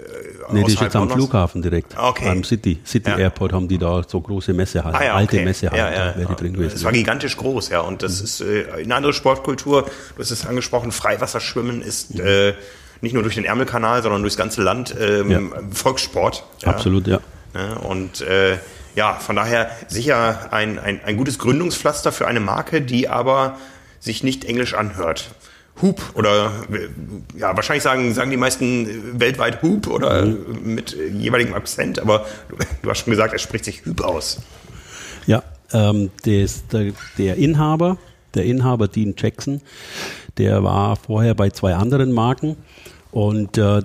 äh, 0.00 0.52
nee, 0.52 0.64
die 0.64 0.72
ist 0.72 0.80
jetzt 0.80 0.96
am 0.96 1.10
Flughafen 1.10 1.62
direkt. 1.62 1.96
Okay. 1.96 2.28
Am 2.28 2.44
City, 2.44 2.80
City 2.84 3.10
ja. 3.10 3.18
Airport 3.18 3.52
haben 3.52 3.68
die 3.68 3.78
da 3.78 4.02
so 4.06 4.20
große 4.20 4.52
Messehallen, 4.52 4.96
ah, 4.96 5.04
ja, 5.04 5.14
alte 5.14 5.36
okay. 5.36 5.44
Messehallen, 5.44 5.94
ja, 5.94 6.16
wäre 6.16 6.28
die 6.28 6.36
drin 6.36 6.52
gewesen. 6.54 6.76
Es 6.76 6.84
war 6.84 6.92
gigantisch 6.92 7.36
groß, 7.36 7.68
ja. 7.70 7.80
Und 7.80 8.02
das 8.02 8.18
mhm. 8.18 8.24
ist 8.24 8.40
äh, 8.40 8.66
eine 8.84 8.94
andere 8.94 9.12
Sportkultur. 9.12 9.82
Du 9.82 10.20
hast 10.22 10.30
es 10.30 10.46
angesprochen, 10.46 10.92
Freiwasserschwimmen 10.92 11.82
ist 11.82 12.14
mhm. 12.14 12.26
äh, 12.26 12.54
nicht 13.00 13.14
nur 13.14 13.22
durch 13.22 13.34
den 13.34 13.44
Ärmelkanal, 13.44 14.02
sondern 14.02 14.22
durchs 14.22 14.36
ganze 14.36 14.62
Land 14.62 14.94
ähm. 15.00 15.52
Volkssport. 15.72 16.44
Absolut, 16.64 17.06
ja. 17.06 17.20
Ne, 17.54 17.78
und 17.80 18.20
äh, 18.20 18.58
ja, 18.94 19.14
von 19.14 19.36
daher 19.36 19.70
sicher 19.88 20.52
ein, 20.52 20.78
ein, 20.78 21.00
ein 21.04 21.16
gutes 21.16 21.38
Gründungspflaster 21.38 22.12
für 22.12 22.26
eine 22.26 22.40
Marke, 22.40 22.82
die 22.82 23.08
aber 23.08 23.56
sich 24.00 24.22
nicht 24.22 24.44
englisch 24.44 24.74
anhört. 24.74 25.30
Hoop 25.82 26.00
oder 26.14 26.52
ja, 27.36 27.54
wahrscheinlich 27.56 27.82
sagen, 27.82 28.12
sagen 28.14 28.30
die 28.30 28.36
meisten 28.36 29.20
weltweit 29.20 29.62
Hoop 29.62 29.86
oder 29.86 30.26
mhm. 30.26 30.74
mit 30.74 30.96
jeweiligem 31.12 31.54
Akzent, 31.54 31.98
aber 31.98 32.26
du, 32.48 32.56
du, 32.82 32.90
hast 32.90 32.98
schon 32.98 33.10
gesagt, 33.10 33.32
er 33.32 33.38
spricht 33.38 33.64
sich 33.64 33.84
Hoop 33.86 34.02
aus. 34.02 34.40
Ja, 35.26 35.42
ähm, 35.72 36.10
des, 36.24 36.66
der, 36.68 36.92
der 37.18 37.36
Inhaber, 37.36 37.98
der 38.34 38.44
Inhaber 38.44 38.88
Dean 38.88 39.14
Jackson, 39.16 39.60
der 40.38 40.62
war 40.64 40.96
vorher 40.96 41.34
bei 41.34 41.50
zwei 41.50 41.74
anderen 41.74 42.12
Marken 42.12 42.56
und 43.10 43.58
äh, 43.58 43.82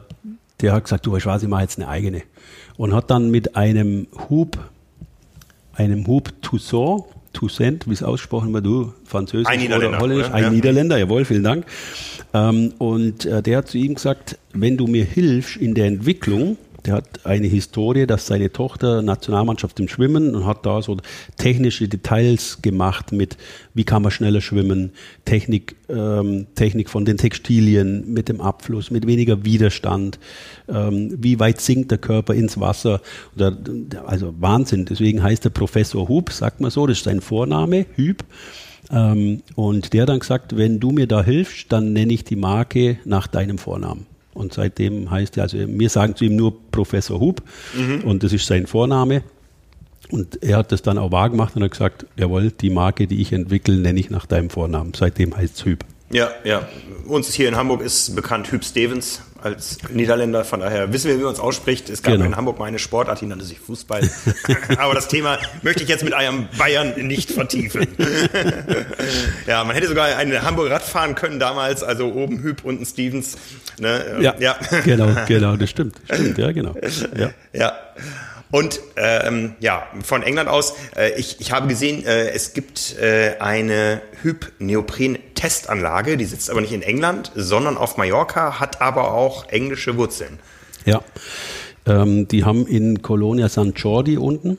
der 0.62 0.73
hat 0.73 0.84
gesagt, 0.84 1.05
du, 1.05 1.15
ich 1.15 1.25
weiß, 1.25 1.43
ich 1.43 1.49
mache 1.49 1.63
jetzt 1.63 1.77
eine 1.77 1.88
eigene. 1.88 2.23
Und 2.77 2.93
hat 2.93 3.10
dann 3.10 3.31
mit 3.31 3.55
einem 3.55 4.08
Hub, 4.29 4.58
einem 5.73 6.08
Hub 6.08 6.31
Toussaint, 6.41 7.03
Toussaint, 7.35 7.87
wie 7.87 7.93
es 7.93 8.01
aussprochen 8.01 8.53
wird, 8.53 8.65
du, 8.65 8.93
Französisch 9.05 9.47
ein 9.47 9.71
oder 9.71 9.99
Holländisch, 9.99 10.31
ein 10.31 10.43
ja. 10.43 10.49
Niederländer, 10.49 10.97
jawohl, 10.97 11.25
vielen 11.25 11.43
Dank. 11.43 11.65
Ähm, 12.33 12.73
und 12.79 13.25
äh, 13.25 13.43
der 13.43 13.59
hat 13.59 13.67
zu 13.67 13.77
ihm 13.77 13.95
gesagt, 13.95 14.39
wenn 14.53 14.77
du 14.77 14.87
mir 14.87 15.05
hilfst 15.05 15.57
in 15.57 15.75
der 15.75 15.85
Entwicklung, 15.85 16.57
der 16.85 16.95
hat 16.95 17.25
eine 17.25 17.47
Historie, 17.47 18.05
dass 18.05 18.27
seine 18.27 18.51
Tochter 18.51 19.01
Nationalmannschaft 19.01 19.79
im 19.79 19.87
Schwimmen 19.87 20.35
und 20.35 20.45
hat 20.45 20.65
da 20.65 20.81
so 20.81 20.97
technische 21.37 21.87
Details 21.87 22.61
gemacht 22.61 23.11
mit, 23.11 23.37
wie 23.73 23.83
kann 23.83 24.01
man 24.01 24.11
schneller 24.11 24.41
schwimmen, 24.41 24.91
Technik, 25.25 25.75
ähm, 25.89 26.47
Technik 26.55 26.89
von 26.89 27.05
den 27.05 27.17
Textilien, 27.17 28.13
mit 28.13 28.29
dem 28.29 28.39
Abfluss, 28.39 28.91
mit 28.91 29.07
weniger 29.07 29.45
Widerstand, 29.45 30.19
ähm, 30.67 31.15
wie 31.19 31.39
weit 31.39 31.59
sinkt 31.59 31.91
der 31.91 31.97
Körper 31.97 32.33
ins 32.33 32.59
Wasser. 32.59 33.01
Oder, 33.35 33.57
also 34.05 34.33
Wahnsinn. 34.39 34.85
Deswegen 34.85 35.23
heißt 35.23 35.45
er 35.45 35.51
Professor 35.51 36.07
Hub, 36.07 36.31
sagt 36.31 36.61
man 36.61 36.71
so, 36.71 36.85
das 36.85 36.97
ist 36.97 37.05
sein 37.05 37.21
Vorname, 37.21 37.85
Hüb. 37.95 38.23
Ähm, 38.91 39.41
und 39.55 39.93
der 39.93 40.03
hat 40.03 40.09
dann 40.09 40.19
gesagt, 40.19 40.55
wenn 40.57 40.79
du 40.79 40.91
mir 40.91 41.07
da 41.07 41.23
hilfst, 41.23 41.71
dann 41.71 41.93
nenne 41.93 42.13
ich 42.13 42.23
die 42.23 42.35
Marke 42.35 42.99
nach 43.05 43.27
deinem 43.27 43.57
Vornamen. 43.57 44.05
Und 44.35 44.53
seitdem 44.53 45.09
heißt 45.09 45.37
er, 45.37 45.43
also 45.43 45.57
wir 45.57 45.89
sagen 45.89 46.15
zu 46.15 46.25
ihm 46.25 46.35
nur 46.35 46.53
Professor 46.69 47.19
Hub 47.19 47.41
mhm. 47.73 48.01
und 48.01 48.21
das 48.21 48.33
ist 48.33 48.45
sein 48.45 48.67
Vorname. 48.67 49.23
Und 50.11 50.43
er 50.43 50.57
hat 50.57 50.71
das 50.71 50.83
dann 50.83 50.99
auch 50.99 51.11
wahr 51.11 51.31
gemacht 51.31 51.55
und 51.55 51.63
hat 51.63 51.71
gesagt, 51.71 52.05
jawohl, 52.15 52.51
die 52.51 52.69
Marke, 52.69 53.07
die 53.07 53.21
ich 53.21 53.33
entwickle, 53.33 53.75
nenne 53.75 53.99
ich 53.99 54.11
nach 54.11 54.27
deinem 54.27 54.51
Vornamen. 54.51 54.93
Seitdem 54.93 55.35
heißt 55.35 55.55
es 55.55 55.65
Hüb. 55.65 55.83
Ja, 56.11 56.29
ja. 56.43 56.67
Uns 57.07 57.33
hier 57.33 57.47
in 57.47 57.55
Hamburg 57.55 57.81
ist 57.81 58.15
bekannt 58.15 58.51
Hüb 58.51 58.63
Stevens 58.63 59.21
als 59.45 59.77
Niederländer, 59.91 60.43
von 60.43 60.60
daher 60.60 60.91
wissen 60.91 61.10
wir, 61.10 61.19
wie 61.19 61.23
man 61.23 61.34
es 61.34 61.39
ausspricht. 61.39 61.89
Es 61.89 62.01
gab 62.01 62.13
genau. 62.13 62.25
in 62.25 62.36
Hamburg 62.36 62.58
meine 62.58 62.79
Sportart, 62.79 63.21
die 63.21 63.27
nannte 63.27 63.45
sich 63.45 63.60
Fußball. 63.60 64.01
Aber 64.79 64.95
das 64.95 65.08
Thema 65.08 65.38
möchte 65.62 65.84
ich 65.84 65.89
jetzt 65.89 66.03
mit 66.03 66.13
einem 66.13 66.47
Bayern 66.58 66.93
nicht 67.08 67.29
vertiefen. 67.31 67.88
ja, 69.47 69.63
man 69.63 69.75
hätte 69.75 69.88
sogar 69.88 70.17
eine 70.17 70.41
Hamburg 70.41 70.71
Rad 70.71 70.81
fahren 70.81 71.13
können 71.13 71.39
damals, 71.39 71.84
also 71.84 72.12
oben 72.12 72.41
Hüb, 72.41 72.65
unten 72.65 72.86
Stevens. 72.86 73.38
Ne? 73.79 74.17
Ja, 74.19 74.34
ja, 74.39 74.58
genau, 74.84 75.10
genau, 75.27 75.55
das 75.55 75.69
stimmt. 75.69 75.95
Stimmt, 76.12 76.39
ja, 76.39 76.51
genau. 76.51 76.73
Ja. 77.15 77.29
ja. 77.53 77.73
Und 78.51 78.79
ähm, 78.95 79.55
ja, 79.60 79.88
von 80.03 80.23
England 80.23 80.49
aus, 80.49 80.75
äh, 80.95 81.19
ich, 81.19 81.39
ich 81.39 81.51
habe 81.51 81.67
gesehen, 81.67 82.05
äh, 82.05 82.29
es 82.29 82.53
gibt 82.53 82.95
äh, 82.99 83.36
eine 83.39 84.01
Hyp-Neopren-Testanlage, 84.21 86.17
die 86.17 86.25
sitzt 86.25 86.49
aber 86.49 86.62
nicht 86.62 86.73
in 86.73 86.81
England, 86.81 87.31
sondern 87.36 87.75
auf 87.77 87.97
Mallorca, 87.97 88.60
hat 88.60 88.81
aber 88.81 89.13
auch 89.13 89.49
englische 89.49 89.97
Wurzeln. 89.97 90.39
Ja. 90.86 91.01
Ähm, 91.88 92.27
die 92.27 92.43
haben 92.43 92.65
in 92.67 93.01
Colonia 93.01 93.49
San 93.49 93.73
Jordi 93.73 94.17
unten, 94.17 94.58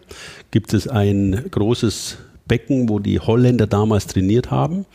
gibt 0.51 0.75
es 0.75 0.89
ein 0.89 1.47
großes 1.51 2.19
Becken, 2.47 2.89
wo 2.89 2.99
die 2.99 3.19
Holländer 3.21 3.67
damals 3.67 4.07
trainiert 4.07 4.51
haben. 4.51 4.87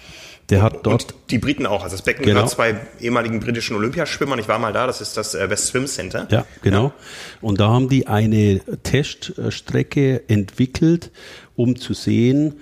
Der 0.49 0.61
hat 0.61 0.85
dort. 0.85 1.03
Und 1.03 1.15
die 1.29 1.37
Briten 1.37 1.65
auch. 1.65 1.83
Also 1.83 1.95
das 1.95 2.03
Becken 2.03 2.23
genau. 2.23 2.35
gehört 2.35 2.49
zwei 2.49 2.75
ehemaligen 2.99 3.39
britischen 3.39 3.75
Olympiaschwimmern. 3.75 4.39
Ich 4.39 4.47
war 4.47 4.59
mal 4.59 4.73
da, 4.73 4.87
das 4.87 4.99
ist 4.99 5.15
das 5.15 5.35
äh, 5.35 5.49
West 5.49 5.67
Swim 5.67 5.87
Center. 5.87 6.27
Ja, 6.29 6.45
genau. 6.61 6.85
Ja. 6.85 6.93
Und 7.41 7.59
da 7.59 7.69
haben 7.69 7.87
die 7.87 8.07
eine 8.07 8.59
Teststrecke 8.83 10.27
entwickelt, 10.27 11.11
um 11.55 11.77
zu 11.77 11.93
sehen, 11.93 12.55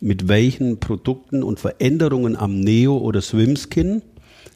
mit 0.00 0.28
welchen 0.28 0.80
Produkten 0.80 1.42
und 1.42 1.60
Veränderungen 1.60 2.36
am 2.36 2.60
Neo 2.60 2.96
oder 2.96 3.20
Swimskin 3.20 4.02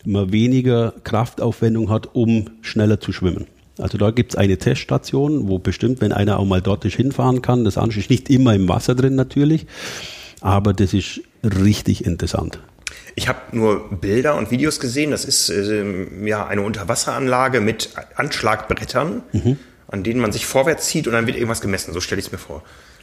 man 0.04 0.32
weniger 0.32 0.94
Kraftaufwendung 1.04 1.90
hat, 1.90 2.14
um 2.14 2.50
schneller 2.62 3.00
zu 3.00 3.12
schwimmen. 3.12 3.46
Also 3.78 3.96
da 3.96 4.10
gibt 4.10 4.32
es 4.32 4.38
eine 4.38 4.58
Teststation, 4.58 5.48
wo 5.48 5.58
bestimmt, 5.58 6.00
wenn 6.00 6.12
einer 6.12 6.38
auch 6.38 6.44
mal 6.44 6.60
dort 6.60 6.84
hinfahren 6.84 7.42
kann, 7.42 7.64
das 7.64 7.76
ist 7.76 8.10
nicht 8.10 8.28
immer 8.28 8.54
im 8.54 8.68
Wasser 8.68 8.94
drin 8.94 9.14
natürlich, 9.14 9.66
aber 10.40 10.72
das 10.72 10.94
ist 10.94 11.20
richtig 11.42 12.04
interessant. 12.04 12.60
Ich 13.14 13.28
habe 13.28 13.38
nur 13.52 13.90
Bilder 13.90 14.36
und 14.36 14.50
Videos 14.50 14.80
gesehen. 14.80 15.10
Das 15.10 15.24
ist 15.24 15.50
äh, 15.50 16.06
ja 16.24 16.46
eine 16.46 16.62
Unterwasseranlage 16.62 17.60
mit 17.60 17.90
Anschlagbrettern, 18.14 19.22
mhm. 19.32 19.58
an 19.88 20.04
denen 20.04 20.20
man 20.20 20.32
sich 20.32 20.46
vorwärts 20.46 20.86
zieht 20.86 21.06
und 21.06 21.14
dann 21.14 21.26
wird 21.26 21.36
irgendwas 21.36 21.60
gemessen. 21.60 21.92
So 21.92 22.00
stelle 22.00 22.20
ich 22.20 22.26
es 22.26 22.32
mir 22.32 22.38
vor. 22.38 22.62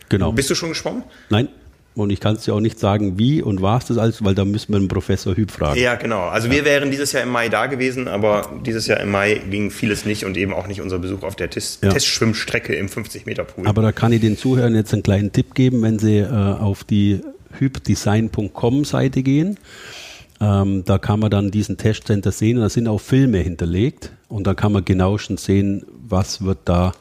Genau. 0.10 0.32
Bist 0.32 0.50
du 0.50 0.56
schon 0.56 0.70
geschwommen? 0.70 1.04
Nein. 1.30 1.50
Und 1.96 2.10
ich 2.10 2.20
kann 2.20 2.36
es 2.36 2.44
dir 2.44 2.54
auch 2.54 2.60
nicht 2.60 2.78
sagen, 2.78 3.18
wie 3.18 3.42
und 3.42 3.62
was 3.62 3.86
das 3.86 3.98
alles, 3.98 4.22
weil 4.24 4.36
da 4.36 4.44
müssen 4.44 4.74
wir 4.74 4.80
den 4.80 4.90
Professor 4.90 5.34
Hüb 5.36 5.50
fragen. 5.50 5.80
Ja, 5.80 5.96
genau. 5.96 6.24
Also 6.24 6.52
wir 6.52 6.66
wären 6.66 6.92
dieses 6.92 7.14
Jahr 7.14 7.24
im 7.24 7.30
Mai 7.30 7.48
da 7.48 7.68
gewesen, 7.68 8.10
aber 8.10 8.50
dieses 8.66 8.88
Jahr 8.88 9.00
im 9.00 9.12
Mai 9.12 9.42
ging 9.50 9.72
vieles 9.72 10.06
nicht 10.06 10.26
und 10.26 10.36
eben 10.36 10.54
auch 10.54 10.68
nicht 10.68 10.82
unser 10.82 11.00
Besuch 11.00 11.24
auf 11.24 11.38
der 11.38 11.50
Test 11.50 11.84
ja. 11.84 11.90
Testschwimmstrecke 11.90 12.76
im 12.76 12.88
50-Meter-Pool. 12.88 13.66
Aber 13.66 13.82
da 13.82 13.94
kann 13.94 14.12
ich 14.12 14.20
den 14.20 14.38
Zuhörern 14.38 14.76
jetzt 14.76 14.92
einen 14.92 15.04
kleinen 15.04 15.32
Tipp 15.32 15.56
geben, 15.56 15.82
wenn 15.84 15.98
sie 15.98 16.18
äh, 16.18 16.28
auf 16.28 16.84
die 16.84 17.22
hybdesign.com 17.60 18.86
Seite 18.86 19.24
gehen 19.24 19.58
ähm, 20.42 20.84
da 20.86 20.98
kann 20.98 21.20
man 21.20 21.30
dann 21.30 21.52
diesen 21.52 21.78
Testcenter 21.78 22.32
sehen 22.32 22.58
und 22.58 22.64
da 22.64 22.70
sind 22.70 22.88
auch 22.88 23.00
Filme 23.00 23.38
hinterlegt 23.40 24.12
und 24.28 24.46
da 24.46 24.54
kann 24.54 24.72
man 24.72 24.84
genau 24.84 25.18
schon 25.18 25.38
sehen, 25.38 25.86
was 26.08 26.44
wird 26.44 26.60
da 26.66 26.94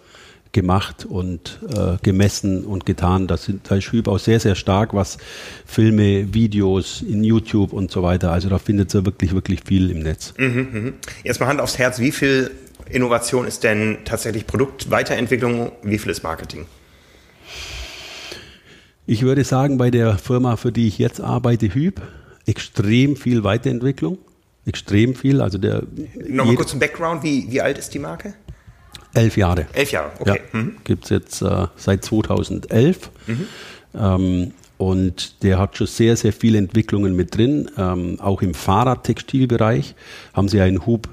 gemacht 0.52 1.04
und 1.04 1.58
äh, 1.76 1.96
gemessen 2.02 2.64
und 2.64 2.86
getan. 2.86 3.26
Das 3.26 3.44
sind, 3.44 3.68
da 3.68 3.74
ist 3.74 3.90
Hüb 3.90 4.06
auch 4.06 4.20
sehr, 4.20 4.38
sehr 4.38 4.54
stark, 4.54 4.94
was 4.94 5.18
Filme, 5.66 6.32
Videos 6.32 7.02
in 7.02 7.24
YouTube 7.24 7.72
und 7.72 7.90
so 7.90 8.04
weiter. 8.04 8.30
Also 8.30 8.48
da 8.48 8.58
findet 8.58 8.94
ihr 8.94 9.04
wirklich, 9.04 9.34
wirklich 9.34 9.62
viel 9.64 9.90
im 9.90 9.98
Netz. 9.98 10.32
Mhm, 10.38 10.68
mh. 10.72 10.92
Jetzt 11.24 11.40
mal 11.40 11.46
Hand 11.46 11.60
aufs 11.60 11.78
Herz, 11.78 11.98
wie 11.98 12.12
viel 12.12 12.52
Innovation 12.88 13.48
ist 13.48 13.64
denn 13.64 13.98
tatsächlich 14.04 14.46
Produktweiterentwicklung, 14.46 15.72
wie 15.82 15.98
viel 15.98 16.12
ist 16.12 16.22
Marketing? 16.22 16.66
Ich 19.06 19.22
würde 19.22 19.44
sagen, 19.44 19.76
bei 19.76 19.90
der 19.90 20.16
Firma, 20.18 20.56
für 20.56 20.72
die 20.72 20.88
ich 20.88 20.98
jetzt 20.98 21.20
arbeite, 21.20 21.74
Hüb, 21.74 22.00
extrem 22.46 23.16
viel 23.16 23.44
Weiterentwicklung. 23.44 24.18
Extrem 24.66 25.14
viel. 25.14 25.42
Also 25.42 25.58
der 25.58 25.82
Nochmal 26.26 26.54
kurz 26.54 26.70
zum 26.70 26.80
Background, 26.80 27.22
wie, 27.22 27.50
wie 27.50 27.60
alt 27.60 27.76
ist 27.76 27.92
die 27.92 27.98
Marke? 27.98 28.34
Elf 29.12 29.36
Jahre. 29.36 29.66
Elf 29.72 29.92
Jahre, 29.92 30.10
okay. 30.18 30.40
Ja, 30.52 30.58
mhm. 30.58 30.76
Gibt 30.84 31.04
es 31.04 31.10
jetzt 31.10 31.42
äh, 31.42 31.66
seit 31.76 32.04
2011. 32.04 33.10
Mhm. 33.26 33.46
Ähm, 33.94 34.52
und 34.78 35.42
der 35.42 35.58
hat 35.58 35.76
schon 35.76 35.86
sehr, 35.86 36.16
sehr 36.16 36.32
viele 36.32 36.58
Entwicklungen 36.58 37.14
mit 37.14 37.36
drin. 37.36 37.70
Ähm, 37.76 38.18
auch 38.20 38.42
im 38.42 38.54
Fahrradtextilbereich 38.54 39.94
haben 40.32 40.48
sie 40.48 40.60
ein 40.60 40.86
Hub 40.86 41.08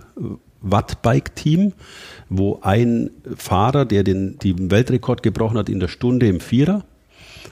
Wattbike-Team, 0.61 1.73
wo 2.29 2.59
ein 2.61 3.11
Fahrer, 3.35 3.85
der 3.85 4.03
den, 4.03 4.37
den 4.39 4.71
Weltrekord 4.71 5.23
gebrochen 5.23 5.57
hat 5.57 5.69
in 5.69 5.79
der 5.79 5.87
Stunde 5.87 6.27
im 6.27 6.39
Vierer, 6.39 6.85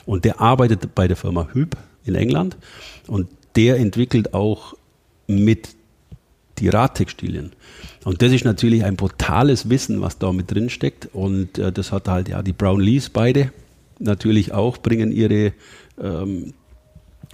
und 0.10 0.26
der 0.26 0.42
arbeitet 0.42 0.96
bei 0.96 1.08
der 1.08 1.16
Firma 1.16 1.50
Hüb 1.54 1.78
in 2.04 2.16
England 2.16 2.58
und 3.06 3.28
der 3.56 3.78
entwickelt 3.78 4.34
auch 4.34 4.74
mit 5.28 5.70
die 6.58 6.68
Radtextilien. 6.68 7.52
Und 8.06 8.24
das 8.24 8.32
ist 8.32 8.44
natürlich 8.44 8.84
ein 8.84 8.96
brutales 8.96 9.70
Wissen, 9.70 10.02
was 10.02 10.18
da 10.18 10.34
mit 10.34 10.50
drin 10.50 10.72
steckt. 10.72 11.10
Und 11.14 11.60
äh, 11.60 11.72
das 11.72 11.92
hat 11.92 12.08
halt 12.08 12.28
ja 12.28 12.42
die 12.42 12.54
Brown 12.54 12.82
Lees 12.82 13.12
beide 13.12 13.52
natürlich 14.00 14.52
auch, 14.52 14.80
bringen 14.80 15.12
ihre 15.12 15.54
ähm, 16.02 16.54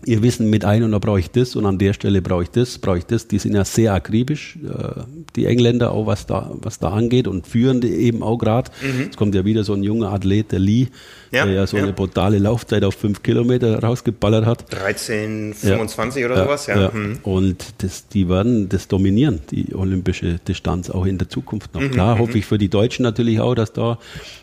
ihr 0.04 0.22
Wissen 0.22 0.50
mit 0.50 0.66
ein 0.66 0.84
und 0.84 0.92
da 0.92 1.00
brauche 1.00 1.20
ich 1.20 1.32
das 1.32 1.56
und 1.56 1.66
an 1.66 1.78
der 1.78 1.94
Stelle 1.94 2.22
brauche 2.22 2.44
ich 2.44 2.50
das, 2.50 2.78
brauche 2.78 2.98
ich 2.98 3.06
das. 3.06 3.28
Die 3.28 3.40
sind 3.40 3.56
ja 3.56 3.64
sehr 3.64 3.94
akribisch, 3.94 4.58
äh, 4.64 5.02
die 5.36 5.46
Engländer 5.46 5.92
auch, 5.92 6.06
was 6.06 6.28
da, 6.28 6.52
was 6.62 6.80
da 6.80 6.90
angeht 6.90 7.28
und 7.28 7.48
führen 7.48 7.82
die 7.82 7.88
eben 7.88 8.22
auch 8.22 8.38
gerade. 8.38 8.72
Mhm. 8.82 9.08
Es 9.10 9.18
kommt 9.18 9.36
ja 9.36 9.46
wieder 9.46 9.64
so 9.64 9.74
ein 9.74 9.84
junger 9.84 10.12
Athlet, 10.12 10.52
der 10.52 10.60
Lee, 10.60 10.88
ja, 11.36 11.46
der 11.46 11.54
ja 11.54 11.68
so 11.68 11.78
ja. 11.78 11.84
eine 11.84 11.94
brutale 11.94 12.40
Laufzeit 12.40 12.84
auf 12.84 12.96
fünf 12.96 13.22
Kilometer 13.24 13.80
rausgeballert 13.80 14.46
hat. 14.46 14.74
13, 14.74 15.54
25 15.54 16.22
ja. 16.22 16.28
oder 16.28 16.44
sowas, 16.44 16.68
ja. 16.68 16.92
Mhm. 16.92 17.20
Und 17.24 17.66
das, 17.80 18.08
die 18.08 18.30
werden 18.30 18.70
das 18.70 18.88
dominieren, 18.88 19.42
die 19.52 19.76
olympische 19.76 20.40
Distanz 20.48 20.90
auch 20.90 21.06
in 21.06 21.18
der 21.18 21.30
Zukunft 21.30 21.74
noch. 21.74 21.82
Mhm. 21.82 21.92
Klar, 21.92 22.20
hoffe 22.20 22.32
mhm. 22.32 22.38
ich 22.38 22.46
für 22.46 22.58
die 22.58 22.70
Deutschen 22.70 23.04
natürlich 23.04 23.40
auch, 23.40 23.56
dass 23.56 23.74
da 23.74 24.00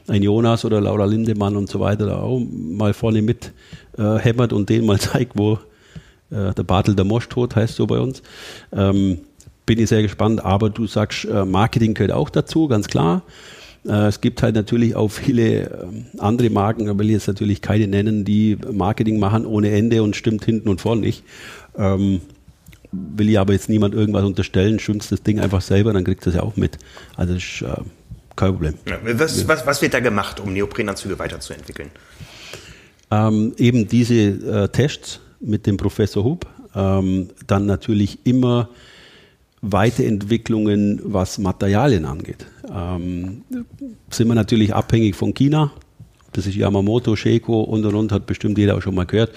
ein 0.09 0.23
Jonas 0.23 0.65
oder 0.65 0.81
Laura 0.81 1.05
Lindemann 1.05 1.57
und 1.57 1.69
so 1.69 1.81
weiter 1.81 2.07
da 2.07 2.17
auch 2.19 2.41
mal 2.51 2.93
vorne 2.93 3.23
mit 3.23 3.53
äh, 3.99 4.19
hämmert 4.19 4.53
und 4.53 4.69
denen 4.69 4.87
mal 4.87 5.01
zeigt, 5.01 5.33
wo 5.37 5.55
äh, 6.31 6.53
der 6.55 6.63
Bartel 6.63 6.95
der 6.95 7.05
Mosch 7.05 7.29
tot 7.29 7.57
heißt 7.57 7.77
so 7.77 7.87
bei 7.87 7.99
uns. 7.99 8.23
Ähm, 8.73 9.19
bin 9.65 9.79
ich 9.79 9.89
sehr 9.89 10.03
gespannt, 10.03 10.45
aber 10.45 10.71
du 10.71 10.87
sagst, 10.87 11.25
äh, 11.25 11.45
Marketing 11.45 11.95
gehört 11.95 12.13
auch 12.13 12.31
dazu, 12.31 12.69
ganz 12.69 12.89
klar. 12.89 13.23
Äh, 13.27 13.62
es 13.85 14.21
gibt 14.21 14.43
halt 14.43 14.55
natürlich 14.55 14.95
auch 14.95 15.09
viele 15.09 15.83
ähm, 15.83 16.07
andere 16.19 16.51
Marken, 16.51 16.87
da 16.87 16.97
will 16.97 17.07
ich 17.07 17.15
jetzt 17.15 17.27
natürlich 17.27 17.61
keine 17.63 17.89
nennen, 17.89 18.25
die 18.25 18.57
Marketing 18.71 19.19
machen 19.19 19.45
ohne 19.45 19.71
Ende 19.71 20.03
und 20.03 20.15
stimmt 20.15 20.45
hinten 20.45 20.69
und 20.69 20.81
vorne 20.81 21.01
nicht. 21.01 21.25
Ähm, 21.77 22.21
will 22.93 23.31
ich 23.31 23.39
aber 23.39 23.55
jetzt 23.55 23.69
niemand 23.69 23.95
irgendwas 23.95 24.25
unterstellen, 24.25 24.79
schwimmst 24.79 25.11
das 25.11 25.23
Ding 25.23 25.41
einfach 25.41 25.63
selber, 25.63 25.93
dann 25.93 26.05
kriegst 26.05 26.27
du 26.27 26.31
es 26.31 26.37
ja 26.37 26.43
auch 26.43 26.57
mit. 26.57 26.79
Also 27.17 27.35
das 27.35 27.43
ist 27.43 27.63
äh, 27.63 27.83
kein 28.37 28.53
Problem. 28.53 28.75
Ja, 28.87 28.99
was, 29.03 29.49
was, 29.49 29.67
was, 29.67 29.83
wird 29.83 29.95
da 29.95 30.01
gemacht, 30.01 30.39
um 30.41 30.53
Neoprenanzüge 30.53 31.19
weiterzuentwickeln? 31.19 31.91
Ähm, 33.11 33.55
eben 33.57 33.89
diese 33.89 34.15
äh, 34.15 34.69
Tests 34.69 35.21
mit 35.41 35.67
dem 35.67 35.77
Professor 35.77 36.23
Hub, 36.23 36.47
ähm, 36.75 37.31
dann 37.47 37.67
natürlich 37.67 38.25
immer 38.25 38.69
Weiterentwicklungen, 39.63 41.01
was 41.05 41.39
Materialien 41.39 42.05
angeht. 42.05 42.47
Ähm, 42.69 43.45
sind 44.11 44.29
wir 44.29 44.35
natürlich 44.35 44.75
abhängig 44.75 45.15
von 45.15 45.35
China. 45.35 45.73
Das 46.33 46.47
ist 46.47 46.57
Yamamoto, 46.57 47.15
Sheiko 47.15 47.61
und 47.61 47.87
und 47.87 47.95
und, 47.95 48.13
hat 48.13 48.27
bestimmt 48.27 48.59
jeder 48.59 48.77
auch 48.77 48.83
schon 48.83 48.95
mal 48.95 49.07
gehört. 49.07 49.33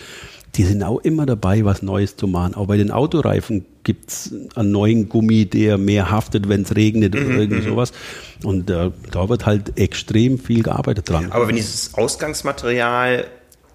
Die 0.55 0.63
sind 0.63 0.83
auch 0.83 0.99
immer 0.99 1.25
dabei, 1.25 1.63
was 1.65 1.81
Neues 1.83 2.15
zu 2.15 2.27
machen. 2.27 2.55
Auch 2.55 2.67
bei 2.67 2.77
den 2.77 2.89
Autoreifen 2.89 3.65
gibt 3.83 4.09
es 4.09 4.33
einen 4.55 4.71
neuen 4.71 5.09
Gummi, 5.09 5.45
der 5.45 5.77
mehr 5.77 6.09
haftet, 6.09 6.49
wenn 6.49 6.61
es 6.63 6.75
regnet 6.75 7.15
oder 7.15 7.25
mhm, 7.25 7.39
irgend 7.39 7.65
mhm. 7.65 7.69
sowas. 7.69 7.93
Und 8.43 8.69
äh, 8.69 8.89
da 9.11 9.29
wird 9.29 9.45
halt 9.45 9.77
extrem 9.77 10.39
viel 10.39 10.63
gearbeitet 10.63 11.09
dran. 11.09 11.31
Aber 11.31 11.47
wenn 11.47 11.57
dieses 11.57 11.93
Ausgangsmaterial 11.93 13.25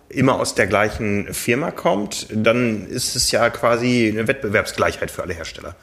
immer 0.08 0.40
aus 0.40 0.54
der 0.54 0.66
gleichen 0.66 1.32
Firma 1.32 1.70
kommt, 1.70 2.26
dann 2.34 2.86
ist 2.86 3.14
es 3.14 3.30
ja 3.30 3.50
quasi 3.50 4.08
eine 4.12 4.26
Wettbewerbsgleichheit 4.26 5.10
für 5.10 5.22
alle 5.22 5.34
Hersteller. 5.34 5.76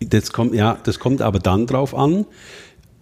Das 0.00 0.32
kommt, 0.32 0.54
ja, 0.54 0.78
das 0.82 0.98
kommt 0.98 1.20
aber 1.20 1.38
dann 1.38 1.66
drauf 1.66 1.94
an, 1.94 2.24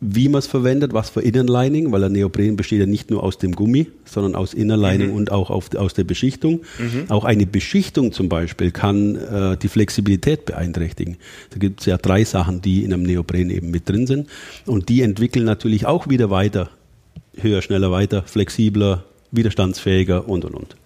wie 0.01 0.29
man 0.29 0.39
es 0.39 0.47
verwendet, 0.47 0.93
was 0.93 1.11
für 1.11 1.23
Innenlining, 1.23 1.91
weil 1.91 2.01
der 2.01 2.09
Neopren 2.09 2.57
besteht 2.57 2.81
ja 2.81 2.87
nicht 2.87 3.11
nur 3.11 3.23
aus 3.23 3.39
dem 3.39 3.53
Gummi, 3.53 3.89
sondern 4.05 4.37
aus 4.37 4.55
Innerlining 4.55 5.09
mhm. 5.09 5.17
und 5.17 5.33
auch 5.33 5.51
auf, 5.51 5.75
aus 5.75 5.95
der 5.95 6.05
Beschichtung. 6.05 6.61
Mhm. 6.79 7.07
Auch 7.09 7.25
eine 7.25 7.47
Beschichtung 7.47 8.13
zum 8.13 8.29
Beispiel 8.29 8.71
kann 8.71 9.17
äh, 9.17 9.57
die 9.57 9.69
Flexibilität 9.69 10.45
beeinträchtigen. 10.45 11.17
Da 11.51 11.59
gibt 11.59 11.81
es 11.81 11.87
ja 11.87 11.99
drei 11.99 12.23
Sachen, 12.25 12.63
die 12.63 12.85
in 12.85 12.93
einem 12.93 13.03
Neopren 13.03 13.51
eben 13.51 13.71
mit 13.71 13.89
drin 13.89 14.07
sind. 14.07 14.29
Und 14.67 14.89
die 14.89 15.03
entwickeln 15.03 15.45
natürlich 15.45 15.87
auch 15.87 16.09
wieder 16.09 16.31
weiter, 16.31 16.71
höher, 17.37 17.61
schneller, 17.61 17.91
weiter, 17.91 18.23
flexibler, 18.23 19.05
widerstandsfähiger 19.33 20.29
und 20.29 20.45
und 20.45 20.55
und. 20.55 20.77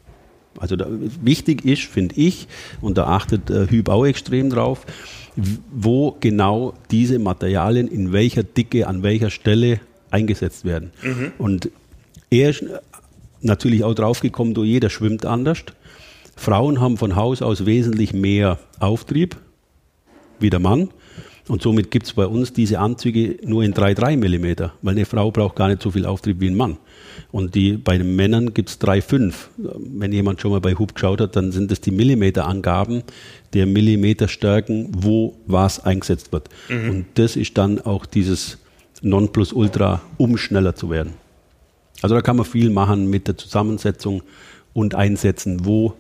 Also 0.58 0.76
da, 0.76 0.86
wichtig 1.22 1.64
ist, 1.64 1.82
finde 1.82 2.14
ich, 2.16 2.46
und 2.80 2.96
da 2.98 3.06
achtet 3.06 3.50
äh, 3.50 3.68
Hüb 3.68 3.88
auch 3.88 4.06
extrem 4.06 4.50
drauf, 4.50 4.86
wo 5.36 6.16
genau 6.20 6.74
diese 6.90 7.18
Materialien 7.18 7.88
in 7.88 8.12
welcher 8.12 8.42
Dicke, 8.42 8.86
an 8.86 9.02
welcher 9.02 9.30
Stelle 9.30 9.80
eingesetzt 10.10 10.64
werden. 10.64 10.92
Mhm. 11.02 11.32
Und 11.38 11.70
er 12.30 12.50
ist 12.50 12.64
natürlich 13.40 13.84
auch 13.84 13.94
draufgekommen, 13.94 14.54
du, 14.54 14.64
jeder 14.64 14.90
schwimmt 14.90 15.24
anders. 15.24 15.64
Frauen 16.36 16.80
haben 16.80 16.96
von 16.96 17.16
Haus 17.16 17.42
aus 17.42 17.66
wesentlich 17.66 18.12
mehr 18.12 18.58
Auftrieb 18.78 19.36
wie 20.38 20.50
der 20.50 20.60
Mann. 20.60 20.90
Und 21.48 21.60
somit 21.60 21.90
gibt 21.90 22.06
es 22.06 22.12
bei 22.12 22.26
uns 22.26 22.52
diese 22.52 22.78
Anzüge 22.78 23.36
nur 23.44 23.64
in 23.64 23.74
3,3 23.74 24.16
mm, 24.16 24.70
weil 24.82 24.92
eine 24.92 25.04
Frau 25.04 25.30
braucht 25.32 25.56
gar 25.56 25.68
nicht 25.68 25.82
so 25.82 25.90
viel 25.90 26.06
Auftrieb 26.06 26.40
wie 26.40 26.48
ein 26.48 26.54
Mann. 26.54 26.76
Und 27.32 27.54
die, 27.54 27.72
bei 27.72 27.98
den 27.98 28.14
Männern 28.14 28.54
gibt 28.54 28.68
es 28.68 28.80
3,5. 28.80 29.34
Wenn 29.56 30.12
jemand 30.12 30.40
schon 30.40 30.52
mal 30.52 30.60
bei 30.60 30.74
Hub 30.74 30.94
geschaut 30.94 31.20
hat, 31.20 31.34
dann 31.34 31.50
sind 31.50 31.70
das 31.70 31.80
die 31.80 31.90
Millimeterangaben 31.90 33.02
der 33.54 33.66
Millimeterstärken, 33.66 34.88
wo 34.96 35.34
was 35.46 35.84
eingesetzt 35.84 36.32
wird. 36.32 36.48
Mhm. 36.68 36.90
Und 36.90 37.06
das 37.14 37.34
ist 37.34 37.58
dann 37.58 37.80
auch 37.80 38.06
dieses 38.06 38.58
Nonplusultra, 39.02 40.00
um 40.18 40.36
schneller 40.36 40.76
zu 40.76 40.90
werden. 40.90 41.14
Also 42.02 42.14
da 42.14 42.20
kann 42.20 42.36
man 42.36 42.46
viel 42.46 42.70
machen 42.70 43.10
mit 43.10 43.26
der 43.26 43.36
Zusammensetzung 43.36 44.22
und 44.74 44.94
einsetzen, 44.94 45.64
wo 45.66 45.94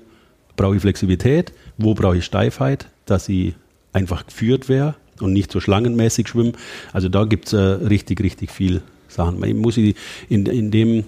brauche 0.56 0.76
ich 0.76 0.82
Flexibilität, 0.82 1.52
wo 1.78 1.94
brauche 1.94 2.18
ich 2.18 2.24
Steifheit, 2.24 2.86
dass 3.06 3.24
sie 3.24 3.54
einfach 3.92 4.26
geführt 4.26 4.68
wäre 4.68 4.94
und 5.22 5.32
nicht 5.32 5.52
so 5.52 5.60
schlangenmäßig 5.60 6.28
schwimmen. 6.28 6.52
Also 6.92 7.08
da 7.08 7.24
gibt 7.24 7.46
es 7.46 7.52
äh, 7.52 7.56
richtig, 7.56 8.20
richtig 8.22 8.50
viel 8.50 8.82
Sachen. 9.08 9.38
Man 9.38 9.56
muss 9.58 9.76
in, 9.76 9.94
in 10.28 10.70
dem 10.70 11.04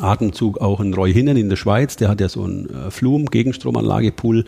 Atemzug 0.00 0.58
auch 0.58 0.80
einen 0.80 0.94
Roy 0.94 1.12
Hinnen 1.12 1.36
in 1.36 1.48
der 1.48 1.56
Schweiz, 1.56 1.96
der 1.96 2.08
hat 2.08 2.20
ja 2.20 2.28
so 2.28 2.42
einen 2.44 2.68
äh, 2.70 2.90
Flum, 2.90 3.26
Gegenstromanlagepool. 3.26 4.44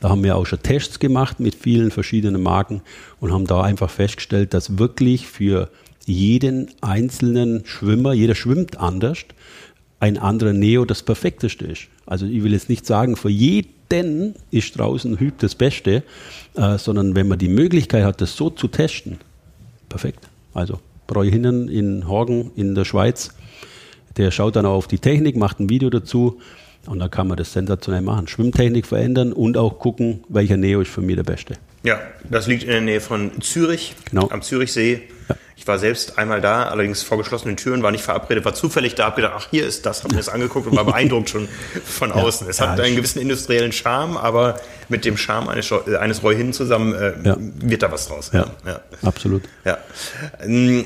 Da 0.00 0.08
haben 0.10 0.22
wir 0.22 0.36
auch 0.36 0.46
schon 0.46 0.62
Tests 0.62 0.98
gemacht 0.98 1.40
mit 1.40 1.54
vielen 1.54 1.90
verschiedenen 1.90 2.42
Marken 2.42 2.82
und 3.20 3.32
haben 3.32 3.46
da 3.46 3.62
einfach 3.62 3.90
festgestellt, 3.90 4.54
dass 4.54 4.78
wirklich 4.78 5.26
für 5.26 5.70
jeden 6.06 6.70
einzelnen 6.82 7.64
Schwimmer, 7.64 8.12
jeder 8.12 8.34
schwimmt 8.34 8.78
anders, 8.78 9.18
ein 10.00 10.18
anderer 10.18 10.52
Neo 10.52 10.84
das 10.84 11.02
perfekteste 11.02 11.64
ist. 11.64 11.84
Also 12.04 12.26
ich 12.26 12.42
will 12.42 12.52
jetzt 12.52 12.68
nicht 12.68 12.84
sagen, 12.84 13.16
für 13.16 13.30
jeden 13.30 13.73
ist 14.50 14.78
draußen 14.78 15.20
Hüb 15.20 15.38
das 15.38 15.54
Beste, 15.54 16.02
äh, 16.56 16.78
sondern 16.78 17.14
wenn 17.14 17.28
man 17.28 17.38
die 17.38 17.48
Möglichkeit 17.48 18.04
hat, 18.04 18.20
das 18.20 18.36
so 18.36 18.50
zu 18.50 18.68
testen, 18.68 19.18
perfekt. 19.88 20.28
Also 20.52 20.80
Breuhinnen 21.06 21.68
in 21.68 22.08
Horgen 22.08 22.50
in 22.56 22.74
der 22.74 22.84
Schweiz, 22.84 23.30
der 24.16 24.30
schaut 24.30 24.56
dann 24.56 24.66
auch 24.66 24.74
auf 24.74 24.88
die 24.88 24.98
Technik, 24.98 25.36
macht 25.36 25.60
ein 25.60 25.68
Video 25.68 25.90
dazu 25.90 26.40
und 26.86 26.98
dann 26.98 27.10
kann 27.10 27.28
man 27.28 27.36
das 27.36 27.52
sensationell 27.52 28.02
machen. 28.02 28.26
Schwimmtechnik 28.26 28.86
verändern 28.86 29.32
und 29.32 29.56
auch 29.56 29.78
gucken, 29.78 30.24
welcher 30.28 30.56
Neo 30.56 30.80
ist 30.80 30.90
für 30.90 31.00
mich 31.00 31.16
der 31.16 31.22
beste. 31.22 31.54
Ja, 31.82 32.00
das 32.28 32.46
liegt 32.46 32.64
in 32.64 32.70
der 32.70 32.80
Nähe 32.80 33.00
von 33.00 33.40
Zürich, 33.40 33.94
genau. 34.10 34.28
am 34.30 34.42
Zürichsee. 34.42 35.02
Ja. 35.28 35.36
Ich 35.56 35.68
war 35.68 35.78
selbst 35.78 36.18
einmal 36.18 36.42
da, 36.42 36.64
allerdings 36.64 37.02
vor 37.02 37.16
geschlossenen 37.16 37.56
Türen, 37.56 37.82
war 37.82 37.90
nicht 37.90 38.04
verabredet, 38.04 38.44
war 38.44 38.52
zufällig 38.54 38.96
da, 38.96 39.06
habe 39.06 39.16
gedacht, 39.16 39.34
ach, 39.34 39.46
hier 39.50 39.66
ist 39.66 39.86
das, 39.86 40.04
habe 40.04 40.14
mir 40.14 40.20
das 40.20 40.28
angeguckt 40.28 40.66
und 40.66 40.76
war 40.76 40.84
beeindruckt 40.84 41.30
schon 41.30 41.48
von 41.84 42.10
ja, 42.10 42.16
außen. 42.16 42.48
Es 42.48 42.58
ja, 42.58 42.68
hat 42.68 42.80
einen 42.80 42.96
gewissen 42.96 43.18
industriellen 43.18 43.72
Charme, 43.72 44.18
aber 44.18 44.60
mit 44.90 45.06
dem 45.06 45.16
Charme 45.16 45.48
eines, 45.48 45.70
äh, 45.70 45.96
eines 45.96 46.22
Roy 46.22 46.36
Hin 46.36 46.52
zusammen 46.52 46.94
äh, 46.94 47.14
wird 47.62 47.82
da 47.82 47.90
was 47.90 48.08
draus. 48.08 48.30
Ja, 48.34 48.46
absolut. 49.02 49.44
Ja. 49.64 49.78
Ähm, 50.42 50.84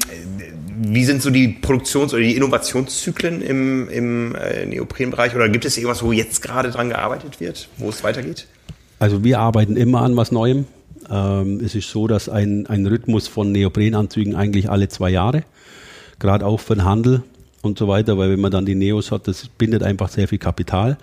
wie 0.80 1.04
sind 1.04 1.22
so 1.22 1.30
die 1.30 1.48
Produktions- 1.48 2.12
oder 2.12 2.22
die 2.22 2.36
Innovationszyklen 2.36 3.42
im, 3.42 3.88
im 3.88 4.34
äh, 4.36 4.64
Neoprenbereich? 4.64 5.34
Oder 5.34 5.48
gibt 5.48 5.64
es 5.64 5.76
irgendwas, 5.76 6.02
wo 6.04 6.12
jetzt 6.12 6.40
gerade 6.40 6.70
dran 6.70 6.90
gearbeitet 6.90 7.40
wird, 7.40 7.68
wo 7.78 7.88
es 7.88 8.04
weitergeht? 8.04 8.46
Also 9.00 9.24
wir 9.24 9.40
arbeiten 9.40 9.76
immer 9.76 10.02
an 10.02 10.16
was 10.16 10.30
Neuem. 10.30 10.66
Ähm, 11.10 11.60
es 11.64 11.74
ist 11.74 11.90
so, 11.90 12.06
dass 12.06 12.28
ein, 12.28 12.66
ein 12.66 12.86
Rhythmus 12.86 13.28
von 13.28 13.52
Neoprenanzügen 13.52 14.34
eigentlich 14.34 14.70
alle 14.70 14.88
zwei 14.88 15.10
Jahre, 15.10 15.44
gerade 16.18 16.46
auch 16.46 16.60
für 16.60 16.74
den 16.74 16.84
Handel, 16.84 17.22
und 17.62 17.78
so 17.78 17.88
weiter, 17.88 18.18
weil 18.18 18.30
wenn 18.30 18.40
man 18.40 18.50
dann 18.50 18.66
die 18.66 18.74
Neos 18.74 19.10
hat, 19.10 19.26
das 19.26 19.48
bindet 19.48 19.82
einfach 19.82 20.08
sehr 20.08 20.28
viel 20.28 20.38
Kapital. 20.38 20.96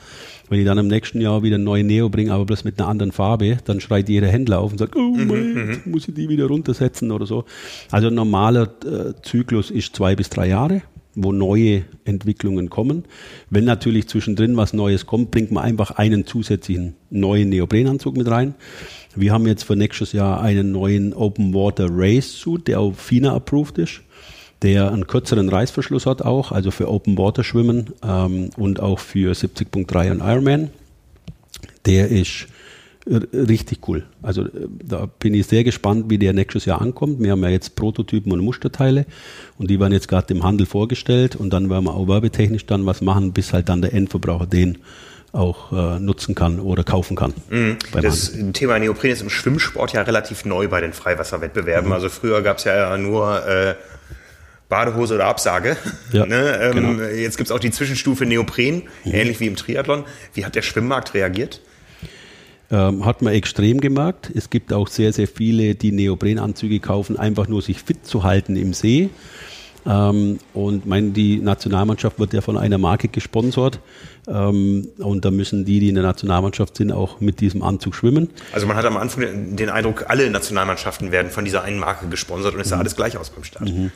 Wenn 0.49 0.60
ich 0.60 0.66
dann 0.66 0.78
im 0.78 0.88
nächsten 0.88 1.20
Jahr 1.20 1.43
wieder 1.43 1.58
ein 1.58 1.64
neue 1.64 1.84
Neo 1.84 2.10
bringe, 2.10 2.32
aber 2.32 2.45
bloß 2.45 2.64
mit 2.64 2.80
einer 2.80 2.88
anderen 2.88 3.12
Farbe, 3.12 3.58
dann 3.66 3.82
schreit 3.82 4.10
jeder 4.10 4.28
Händler 4.28 4.60
auf 4.60 4.72
und 4.72 4.78
sagt, 4.78 4.95
oh 4.95 4.99
mhm, 4.99 5.28
mein, 5.28 5.53
mhm. 5.53 5.82
muss 5.86 6.08
ich 6.08 6.14
die 6.14 6.30
wieder 6.30 6.45
runtersetzen 6.45 7.12
oder 7.12 7.26
so. 7.26 7.45
Also 7.91 8.08
ein 8.08 8.14
normaler 8.14 8.70
äh, 8.86 9.14
Zyklus 9.22 9.72
ist 9.72 9.95
zwei 9.95 10.16
bis 10.16 10.30
drei 10.30 10.47
Jahre 10.47 10.82
wo 11.16 11.32
neue 11.32 11.84
Entwicklungen 12.03 12.70
kommen. 12.70 13.05
Wenn 13.49 13.66
natürlich 13.66 14.07
zwischendrin 14.07 14.57
was 14.57 14.74
Neues 14.74 15.05
kommt, 15.05 15.32
bringt 15.32 15.51
man 15.51 15.63
einfach 15.63 15.91
einen 15.91 16.26
zusätzlichen 16.26 16.95
neuen 17.09 17.49
Neoprenanzug 17.49 18.18
mit 18.18 18.28
rein. 18.28 18.55
Wir 19.16 19.32
haben 19.32 19.47
jetzt 19.47 19.63
für 19.63 19.76
nächstes 19.76 20.11
Jahr 20.11 20.41
einen 20.41 20.72
neuen 20.72 21.13
Open 21.13 21.53
Water 21.53 21.88
Race 21.89 22.32
Suit, 22.34 22.68
der 22.68 22.80
auf 22.80 22.99
FINA 22.99 23.34
approved 23.34 23.78
ist 23.78 24.01
der 24.61 24.91
einen 24.91 25.05
kürzeren 25.05 25.49
Reißverschluss 25.49 26.05
hat 26.05 26.22
auch, 26.22 26.51
also 26.51 26.72
für 26.72 26.89
Open 26.89 27.18
Water 27.18 27.43
Schwimmen 27.43 27.93
ähm, 28.03 28.49
und 28.57 28.80
auch 28.80 28.99
für 28.99 29.34
70.3 29.34 30.11
und 30.11 30.22
Ironman. 30.22 30.70
Der 31.86 32.07
ist 32.07 32.47
richtig 33.08 33.88
cool. 33.88 34.03
Also 34.22 34.43
äh, 34.43 34.68
da 34.84 35.06
bin 35.06 35.34
ich 35.34 35.47
sehr 35.47 35.64
gespannt, 35.64 36.06
wie 36.10 36.18
der 36.18 36.34
nächstes 36.34 36.66
Jahr 36.66 36.82
ankommt. 36.82 37.20
Wir 37.20 37.32
haben 37.32 37.43
ja 37.43 37.49
jetzt 37.49 37.76
Prototypen 37.76 38.32
und 38.32 38.39
Musterteile 38.39 39.06
und 39.58 39.70
die 39.70 39.80
werden 39.80 39.93
jetzt 39.93 40.08
gerade 40.08 40.34
im 40.34 40.43
Handel 40.43 40.66
vorgestellt 40.66 41.36
und 41.36 41.51
dann 41.51 41.70
werden 41.70 41.86
wir 41.86 41.93
auch 41.93 42.08
werbetechnisch 42.08 42.66
dann 42.66 42.86
was 42.86 43.01
machen, 43.01 43.34
bis 43.34 43.53
halt 43.53 43.70
dann 43.70 43.82
der 43.82 43.93
Endverbraucher 43.93 44.47
den 44.47 44.80
auch 45.32 45.72
äh, 45.74 45.99
nutzen 45.99 46.34
kann 46.34 46.60
oder 46.60 46.84
kaufen 46.84 47.16
kann. 47.16 47.34
Mhm. 47.49 47.78
Das 47.91 48.34
Handel. 48.34 48.53
Thema 48.53 48.80
Neopren 48.80 49.12
ist 49.12 49.22
im 49.22 49.30
Schwimmsport 49.30 49.91
ja 49.93 50.01
relativ 50.01 50.45
neu 50.45 50.70
bei 50.70 50.82
den 50.82 50.93
Freiwasserwettbewerben. 50.93 51.89
Mhm. 51.89 51.93
Also 51.93 52.10
früher 52.10 52.41
gab 52.41 52.58
es 52.58 52.64
ja 52.64 52.97
nur 52.97 53.45
äh, 53.45 53.76
Badehose 54.70 55.16
oder 55.16 55.26
Absage. 55.26 55.78
Ja, 56.12 56.26
ne? 56.26 56.60
ähm, 56.62 56.72
genau. 56.74 57.03
Jetzt 57.03 57.38
gibt 57.38 57.49
es 57.49 57.56
auch 57.56 57.60
die 57.60 57.72
Zwischenstufe 57.72 58.26
Neopren, 58.26 58.84
mhm. 59.03 59.14
ähnlich 59.14 59.39
wie 59.39 59.47
im 59.47 59.58
Triathlon. 59.58 60.06
Wie 60.34 60.45
hat 60.45 60.56
der 60.56 60.62
Schwimmmarkt 60.62 61.14
reagiert? 61.14 61.62
Ähm, 62.76 63.05
hat 63.05 63.21
man 63.21 63.34
extrem 63.34 63.80
gemerkt. 63.80 64.30
Es 64.36 64.49
gibt 64.49 64.73
auch 64.73 64.89
sehr, 64.89 65.13
sehr 65.13 65.30
viele, 65.30 65.76
die 65.76 65.93
Neoprenanzüge 65.93 66.82
kaufen, 66.82 67.17
einfach 67.17 67.47
nur 67.47 67.61
sich 67.61 67.82
fit 67.82 68.05
zu 68.05 68.23
halten 68.23 68.57
im 68.57 68.73
See. 68.73 69.09
Ähm, 69.86 70.39
und 70.53 70.86
mein, 70.86 71.13
die 71.13 71.38
Nationalmannschaft 71.38 72.19
wird 72.19 72.34
ja 72.34 72.41
von 72.41 72.57
einer 72.57 72.78
Marke 72.78 73.07
gesponsert. 73.07 73.80
Ähm, 74.28 74.89
und 74.97 75.23
da 75.23 75.32
müssen 75.32 75.63
die, 75.63 75.80
die 75.80 75.88
in 75.88 75.95
der 75.95 76.03
Nationalmannschaft 76.03 76.76
sind, 76.76 76.91
auch 76.91 77.21
mit 77.21 77.39
diesem 77.39 77.61
Anzug 77.61 77.95
schwimmen. 77.95 78.30
Also 78.51 78.67
man 78.67 78.76
hat 78.76 78.84
am 78.84 78.97
Anfang 78.97 79.55
den 79.55 79.69
Eindruck, 79.69 80.05
alle 80.09 80.30
Nationalmannschaften 80.30 81.13
werden 81.13 81.32
von 81.32 81.45
dieser 81.45 81.63
einen 81.63 81.80
Marke 81.80 82.07
gesponsert 82.07 82.55
und 82.55 82.59
es 82.59 82.67
sah 82.67 82.76
mhm. 82.76 82.82
alles 82.82 82.97
gleich 82.97 83.17
aus 83.17 83.30
beim 83.30 83.45
Start. 83.45 83.69
Mhm. 83.69 83.91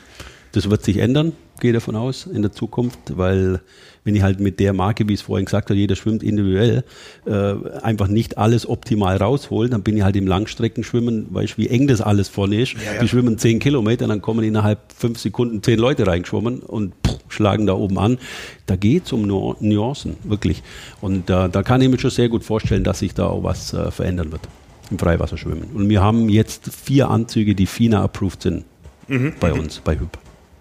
Das 0.52 0.70
wird 0.70 0.82
sich 0.82 0.96
ändern, 0.96 1.32
gehe 1.60 1.74
davon 1.74 1.96
aus, 1.96 2.24
in 2.24 2.40
der 2.40 2.52
Zukunft, 2.52 2.98
weil 3.10 3.60
wenn 4.04 4.14
ich 4.14 4.22
halt 4.22 4.40
mit 4.40 4.60
der 4.60 4.72
Marke, 4.72 5.08
wie 5.08 5.14
es 5.14 5.22
vorhin 5.22 5.44
gesagt 5.44 5.70
hat, 5.70 5.76
jeder 5.76 5.96
schwimmt 5.96 6.22
individuell, 6.22 6.84
äh, 7.26 7.54
einfach 7.82 8.08
nicht 8.08 8.38
alles 8.38 8.68
optimal 8.68 9.16
rausholen, 9.16 9.70
dann 9.70 9.82
bin 9.82 9.96
ich 9.96 10.02
halt 10.02 10.16
im 10.16 10.26
Langstreckenschwimmen, 10.26 11.26
weißt 11.30 11.58
wie 11.58 11.68
eng 11.68 11.86
das 11.86 12.00
alles 12.00 12.28
vorne 12.28 12.62
ist. 12.62 12.74
Ja, 12.74 12.94
ja. 12.94 13.00
Die 13.00 13.08
schwimmen 13.08 13.38
zehn 13.38 13.58
Kilometer, 13.58 14.06
dann 14.06 14.22
kommen 14.22 14.44
innerhalb 14.44 14.92
fünf 14.92 15.18
Sekunden 15.18 15.62
zehn 15.62 15.78
Leute 15.78 16.06
reingeschwommen 16.06 16.60
und 16.60 16.94
pff, 17.06 17.18
schlagen 17.28 17.66
da 17.66 17.74
oben 17.74 17.98
an. 17.98 18.18
Da 18.66 18.76
geht 18.76 19.06
es 19.06 19.12
um 19.12 19.22
nu 19.22 19.54
Nuancen, 19.60 20.16
wirklich. 20.24 20.62
Und 21.00 21.28
äh, 21.30 21.48
da 21.48 21.62
kann 21.62 21.80
ich 21.80 21.88
mir 21.88 21.98
schon 21.98 22.10
sehr 22.10 22.28
gut 22.28 22.44
vorstellen, 22.44 22.84
dass 22.84 23.00
sich 23.00 23.14
da 23.14 23.26
auch 23.26 23.42
was 23.42 23.72
äh, 23.72 23.90
verändern 23.90 24.32
wird 24.32 24.42
im 24.90 24.98
Freiwasserschwimmen. 24.98 25.70
Und 25.74 25.88
wir 25.88 26.00
haben 26.00 26.28
jetzt 26.28 26.70
vier 26.74 27.08
Anzüge, 27.10 27.54
die 27.54 27.66
FINA-approved 27.66 28.42
sind 28.42 28.64
mhm. 29.08 29.34
bei 29.38 29.52
uns, 29.52 29.80
bei 29.80 29.98
HÜB. 29.98 30.18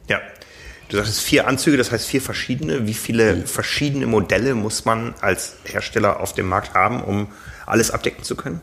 Ja. 0.07 0.19
Du 0.89 0.97
sagtest 0.97 1.21
vier 1.21 1.47
Anzüge, 1.47 1.77
das 1.77 1.91
heißt 1.91 2.07
vier 2.07 2.21
verschiedene. 2.21 2.87
Wie 2.87 2.95
viele 2.95 3.35
mhm. 3.35 3.43
verschiedene 3.45 4.07
Modelle 4.07 4.55
muss 4.55 4.85
man 4.85 5.13
als 5.21 5.55
Hersteller 5.63 6.19
auf 6.19 6.33
dem 6.33 6.49
Markt 6.49 6.73
haben, 6.73 7.03
um 7.03 7.27
alles 7.67 7.91
abdecken 7.91 8.23
zu 8.23 8.35
können? 8.35 8.59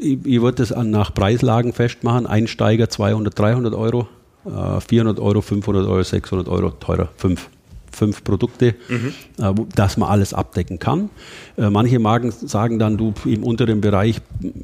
Ich, 0.00 0.18
ich 0.24 0.40
würde 0.40 0.64
das 0.64 0.70
nach 0.70 1.12
Preislagen 1.12 1.72
festmachen. 1.72 2.26
Einsteiger 2.26 2.88
200, 2.88 3.36
300 3.36 3.74
Euro, 3.74 4.08
400 4.44 5.18
äh, 5.18 5.20
Euro, 5.20 5.40
500 5.42 5.86
Euro, 5.86 6.02
600 6.02 6.48
Euro, 6.48 6.70
teurer, 6.70 7.08
fünf 7.16 7.48
fünf 7.92 8.24
Produkte, 8.24 8.74
mhm. 8.88 9.12
äh, 9.38 9.52
dass 9.74 9.96
man 9.96 10.08
alles 10.08 10.32
abdecken 10.34 10.78
kann. 10.78 11.10
Äh, 11.56 11.70
manche 11.70 11.98
Marken 11.98 12.30
sagen 12.30 12.78
dann, 12.78 12.96
du 12.96 13.12
im 13.24 13.44
unteren 13.44 13.80
Bereich 13.80 14.20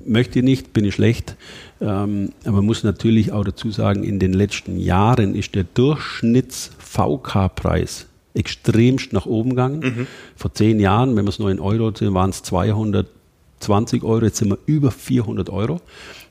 möchte 0.07 0.39
ich 0.39 0.45
nicht, 0.45 0.73
bin 0.73 0.85
ich 0.85 0.95
schlecht. 0.95 1.37
Ähm, 1.81 2.33
aber 2.45 2.57
man 2.57 2.67
muss 2.67 2.83
natürlich 2.85 3.33
auch 3.33 3.45
dazu 3.45 3.71
sagen, 3.71 4.03
in 4.03 4.19
den 4.19 4.33
letzten 4.33 4.79
Jahren 4.79 5.35
ist 5.35 5.55
der 5.55 5.65
Durchschnitts-VK-Preis 5.65 8.07
extremst 8.35 9.13
nach 9.13 9.27
oben 9.27 9.51
gegangen. 9.51 9.81
Mhm. 9.81 10.07
Vor 10.37 10.55
zehn 10.55 10.81
Jahren, 10.81 11.17
wenn 11.17 11.25
wir 11.25 11.31
es 11.31 11.39
nur 11.39 11.51
in 11.51 11.61
Euro 11.61 11.93
sehen, 11.95 12.15
waren 12.15 12.31
es 12.31 12.43
220 12.43 14.03
Euro, 14.03 14.25
jetzt 14.25 14.39
sind 14.39 14.49
wir 14.51 14.59
über 14.67 14.91
400 14.91 15.51
Euro. 15.51 15.81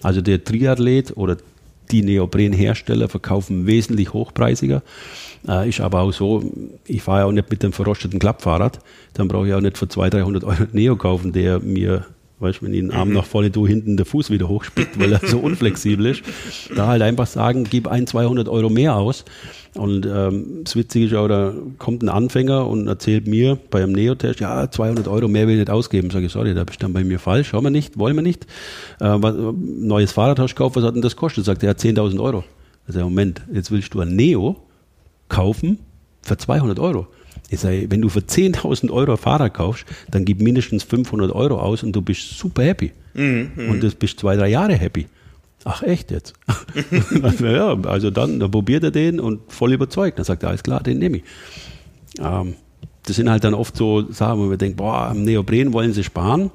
Also 0.02 0.22
der 0.22 0.44
Triathlet 0.44 1.16
oder 1.18 1.38
die 1.92 2.02
Neoprenhersteller 2.02 3.10
verkaufen 3.10 3.68
wesentlich 3.68 4.14
hochpreisiger. 4.14 4.82
Äh, 5.48 5.70
ist 5.70 5.82
aber 5.82 6.02
auch 6.02 6.12
so, 6.12 6.44
ich 6.86 7.04
fahre 7.04 7.20
ja 7.20 7.26
auch 7.26 7.32
nicht 7.32 7.50
mit 7.50 7.62
dem 7.62 7.74
verrosteten 7.74 8.20
Klappfahrrad, 8.20 8.80
dann 9.14 9.28
brauche 9.28 9.48
ich 9.48 9.54
auch 9.54 9.62
nicht 9.62 9.78
für 9.78 9.88
200, 9.88 10.22
300 10.22 10.44
Euro 10.44 10.68
Neo 10.72 10.96
kaufen, 10.96 11.34
der 11.34 11.60
mir 11.60 12.06
Weißt 12.40 12.62
wenn 12.62 12.74
ich 12.74 12.82
den 12.82 12.92
Arm 12.92 13.10
mhm. 13.10 13.16
nach 13.16 13.26
vorne 13.26 13.50
tue, 13.50 13.70
hinten 13.70 13.96
der 13.96 14.06
Fuß 14.06 14.30
wieder 14.30 14.50
hochspickt, 14.50 15.00
weil 15.00 15.14
er 15.14 15.22
so 15.26 15.40
unflexibel 15.44 16.06
ist. 16.08 16.22
Da 16.76 16.88
halt 16.88 17.02
einfach 17.02 17.28
sagen, 17.28 17.66
gib 17.70 17.88
ein, 17.88 18.08
200 18.08 18.50
Euro 18.50 18.70
mehr 18.70 18.96
aus. 18.96 19.24
Und 19.74 20.06
ähm, 20.06 20.62
das 20.64 20.76
Witzige 20.76 21.06
ist 21.06 21.14
auch, 21.14 21.30
da 21.30 21.54
kommt 21.78 22.04
ein 22.04 22.10
Anfänger 22.10 22.68
und 22.68 22.88
erzählt 22.88 23.28
mir 23.28 23.58
bei 23.70 23.84
einem 23.84 23.94
Neo-Test, 23.94 24.42
ja, 24.42 24.70
200 24.70 25.08
Euro 25.08 25.30
mehr 25.30 25.48
will 25.48 25.54
ich 25.54 25.60
nicht 25.60 25.70
ausgeben. 25.70 26.10
Sage 26.10 26.26
ich, 26.26 26.32
sorry, 26.34 26.54
da 26.54 26.66
bist 26.66 26.82
du 26.82 26.86
dann 26.86 26.94
bei 26.94 27.06
mir 27.06 27.20
falsch, 27.20 27.50
schauen 27.50 27.64
wir 27.64 27.72
nicht, 27.72 27.98
wollen 27.98 28.16
wir 28.16 28.22
nicht. 28.22 28.46
Äh, 29.00 29.16
was, 29.18 29.36
neues 29.56 30.12
Fahrrad 30.12 30.38
hast 30.40 30.52
du 30.52 30.56
gekauft, 30.56 30.76
was 30.76 30.84
hat 30.84 30.96
denn 30.96 31.02
das 31.02 31.16
kostet? 31.16 31.46
Sagt 31.46 31.64
er, 31.64 31.70
ja, 31.70 31.76
10.000 31.76 32.22
Euro. 32.22 32.44
Also 32.88 33.00
Moment, 33.00 33.42
jetzt 33.52 33.72
willst 33.72 33.94
du 33.94 34.02
ein 34.02 34.16
Neo 34.16 34.58
kaufen 35.30 35.80
für 36.22 36.38
200 36.38 36.80
Euro. 36.80 37.08
Ich 37.50 37.60
sage, 37.60 37.86
wenn 37.90 38.02
du 38.02 38.10
für 38.10 38.20
10.000 38.20 38.92
Euro 38.92 39.18
Fahrrad 39.18 39.54
kaufst, 39.54 39.86
dann 40.10 40.26
gib 40.26 40.42
mindestens 40.42 40.84
500 40.84 41.32
Euro 41.32 41.60
aus 41.60 41.84
und 41.84 41.94
du 41.94 42.02
bist 42.02 42.38
super 42.38 42.64
happy. 42.64 42.92
Mhm, 43.14 43.52
mhm. 43.56 43.70
und 43.70 43.84
das 43.84 43.96
bist 43.96 44.20
zwei, 44.20 44.36
drei 44.36 44.50
Jahre 44.50 44.74
happy. 44.74 45.08
Ach 45.64 45.82
echt 45.84 46.12
jetzt? 46.12 46.34
ja, 47.40 47.78
also 47.84 48.12
dann, 48.12 48.40
dann 48.40 48.52
probiert 48.52 48.84
er 48.84 48.92
den 48.92 49.20
und 49.20 49.42
voll 49.52 49.74
überzeugt. 49.74 50.18
Dann 50.18 50.26
sagt 50.26 50.44
er, 50.44 50.50
alles 50.50 50.64
klar, 50.64 50.82
den 50.82 51.00
nehme 51.00 51.18
ich. 51.18 51.24
Ähm, 52.20 52.56
das 53.04 53.16
sind 53.18 53.30
halt 53.30 53.44
dann 53.44 53.54
oft 53.54 53.76
so 53.76 54.12
Sachen, 54.12 54.40
wo 54.40 54.50
wir 54.50 54.58
denken, 54.58 54.78
boah, 54.78 55.08
am 55.10 55.24
Neopren 55.24 55.74
wollen 55.74 55.94
sie 55.94 56.04
sparen. 56.04 56.52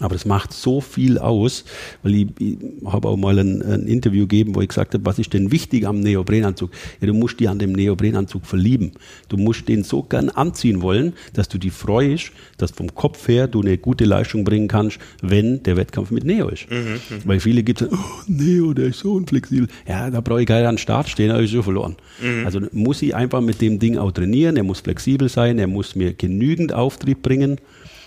Aber 0.00 0.14
das 0.14 0.26
macht 0.26 0.52
so 0.52 0.80
viel 0.80 1.18
aus, 1.18 1.64
weil 2.02 2.14
ich, 2.14 2.26
ich 2.38 2.56
habe 2.84 3.08
auch 3.08 3.16
mal 3.16 3.38
ein, 3.38 3.62
ein, 3.62 3.86
Interview 3.86 4.22
gegeben, 4.24 4.54
wo 4.54 4.60
ich 4.60 4.68
gesagt 4.68 4.94
habe, 4.94 5.04
was 5.06 5.18
ist 5.18 5.32
denn 5.32 5.50
wichtig 5.50 5.86
am 5.86 6.00
Neoprenanzug? 6.00 6.70
Ja, 7.00 7.06
du 7.06 7.14
musst 7.14 7.40
dich 7.40 7.48
an 7.48 7.58
dem 7.58 7.72
Neoprenanzug 7.72 8.44
verlieben. 8.44 8.92
Du 9.28 9.36
musst 9.36 9.68
den 9.68 9.84
so 9.84 10.02
gern 10.02 10.28
anziehen 10.28 10.82
wollen, 10.82 11.14
dass 11.32 11.48
du 11.48 11.58
dich 11.58 11.72
freust, 11.72 12.32
dass 12.58 12.72
vom 12.72 12.94
Kopf 12.94 13.26
her 13.28 13.48
du 13.48 13.62
eine 13.62 13.78
gute 13.78 14.04
Leistung 14.04 14.44
bringen 14.44 14.68
kannst, 14.68 14.98
wenn 15.22 15.62
der 15.62 15.76
Wettkampf 15.76 16.10
mit 16.10 16.24
Neo 16.24 16.48
ist. 16.48 16.70
Mhm, 16.70 16.76
mhm. 16.76 17.22
weil 17.24 17.40
viele 17.40 17.62
gibt 17.62 17.80
es, 17.80 17.88
oh, 17.90 17.96
Neo, 18.26 18.74
der 18.74 18.86
ist 18.86 19.00
so 19.00 19.14
unflexibel. 19.14 19.68
Ja, 19.88 20.10
da 20.10 20.20
brauche 20.20 20.42
ich 20.42 20.46
gar 20.46 20.58
nicht 20.58 20.68
an 20.68 20.74
den 20.74 20.78
Start 20.78 21.08
stehen, 21.08 21.28
da 21.28 21.34
habe 21.34 21.44
ich 21.44 21.50
so 21.50 21.62
verloren. 21.62 21.96
Mhm. 22.20 22.44
Also 22.44 22.60
muss 22.72 23.00
ich 23.02 23.14
einfach 23.14 23.40
mit 23.40 23.60
dem 23.60 23.78
Ding 23.78 23.96
auch 23.96 24.12
trainieren, 24.12 24.56
er 24.56 24.62
muss 24.62 24.80
flexibel 24.80 25.28
sein, 25.28 25.58
er 25.58 25.66
muss 25.66 25.94
mir 25.94 26.12
genügend 26.12 26.72
Auftrieb 26.72 27.22
bringen. 27.22 27.58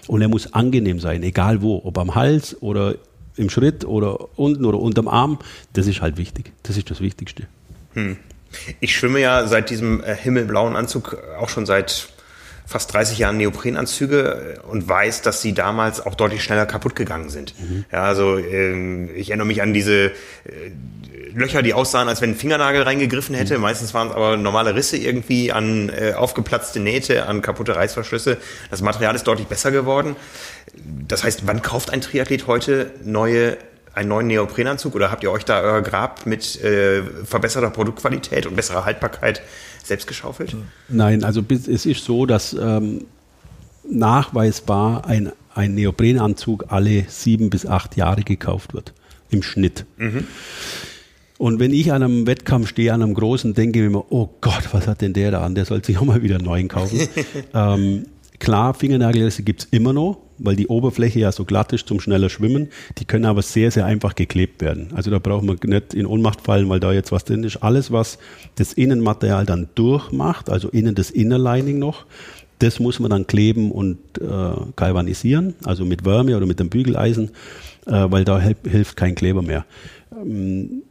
Und 0.10 0.24
er 0.24 0.28
muss 0.28 0.54
angenehm 0.54 1.00
sein, 1.00 1.22
egal 1.22 1.62
wo, 1.62 1.82
ob 1.84 2.00
am 2.00 2.16
Hals 2.16 2.60
oder 2.64 2.96
im 3.36 3.52
Schritt 3.52 3.86
oder 3.86 4.40
unten 4.40 4.66
oder 4.66 4.80
unterm 4.80 5.08
Arm. 5.08 5.38
Das 5.74 5.86
ist 5.86 6.02
halt 6.02 6.18
wichtig. 6.18 6.52
Das 6.64 6.78
ist 6.78 6.90
das 6.90 7.00
Wichtigste. 7.00 7.44
Hm. 7.94 8.18
Ich 8.80 8.96
schwimme 8.96 9.20
ja 9.20 9.46
seit 9.46 9.70
diesem 9.70 10.04
äh, 10.04 10.16
himmelblauen 10.16 10.76
Anzug 10.76 11.16
auch 11.40 11.48
schon 11.48 11.68
seit 11.68 12.10
fast 12.70 12.94
30 12.94 13.18
Jahren 13.18 13.38
Neoprenanzüge 13.38 14.60
äh, 14.64 14.68
und 14.68 14.88
weiß, 14.88 15.24
dass 15.24 15.42
sie 15.42 15.54
damals 15.54 16.06
auch 16.06 16.14
deutlich 16.14 16.44
schneller 16.44 16.68
kaputt 16.68 16.96
gegangen 16.96 17.30
sind. 17.30 17.56
Mhm. 17.60 17.86
Ja, 17.92 18.04
also 18.04 18.38
ähm, 18.38 19.10
ich 19.16 19.30
erinnere 19.30 19.48
mich 19.48 19.64
an 19.64 19.74
diese 19.74 20.06
äh, 20.06 20.12
Löcher, 21.34 21.64
die 21.64 21.74
aussahen, 21.74 22.08
als 22.08 22.22
wenn 22.22 22.32
ein 22.32 22.36
Fingernagel 22.36 22.84
reingegriffen 22.84 23.34
hätte. 23.34 23.56
Mhm. 23.56 23.64
Meistens 23.64 23.96
waren 23.96 24.10
es 24.10 24.14
aber 24.14 24.38
normale 24.38 24.76
Risse 24.76 24.98
irgendwie 24.98 25.52
an 25.52 25.90
äh, 25.90 26.14
aufgeplatzte 26.14 26.80
Nähte, 26.80 27.26
an 27.26 27.42
kaputte 27.42 27.76
Reißverschlüsse. 27.76 28.38
Das 28.70 28.82
Material 28.82 29.16
ist 29.16 29.26
deutlich 29.26 29.48
besser 29.48 29.72
geworden. 29.72 30.16
Das 31.08 31.24
heißt, 31.24 31.48
wann 31.48 31.64
kauft 31.64 31.90
ein 31.90 32.02
Triathlet 32.02 32.46
heute 32.46 32.92
neue 33.04 33.58
einen 33.96 34.10
neuen 34.10 34.28
Neoprenanzug 34.28 34.94
oder 34.94 35.10
habt 35.10 35.24
ihr 35.24 35.32
euch 35.32 35.46
da 35.46 35.62
euer 35.62 35.82
Grab 35.82 36.28
mit 36.28 36.64
äh, 36.64 37.02
verbesserter 37.26 37.72
Produktqualität 37.72 38.46
und 38.46 38.56
besserer 38.56 38.86
Haltbarkeit 38.86 39.42
selbst 39.90 40.08
geschaufelt? 40.08 40.56
Nein, 40.88 41.24
also 41.24 41.44
es 41.50 41.86
ist 41.86 42.06
so, 42.06 42.26
dass 42.26 42.54
ähm, 42.54 43.06
nachweisbar 43.90 45.06
ein, 45.06 45.32
ein 45.54 45.76
Neoprenanzug 45.76 46.66
alle 46.70 47.06
sieben 47.10 47.50
bis 47.50 47.66
acht 47.66 47.98
Jahre 47.98 48.24
gekauft 48.24 48.74
wird. 48.74 48.94
Im 49.30 49.44
Schnitt. 49.44 49.86
Mhm. 49.98 50.26
Und 51.38 51.60
wenn 51.60 51.72
ich 51.72 51.92
an 51.92 52.04
einem 52.04 52.28
Wettkampf 52.28 52.68
stehe, 52.68 52.94
an 52.94 53.02
einem 53.02 53.14
großen, 53.14 53.54
denke 53.54 53.80
ich 53.80 53.84
mir 53.84 53.88
immer, 53.88 54.12
oh 54.12 54.30
Gott, 54.42 54.70
was 54.72 54.88
hat 54.88 55.02
denn 55.02 55.14
der 55.14 55.32
da 55.32 55.42
an? 55.42 55.56
Der 55.56 55.66
sollte 55.66 55.88
sich 55.88 55.98
auch 55.98 56.04
mal 56.04 56.22
wieder 56.22 56.36
einen 56.36 56.46
neuen 56.46 56.68
kaufen. 56.68 57.00
ähm, 57.54 58.06
klar, 58.40 58.74
Fingernagelliste 58.74 59.44
gibt 59.44 59.62
es 59.62 59.68
immer 59.72 59.94
noch, 59.94 60.18
weil 60.38 60.56
die 60.56 60.68
Oberfläche 60.68 61.20
ja 61.20 61.32
so 61.32 61.46
glatt 61.46 61.74
ist 61.74 61.88
zum 61.88 62.00
schneller 62.00 62.30
Schwimmen. 62.30 62.70
Die 62.98 63.06
können 63.06 63.26
aber 63.26 63.42
sehr, 63.42 63.72
sehr 63.72 63.86
einfach 63.86 64.16
geklebt 64.16 64.62
werden. 64.62 64.90
Also 64.94 65.12
da 65.12 65.20
braucht 65.20 65.44
man 65.44 65.58
nicht 65.64 65.94
in 65.94 66.06
Ohnmacht 66.06 66.42
fallen, 66.42 66.70
weil 66.70 66.80
da 66.80 66.92
jetzt 66.92 67.12
was 67.12 67.26
drin 67.26 67.44
ist. 67.44 67.58
Alles, 67.58 67.92
was 67.92 68.18
das 68.56 68.74
Innenmaterial 68.74 69.46
dann 69.46 69.70
durchmacht, 69.76 70.50
also 70.50 70.70
innen 70.70 70.96
das 70.96 71.12
Innerlining 71.12 71.80
noch, 71.80 72.06
das 72.60 72.80
muss 72.80 73.00
man 73.00 73.10
dann 73.10 73.28
kleben 73.28 73.72
und 73.72 73.98
äh, 74.20 74.52
galvanisieren, 74.76 75.56
also 75.64 75.86
mit 75.86 76.06
Wärme 76.06 76.36
oder 76.36 76.46
mit 76.46 76.60
dem 76.60 76.70
Bügeleisen, 76.70 77.32
äh, 77.86 78.06
weil 78.10 78.26
da 78.26 78.40
hilft 78.40 78.98
kein 78.98 79.16
Kleber 79.16 79.42
mehr. 79.42 79.66
Ähm, 80.12 80.84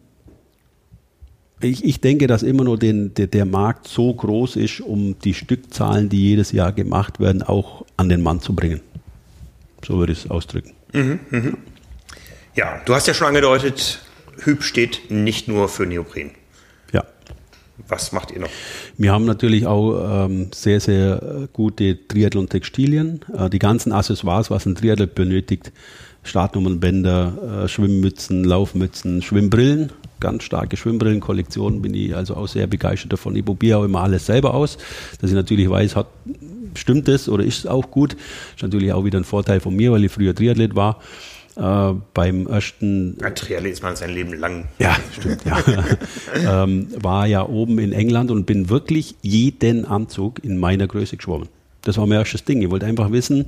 ich, 1.61 1.85
ich 1.85 2.01
denke, 2.01 2.27
dass 2.27 2.43
immer 2.43 2.65
nur 2.65 2.79
den, 2.79 3.15
der, 3.15 3.27
der 3.27 3.45
Markt 3.45 3.89
so 3.89 4.13
groß 4.13 4.57
ist, 4.57 4.81
um 4.81 5.19
die 5.19 5.35
Stückzahlen, 5.35 6.09
die 6.09 6.23
jedes 6.23 6.53
Jahr 6.53 6.73
gemacht 6.73 7.21
werden, 7.21 7.43
auch 7.43 7.85
an 7.97 8.09
den 8.09 8.23
Mann 8.23 8.41
zu 8.41 8.55
bringen. 8.55 8.81
So 9.85 9.99
würde 9.99 10.13
ich 10.13 10.25
es 10.25 10.31
ausdrücken. 10.31 10.73
Mhm, 10.93 11.21
mh. 11.31 11.53
Ja, 12.55 12.81
du 12.85 12.95
hast 12.95 13.07
ja 13.07 13.15
schon 13.15 13.29
angedeutet, 13.29 14.01
Hüb 14.39 14.63
steht 14.63 15.11
nicht 15.11 15.49
nur 15.49 15.69
für 15.69 15.87
Neopren. 15.87 16.33
Ja. 16.93 17.05
Was 17.87 18.13
macht 18.13 18.31
ihr 18.33 18.41
noch? 18.41 18.51
Wir 18.97 19.13
haben 19.13 19.25
natürlich 19.25 19.67
auch 19.67 20.27
ähm, 20.27 20.51
sehr, 20.53 20.81
sehr 20.81 21.49
gute 21.53 22.07
Triathlon-Textilien. 22.09 23.21
Äh, 23.37 23.51
die 23.51 23.59
ganzen 23.59 23.93
Accessoires, 23.93 24.51
was 24.51 24.67
ein 24.67 24.75
Triathlon 24.75 25.11
benötigt, 25.15 25.73
Startnummernbänder, 26.25 27.65
äh, 27.65 27.69
Schwimmmützen, 27.69 28.45
Laufmützen, 28.45 29.23
Schwimmbrillen, 29.23 29.93
ganz 30.21 30.43
starke 30.43 30.77
Schwimmbrillenkollektion, 30.77 31.83
bin 31.83 31.95
ich 31.95 32.15
also 32.15 32.37
auch 32.37 32.49
sehr 32.49 32.67
begeistert 32.67 33.13
davon. 33.13 33.37
Ich 33.37 33.45
probiere 33.45 33.79
auch 33.79 33.85
immer 33.85 34.03
alles 34.03 34.27
selber 34.27 34.55
aus, 34.55 34.79
dass 35.21 35.31
ich 35.31 35.37
natürlich 35.37 35.69
weiß, 35.69 35.97
hat, 35.97 36.09
stimmt 36.75 37.09
das 37.09 37.29
oder 37.29 37.45
ist 37.45 37.59
es 37.59 37.67
auch 37.67 37.91
gut. 37.91 38.17
Ist 38.55 38.63
natürlich 38.63 38.93
auch 38.93 39.05
wieder 39.05 39.19
ein 39.19 39.25
Vorteil 39.25 39.61
von 39.61 39.75
mir, 39.75 39.93
weil 39.93 40.05
ich 40.05 40.13
früher 40.13 40.35
Triathlet 40.35 40.75
war. 40.75 41.01
Äh, 41.57 41.95
beim 42.15 42.47
ersten. 42.47 43.19
Ein 43.21 43.35
Triathlet 43.35 43.73
ist 43.73 43.83
man 43.83 43.97
sein 43.97 44.11
Leben 44.11 44.35
lang. 44.35 44.69
Ja, 44.79 44.97
stimmt, 45.19 45.45
ja. 45.45 45.59
ähm, 46.65 46.89
war 46.97 47.27
ja 47.27 47.45
oben 47.45 47.79
in 47.79 47.93
England 47.93 48.31
und 48.31 48.47
bin 48.47 48.71
wirklich 48.71 49.17
jeden 49.23 49.85
Anzug 49.85 50.45
in 50.45 50.59
meiner 50.59 50.87
Größe 50.87 51.17
geschwommen. 51.17 51.49
Das 51.83 51.97
war 51.97 52.07
mein 52.07 52.19
erstes 52.19 52.45
Ding. 52.45 52.63
Ich 52.63 52.71
wollte 52.71 52.87
einfach 52.87 53.11
wissen, 53.11 53.47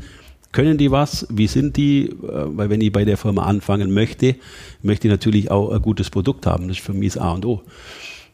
können 0.53 0.79
die 0.79 0.91
was? 0.91 1.27
Wie 1.31 1.47
sind 1.47 1.77
die? 1.77 2.07
Äh, 2.07 2.15
weil 2.23 2.71
wenn 2.71 2.81
ich 2.81 2.93
bei 2.93 3.05
der 3.05 3.17
Firma 3.17 3.45
anfangen 3.45 3.93
möchte, 3.93 4.37
möchte 4.83 5.09
ich 5.09 5.13
natürlich 5.13 5.51
auch 5.51 5.71
ein 5.71 5.83
gutes 5.83 6.11
Produkt 6.11 6.47
haben. 6.47 6.69
Das 6.69 6.79
ist 6.79 6.85
für 6.85 6.93
mich 6.93 7.15
das 7.15 7.23
A 7.23 7.33
und 7.33 7.47
O. 7.47 7.63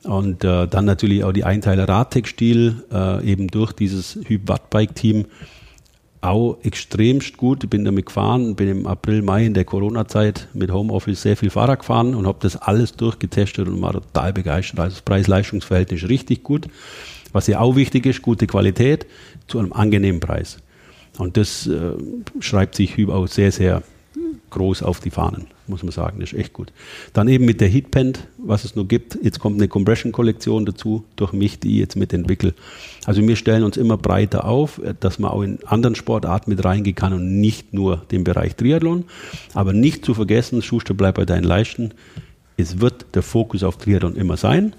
Und 0.05 0.45
äh, 0.45 0.69
dann 0.69 0.85
natürlich 0.85 1.25
auch 1.25 1.33
die 1.33 1.45
Einteile 1.45 1.89
Radtextil, 1.89 2.85
äh, 2.93 3.31
eben 3.31 3.49
durch 3.49 3.73
dieses 3.73 4.19
Hyp-Watt-Bike-Team 4.27 5.27
auch 6.21 6.59
extremst 6.62 7.37
gut. 7.37 7.64
Ich 7.64 7.71
bin 7.71 7.85
damit 7.85 8.07
gefahren, 8.07 8.55
bin 8.55 8.69
im 8.69 8.87
April, 8.87 9.23
Mai 9.23 9.47
in 9.47 9.55
der 9.55 9.64
Corona-Zeit 9.64 10.49
mit 10.55 10.73
Homeoffice 10.73 11.23
sehr 11.23 11.37
viel 11.37 11.51
Fahrrad 11.51 11.81
gefahren 11.81 12.14
und 12.14 12.27
habe 12.27 12.39
das 12.41 12.57
alles 12.57 12.93
durchgetestet 12.95 13.69
und 13.69 13.81
war 13.83 13.93
total 13.93 14.33
begeistert. 14.33 14.81
Also 14.81 14.95
das 14.95 15.03
Preis-Leistungs-Verhältnis 15.03 16.09
richtig 16.09 16.43
gut. 16.43 16.69
Was 17.33 17.47
ja 17.47 17.61
auch 17.61 17.77
wichtig 17.77 18.07
ist, 18.07 18.23
gute 18.23 18.47
Qualität 18.47 19.07
zu 19.47 19.59
einem 19.59 19.73
angenehmen 19.73 20.21
Preis. 20.21 20.59
Und 21.19 21.37
das 21.37 21.67
äh, 21.67 21.93
schreibt 22.41 22.75
sich 22.75 23.09
auch 23.09 23.27
sehr, 23.27 23.53
sehr 23.53 23.83
groß 24.51 24.83
auf 24.83 25.01
die 25.01 25.11
Fahnen, 25.11 25.47
muss 25.67 25.83
man 25.83 25.93
sagen. 25.93 26.21
Das 26.21 26.33
ist 26.33 26.39
echt 26.39 26.53
gut. 26.53 26.73
Dann 27.12 27.29
eben 27.29 27.45
mit 27.45 27.61
der 27.61 27.69
Heatpant, 27.69 28.27
was 28.39 28.64
es 28.64 28.75
nur 28.75 28.87
gibt. 28.87 29.19
Jetzt 29.23 29.39
kommt 29.39 29.59
eine 29.59 29.69
Compression-Kollektion 29.69 30.64
dazu, 30.64 31.05
durch 31.17 31.33
mich, 31.33 31.59
die 31.59 31.75
ich 31.75 31.79
jetzt 31.81 31.97
mitentwickle. 31.97 32.55
Also 33.05 33.27
wir 33.27 33.37
stellen 33.37 33.64
uns 33.64 33.77
immer 33.77 33.97
breiter 33.97 34.47
auf, 34.47 34.81
dass 35.01 35.19
man 35.19 35.31
auch 35.31 35.43
in 35.43 35.59
anderen 35.67 35.95
Sportarten 35.95 36.51
mit 36.51 36.64
reingehen 36.64 36.97
kann 36.97 37.12
und 37.12 37.41
nicht 37.41 37.75
nur 37.75 37.99
den 38.11 38.25
Bereich 38.25 38.57
Triathlon. 38.57 39.05
Aber 39.55 39.73
nicht 39.73 40.05
zu 40.05 40.14
vergessen, 40.14 40.62
Schuster 40.62 40.95
bleibt 40.95 41.19
bei 41.19 41.25
deinen 41.25 41.45
Leisten. 41.45 41.93
Es 42.57 42.81
wird 42.81 43.07
der 43.14 43.23
Fokus 43.23 43.62
auf 43.62 43.77
Triathlon 43.77 44.17
immer 44.17 44.37
sein. 44.37 44.75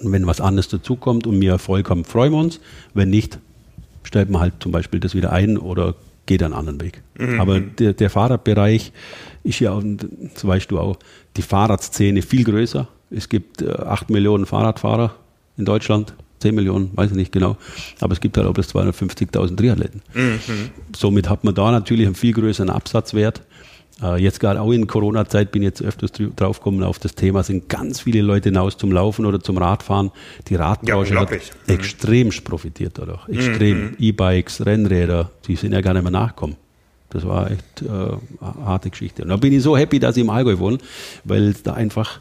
Und 0.00 0.10
wenn 0.10 0.26
was 0.26 0.40
anderes 0.40 0.68
dazukommt 0.68 1.26
und 1.26 1.40
wir 1.40 1.52
Erfolg 1.52 1.90
haben, 1.90 2.04
freuen 2.04 2.32
wir 2.32 2.40
uns. 2.40 2.60
Wenn 2.94 3.10
nicht, 3.10 3.38
stellt 4.04 4.30
man 4.30 4.40
halt 4.40 4.54
zum 4.60 4.72
Beispiel 4.72 5.00
das 5.00 5.14
wieder 5.14 5.32
ein 5.32 5.58
oder 5.58 5.94
geht 6.26 6.42
einen 6.42 6.54
anderen 6.54 6.80
Weg. 6.80 7.02
Mhm. 7.18 7.40
Aber 7.40 7.60
der, 7.60 7.92
der, 7.94 8.10
Fahrradbereich 8.10 8.92
ist 9.42 9.60
ja, 9.60 9.72
und 9.72 10.06
das 10.34 10.46
weißt 10.46 10.70
du 10.70 10.78
auch, 10.78 10.98
die 11.36 11.42
Fahrradszene 11.42 12.22
viel 12.22 12.44
größer. 12.44 12.88
Es 13.10 13.28
gibt 13.28 13.62
äh, 13.62 13.70
8 13.70 14.10
Millionen 14.10 14.46
Fahrradfahrer 14.46 15.14
in 15.56 15.64
Deutschland, 15.64 16.14
10 16.40 16.54
Millionen, 16.54 16.90
weiß 16.94 17.10
ich 17.10 17.16
nicht 17.16 17.32
genau. 17.32 17.56
Aber 18.00 18.12
es 18.12 18.20
gibt 18.20 18.36
halt 18.36 18.46
auch 18.46 18.54
bis 18.54 18.74
250.000 18.74 19.56
Triathleten. 19.56 20.02
Mhm. 20.14 20.38
Somit 20.94 21.28
hat 21.28 21.44
man 21.44 21.54
da 21.54 21.70
natürlich 21.70 22.06
einen 22.06 22.14
viel 22.14 22.32
größeren 22.32 22.70
Absatzwert. 22.70 23.42
Äh, 24.00 24.22
jetzt 24.22 24.40
gerade 24.40 24.60
auch 24.60 24.72
in 24.72 24.86
Corona-Zeit 24.86 25.52
bin 25.52 25.62
ich 25.62 25.66
jetzt 25.66 25.82
öfters 25.82 26.12
draufgekommen 26.12 26.82
auf 26.82 26.98
das 26.98 27.14
Thema, 27.14 27.42
sind 27.42 27.68
ganz 27.68 28.00
viele 28.00 28.22
Leute 28.22 28.48
hinaus 28.48 28.76
zum 28.76 28.92
Laufen 28.92 29.26
oder 29.26 29.40
zum 29.40 29.58
Radfahren. 29.58 30.10
Die 30.48 30.54
Radbranche 30.54 31.14
ja, 31.14 31.20
hat 31.20 31.30
mhm. 31.30 31.38
extrem 31.66 32.30
profitiert 32.30 32.98
dadurch. 32.98 33.28
Extrem. 33.28 33.82
Mhm. 33.82 33.96
E-Bikes, 33.98 34.64
Rennräder, 34.64 35.30
die 35.46 35.56
sind 35.56 35.72
ja 35.72 35.80
gar 35.80 35.94
nicht 35.94 36.02
mehr 36.02 36.12
nachkommen. 36.12 36.56
Das 37.10 37.26
war 37.26 37.50
echt 37.50 37.82
äh, 37.82 37.86
eine 37.86 38.20
harte 38.64 38.90
Geschichte. 38.90 39.22
Und 39.22 39.28
da 39.28 39.36
bin 39.36 39.52
ich 39.52 39.62
so 39.62 39.76
happy, 39.76 39.98
dass 39.98 40.16
ich 40.16 40.22
im 40.22 40.30
Allgäu 40.30 40.58
wohne, 40.58 40.78
weil 41.24 41.48
es 41.48 41.62
da 41.62 41.74
einfach 41.74 42.20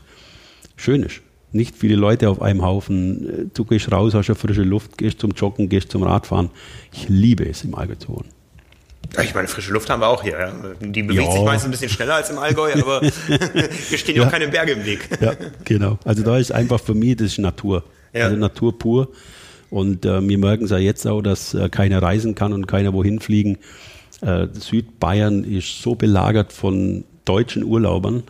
schön 0.76 1.03
ist. 1.03 1.22
Nicht 1.53 1.76
viele 1.76 1.95
Leute 1.95 2.30
auf 2.30 2.41
einem 2.41 2.61
Haufen. 2.61 3.51
Du 3.53 3.65
gehst 3.65 3.91
raus, 3.91 4.13
hast 4.13 4.30
eine 4.30 4.36
frische 4.36 4.63
Luft, 4.63 4.97
gehst 4.97 5.19
zum 5.19 5.32
Joggen, 5.32 5.67
gehst 5.69 5.91
zum 5.91 6.03
Radfahren. 6.03 6.49
Ich 6.93 7.09
liebe 7.09 7.47
es, 7.47 7.63
im 7.63 7.76
Allgäu 7.76 7.95
zu 7.95 8.09
wohnen. 8.09 8.40
Ich 9.22 9.36
meine, 9.36 9.47
frische 9.47 9.74
Luft 9.74 9.89
haben 9.89 10.02
wir 10.02 10.08
auch 10.08 10.24
hier. 10.24 10.39
Ja. 10.39 10.54
Die 10.80 11.04
bewegt 11.04 11.28
ja. 11.28 11.32
sich 11.34 11.41
meistens 11.41 11.68
ein 11.68 11.72
bisschen 11.72 11.89
schneller 11.89 12.16
als 12.16 12.30
im 12.30 12.38
Allgäu, 12.38 12.72
aber 12.74 13.02
hier 13.89 13.97
stehen 13.97 14.16
ja 14.16 14.26
auch 14.26 14.32
keine 14.32 14.47
Berge 14.47 14.72
im 14.74 14.86
Weg. 14.86 15.10
ja, 15.20 15.34
genau. 15.66 15.99
Also 16.06 16.24
da 16.24 16.38
ist 16.38 16.52
einfach 16.52 16.80
für 16.80 16.93
mich, 16.93 17.18
das 17.18 17.28
ist 17.28 17.39
Natur. 17.39 17.84
Ja. 18.14 18.26
Also 18.26 18.38
Natur 18.38 18.78
pur. 18.78 19.10
Und 19.70 20.06
äh, 20.06 20.28
wir 20.28 20.38
merken 20.38 20.66
es 20.66 20.72
ja 20.72 20.78
jetzt 20.78 21.06
auch, 21.08 21.22
dass 21.22 21.54
äh, 21.54 21.70
keiner 21.70 22.02
reisen 22.02 22.36
kann 22.36 22.54
und 22.54 22.68
keiner 22.68 22.93
wohin 22.93 23.20
fliegen. 23.20 23.58
Äh, 24.22 24.47
Südbayern 24.54 25.43
ist 25.43 25.82
so 25.82 25.95
belagert 25.95 26.54
von 26.54 27.06
deutschen 27.26 27.64
Urlaubern, 27.64 28.24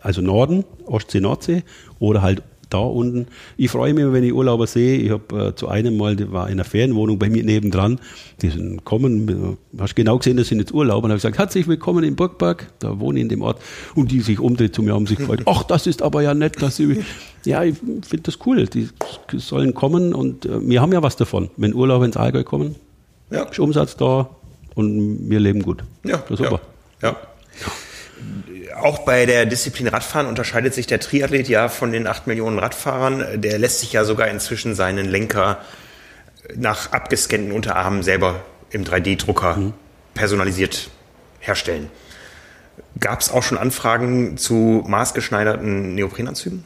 also 0.00 0.20
Norden, 0.20 0.64
Ostsee, 0.86 1.20
Nordsee 1.20 1.62
oder 1.98 2.22
halt 2.22 2.42
da 2.70 2.78
unten. 2.78 3.26
Ich 3.56 3.70
freue 3.70 3.92
mich, 3.92 4.04
wenn 4.12 4.24
ich 4.24 4.32
Urlauber 4.32 4.66
sehe. 4.66 4.98
Ich 4.98 5.10
habe 5.10 5.48
äh, 5.48 5.54
zu 5.54 5.68
einem 5.68 5.96
Mal, 5.96 6.16
die 6.16 6.32
war 6.32 6.46
in 6.46 6.54
einer 6.54 6.64
Ferienwohnung 6.64 7.18
bei 7.18 7.28
mir 7.28 7.44
nebendran, 7.44 8.00
die 8.40 8.50
sind 8.50 8.84
kommen, 8.84 9.58
hast 9.78 9.94
genau 9.96 10.18
gesehen, 10.18 10.36
das 10.36 10.48
sind 10.48 10.58
jetzt 10.58 10.72
Urlauber. 10.72 11.04
Und 11.04 11.10
habe 11.10 11.18
gesagt, 11.18 11.38
herzlich 11.38 11.68
willkommen 11.68 12.04
in 12.04 12.16
Burgberg, 12.16 12.72
da 12.78 12.98
wohne 13.00 13.18
ich 13.18 13.22
in 13.24 13.28
dem 13.28 13.42
Ort. 13.42 13.60
Und 13.94 14.10
die 14.10 14.20
sich 14.20 14.40
umdreht 14.40 14.74
zu 14.74 14.82
mir, 14.82 14.94
haben 14.94 15.06
sich 15.06 15.18
gefreut, 15.18 15.42
ach, 15.46 15.64
das 15.64 15.86
ist 15.86 16.02
aber 16.02 16.22
ja 16.22 16.32
nett, 16.34 16.62
dass 16.62 16.76
sie, 16.76 17.04
ja, 17.44 17.62
ich 17.64 17.76
finde 17.76 18.22
das 18.22 18.38
cool, 18.46 18.66
die 18.66 18.88
sollen 19.34 19.74
kommen 19.74 20.14
und 20.14 20.46
äh, 20.46 20.66
wir 20.66 20.80
haben 20.80 20.92
ja 20.92 21.02
was 21.02 21.16
davon, 21.16 21.50
wenn 21.56 21.74
Urlauber 21.74 22.04
ins 22.04 22.16
Allgäu 22.16 22.44
kommen. 22.44 22.76
Ja. 23.30 23.44
Ist 23.44 23.58
Umsatz 23.58 23.96
da 23.96 24.28
und 24.74 25.28
wir 25.28 25.40
leben 25.40 25.62
gut. 25.62 25.84
Ja, 26.04 26.18
das 26.18 26.40
ist 26.40 26.44
super. 26.46 26.60
ja. 27.02 27.10
ja 27.10 27.72
auch 28.76 29.00
bei 29.00 29.26
der 29.26 29.46
Disziplin 29.46 29.88
Radfahren 29.88 30.26
unterscheidet 30.26 30.74
sich 30.74 30.86
der 30.86 31.00
Triathlet 31.00 31.48
ja 31.48 31.68
von 31.68 31.92
den 31.92 32.06
acht 32.06 32.26
Millionen 32.26 32.58
Radfahrern. 32.58 33.40
Der 33.40 33.58
lässt 33.58 33.80
sich 33.80 33.92
ja 33.92 34.04
sogar 34.04 34.28
inzwischen 34.28 34.74
seinen 34.74 35.06
Lenker 35.08 35.58
nach 36.56 36.92
abgescannten 36.92 37.52
Unterarmen 37.52 38.02
selber 38.02 38.42
im 38.70 38.84
3D-Drucker 38.84 39.56
mhm. 39.56 39.72
personalisiert 40.14 40.90
herstellen. 41.40 41.90
Gab 42.98 43.20
es 43.20 43.30
auch 43.30 43.42
schon 43.42 43.58
Anfragen 43.58 44.36
zu 44.36 44.84
maßgeschneiderten 44.86 45.94
Neoprenanzügen? 45.94 46.64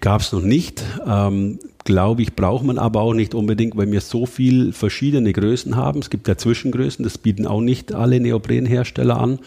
Gab 0.00 0.20
es 0.20 0.32
noch 0.32 0.40
nicht. 0.40 0.82
Ähm, 1.06 1.58
Glaube 1.88 2.20
ich, 2.20 2.36
braucht 2.36 2.64
man 2.64 2.76
aber 2.76 3.00
auch 3.00 3.14
nicht 3.14 3.34
unbedingt, 3.34 3.74
weil 3.74 3.90
wir 3.90 4.02
so 4.02 4.26
viel 4.26 4.74
verschiedene 4.74 5.32
Größen 5.32 5.74
haben. 5.74 6.00
Es 6.00 6.10
gibt 6.10 6.28
ja 6.28 6.36
Zwischengrößen, 6.36 7.02
das 7.02 7.16
bieten 7.16 7.46
auch 7.46 7.62
nicht 7.62 7.94
alle 7.94 8.20
Neoprenhersteller 8.20 9.18
an 9.18 9.38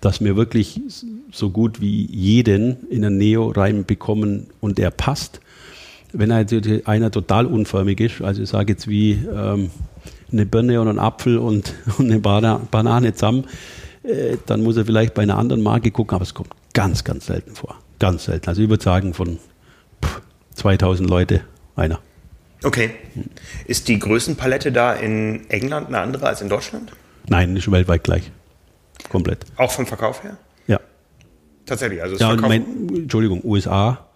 dass 0.00 0.20
wir 0.20 0.36
wirklich 0.36 0.80
so 1.32 1.50
gut 1.50 1.80
wie 1.80 2.06
jeden 2.06 2.88
in 2.88 3.04
einen 3.04 3.18
Neo 3.18 3.48
reinbekommen 3.48 4.46
und 4.60 4.78
der 4.78 4.90
passt. 4.90 5.40
Wenn 6.12 6.32
einer 6.32 7.10
total 7.10 7.46
unförmig 7.46 8.00
ist, 8.00 8.22
also 8.22 8.42
ich 8.42 8.48
sage 8.48 8.72
jetzt 8.72 8.88
wie 8.88 9.12
ähm, 9.12 9.70
eine 10.32 10.46
Birne 10.46 10.80
und 10.80 10.88
ein 10.88 10.98
Apfel 10.98 11.38
und, 11.38 11.74
und 11.98 12.10
eine 12.10 12.20
Banane 12.20 13.14
zusammen, 13.14 13.44
äh, 14.04 14.36
dann 14.46 14.62
muss 14.62 14.76
er 14.76 14.86
vielleicht 14.86 15.14
bei 15.14 15.22
einer 15.22 15.36
anderen 15.36 15.62
Marke 15.62 15.90
gucken, 15.90 16.14
aber 16.14 16.22
es 16.22 16.34
kommt 16.34 16.50
ganz, 16.72 17.04
ganz 17.04 17.26
selten 17.26 17.54
vor. 17.54 17.76
Ganz 17.98 18.24
selten. 18.24 18.48
Also 18.48 18.62
ich 18.62 18.68
würde 18.68 18.82
sagen, 18.82 19.12
von 19.12 19.38
pff, 20.04 20.22
2000 20.54 21.08
Leute 21.08 21.42
einer. 21.76 22.00
Okay. 22.64 22.90
Ist 23.66 23.88
die 23.88 23.98
Größenpalette 23.98 24.72
da 24.72 24.94
in 24.94 25.48
England 25.50 25.88
eine 25.88 26.00
andere 26.00 26.26
als 26.26 26.40
in 26.40 26.48
Deutschland? 26.48 26.92
Nein, 27.28 27.56
ist 27.56 27.70
weltweit 27.70 28.02
gleich. 28.04 28.32
Komplett. 29.08 29.44
Auch 29.56 29.70
vom 29.70 29.86
Verkauf 29.86 30.22
her? 30.24 30.36
Ja. 30.66 30.80
Tatsächlich, 31.66 32.02
also 32.02 32.16
Ja, 32.16 32.34
mein, 32.36 32.64
Entschuldigung, 32.94 33.42
USA, 33.44 34.06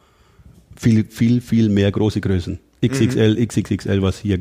viel, 0.77 1.05
viel, 1.05 1.41
viel 1.41 1.69
mehr 1.69 1.91
große 1.91 2.21
Größen. 2.21 2.59
XXL, 2.85 3.37
Mhm. 3.37 3.47
XXXL, 3.47 4.03
was 4.03 4.19
hier 4.19 4.41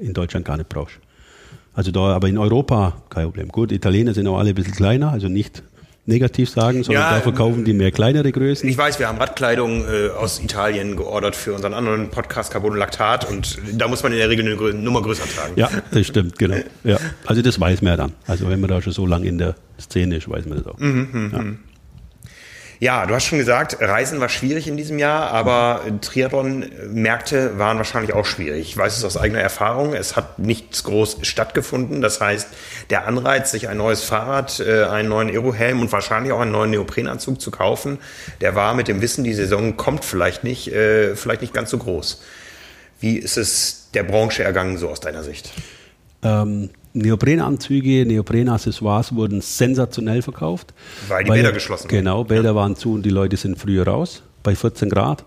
in 0.00 0.12
Deutschland 0.12 0.44
gar 0.44 0.56
nicht 0.56 0.68
brauchst. 0.68 0.98
Also 1.74 1.90
da, 1.90 2.00
aber 2.14 2.28
in 2.28 2.36
Europa 2.36 3.02
kein 3.08 3.24
Problem. 3.24 3.48
Gut, 3.48 3.72
Italiener 3.72 4.12
sind 4.12 4.26
auch 4.26 4.38
alle 4.38 4.50
ein 4.50 4.54
bisschen 4.54 4.74
kleiner, 4.74 5.10
also 5.10 5.28
nicht 5.28 5.62
negativ 6.04 6.50
sagen, 6.50 6.82
sondern 6.82 7.02
Ja, 7.04 7.14
da 7.16 7.20
verkaufen 7.20 7.64
die 7.64 7.72
mehr 7.72 7.92
kleinere 7.92 8.32
Größen. 8.32 8.68
Ich 8.68 8.76
weiß, 8.76 8.98
wir 8.98 9.06
haben 9.08 9.18
Radkleidung 9.18 9.84
äh, 9.84 10.08
aus 10.10 10.40
Italien 10.42 10.96
geordert 10.96 11.36
für 11.36 11.52
unseren 11.52 11.74
anderen 11.74 12.10
Podcast 12.10 12.52
Carbon 12.52 12.76
Lactat 12.76 13.28
und 13.30 13.58
da 13.74 13.86
muss 13.86 14.02
man 14.02 14.10
in 14.12 14.18
der 14.18 14.28
Regel 14.28 14.44
eine 14.46 14.56
Grö- 14.56 14.72
Nummer 14.72 15.00
größer 15.02 15.24
tragen. 15.24 15.52
Ja, 15.56 15.70
das 15.92 16.06
stimmt, 16.06 16.38
genau. 16.38 16.56
Ja. 16.82 16.98
Also 17.26 17.40
das 17.42 17.60
weiß 17.60 17.82
man 17.82 17.92
ja 17.92 17.96
dann. 17.96 18.12
Also 18.26 18.48
wenn 18.48 18.60
man 18.60 18.68
da 18.68 18.82
schon 18.82 18.92
so 18.92 19.06
lange 19.06 19.28
in 19.28 19.38
der 19.38 19.54
Szene 19.80 20.16
ist, 20.16 20.28
weiß 20.28 20.46
man 20.46 20.58
das 20.58 20.66
auch. 20.66 20.78
Mhm. 20.78 21.30
Ja, 21.32 21.44
du 23.06 23.14
hast 23.14 23.26
schon 23.26 23.38
gesagt, 23.38 23.76
Reisen 23.80 24.18
war 24.18 24.28
schwierig 24.28 24.66
in 24.66 24.76
diesem 24.76 24.98
Jahr, 24.98 25.30
aber 25.30 25.82
Triathlon-Märkte 26.00 27.56
waren 27.56 27.76
wahrscheinlich 27.76 28.12
auch 28.12 28.26
schwierig. 28.26 28.70
Ich 28.70 28.76
weiß 28.76 28.96
es 28.96 29.04
aus 29.04 29.16
eigener 29.16 29.38
Erfahrung. 29.38 29.94
Es 29.94 30.16
hat 30.16 30.40
nichts 30.40 30.82
groß 30.82 31.18
stattgefunden. 31.22 32.00
Das 32.00 32.20
heißt, 32.20 32.48
der 32.90 33.06
Anreiz, 33.06 33.52
sich 33.52 33.68
ein 33.68 33.76
neues 33.76 34.02
Fahrrad, 34.02 34.58
äh, 34.58 34.82
einen 34.86 35.10
neuen 35.10 35.28
Aerohelm 35.28 35.80
und 35.80 35.92
wahrscheinlich 35.92 36.32
auch 36.32 36.40
einen 36.40 36.50
neuen 36.50 36.72
Neoprenanzug 36.72 37.40
zu 37.40 37.52
kaufen, 37.52 38.00
der 38.40 38.56
war 38.56 38.74
mit 38.74 38.88
dem 38.88 39.00
Wissen, 39.00 39.22
die 39.22 39.34
Saison 39.34 39.76
kommt 39.76 40.04
vielleicht 40.04 40.42
nicht, 40.42 40.66
äh, 40.72 41.14
vielleicht 41.14 41.42
nicht 41.42 41.54
ganz 41.54 41.70
so 41.70 41.78
groß. 41.78 42.20
Wie 42.98 43.16
ist 43.16 43.36
es 43.36 43.90
der 43.94 44.02
Branche 44.02 44.42
ergangen, 44.42 44.76
so 44.76 44.88
aus 44.88 44.98
deiner 44.98 45.22
Sicht? 45.22 45.52
Ähm, 46.24 46.70
Neoprenanzüge, 46.94 48.04
Neoprenaccessoires 48.06 49.14
wurden 49.14 49.40
sensationell 49.40 50.22
verkauft. 50.22 50.74
Weil 51.08 51.24
die 51.24 51.30
Bäder 51.30 51.52
geschlossen 51.52 51.84
waren. 51.84 51.96
Genau, 51.98 52.24
Bäder 52.24 52.54
waren 52.54 52.76
zu 52.76 52.94
und 52.94 53.02
die 53.04 53.10
Leute 53.10 53.36
sind 53.36 53.58
früher 53.58 53.86
raus, 53.86 54.22
bei 54.42 54.54
14 54.54 54.90
Grad. 54.90 55.24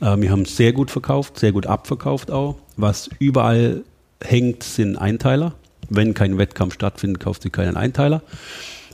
Äh, 0.00 0.16
wir 0.18 0.30
haben 0.30 0.44
sehr 0.44 0.72
gut 0.72 0.90
verkauft, 0.90 1.38
sehr 1.38 1.52
gut 1.52 1.66
abverkauft 1.66 2.30
auch. 2.30 2.56
Was 2.76 3.10
überall 3.18 3.82
hängt, 4.22 4.62
sind 4.62 4.96
Einteiler. 4.96 5.54
Wenn 5.90 6.14
kein 6.14 6.38
Wettkampf 6.38 6.74
stattfindet, 6.74 7.20
kauft 7.20 7.42
sich 7.42 7.52
keinen 7.52 7.76
Einteiler. 7.76 8.22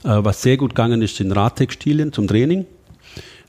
Äh, 0.05 0.19
was 0.25 0.43
sehr 0.43 0.57
gut 0.57 0.71
gegangen 0.71 1.03
ist, 1.03 1.17
sind 1.17 1.33
Radtextilien 1.33 2.13
zum 2.13 2.27
Training. 2.27 2.67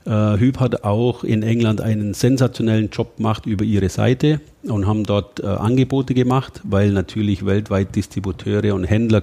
Äh, 0.04 0.38
Hüb 0.38 0.58
hat 0.58 0.84
auch 0.84 1.24
in 1.24 1.42
England 1.42 1.80
einen 1.80 2.14
sensationellen 2.14 2.90
Job 2.90 3.16
gemacht 3.16 3.46
über 3.46 3.64
ihre 3.64 3.88
Seite 3.88 4.40
und 4.64 4.86
haben 4.86 5.04
dort 5.04 5.40
äh, 5.40 5.46
Angebote 5.46 6.14
gemacht, 6.14 6.60
weil 6.64 6.90
natürlich 6.90 7.46
weltweit 7.46 7.94
Distributeure 7.94 8.74
und 8.74 8.84
Händler 8.84 9.22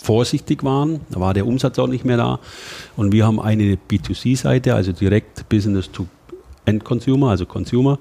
vorsichtig 0.00 0.62
waren. 0.64 1.00
Da 1.10 1.20
war 1.20 1.34
der 1.34 1.46
Umsatz 1.46 1.78
auch 1.78 1.88
nicht 1.88 2.04
mehr 2.04 2.16
da. 2.16 2.40
Und 2.96 3.12
wir 3.12 3.26
haben 3.26 3.40
eine 3.40 3.78
B2C-Seite, 3.90 4.74
also 4.74 4.92
direkt 4.92 5.48
Business 5.48 5.90
to 5.90 6.06
End 6.64 6.84
Consumer, 6.84 7.30
also 7.30 7.46
Consumer. 7.46 7.98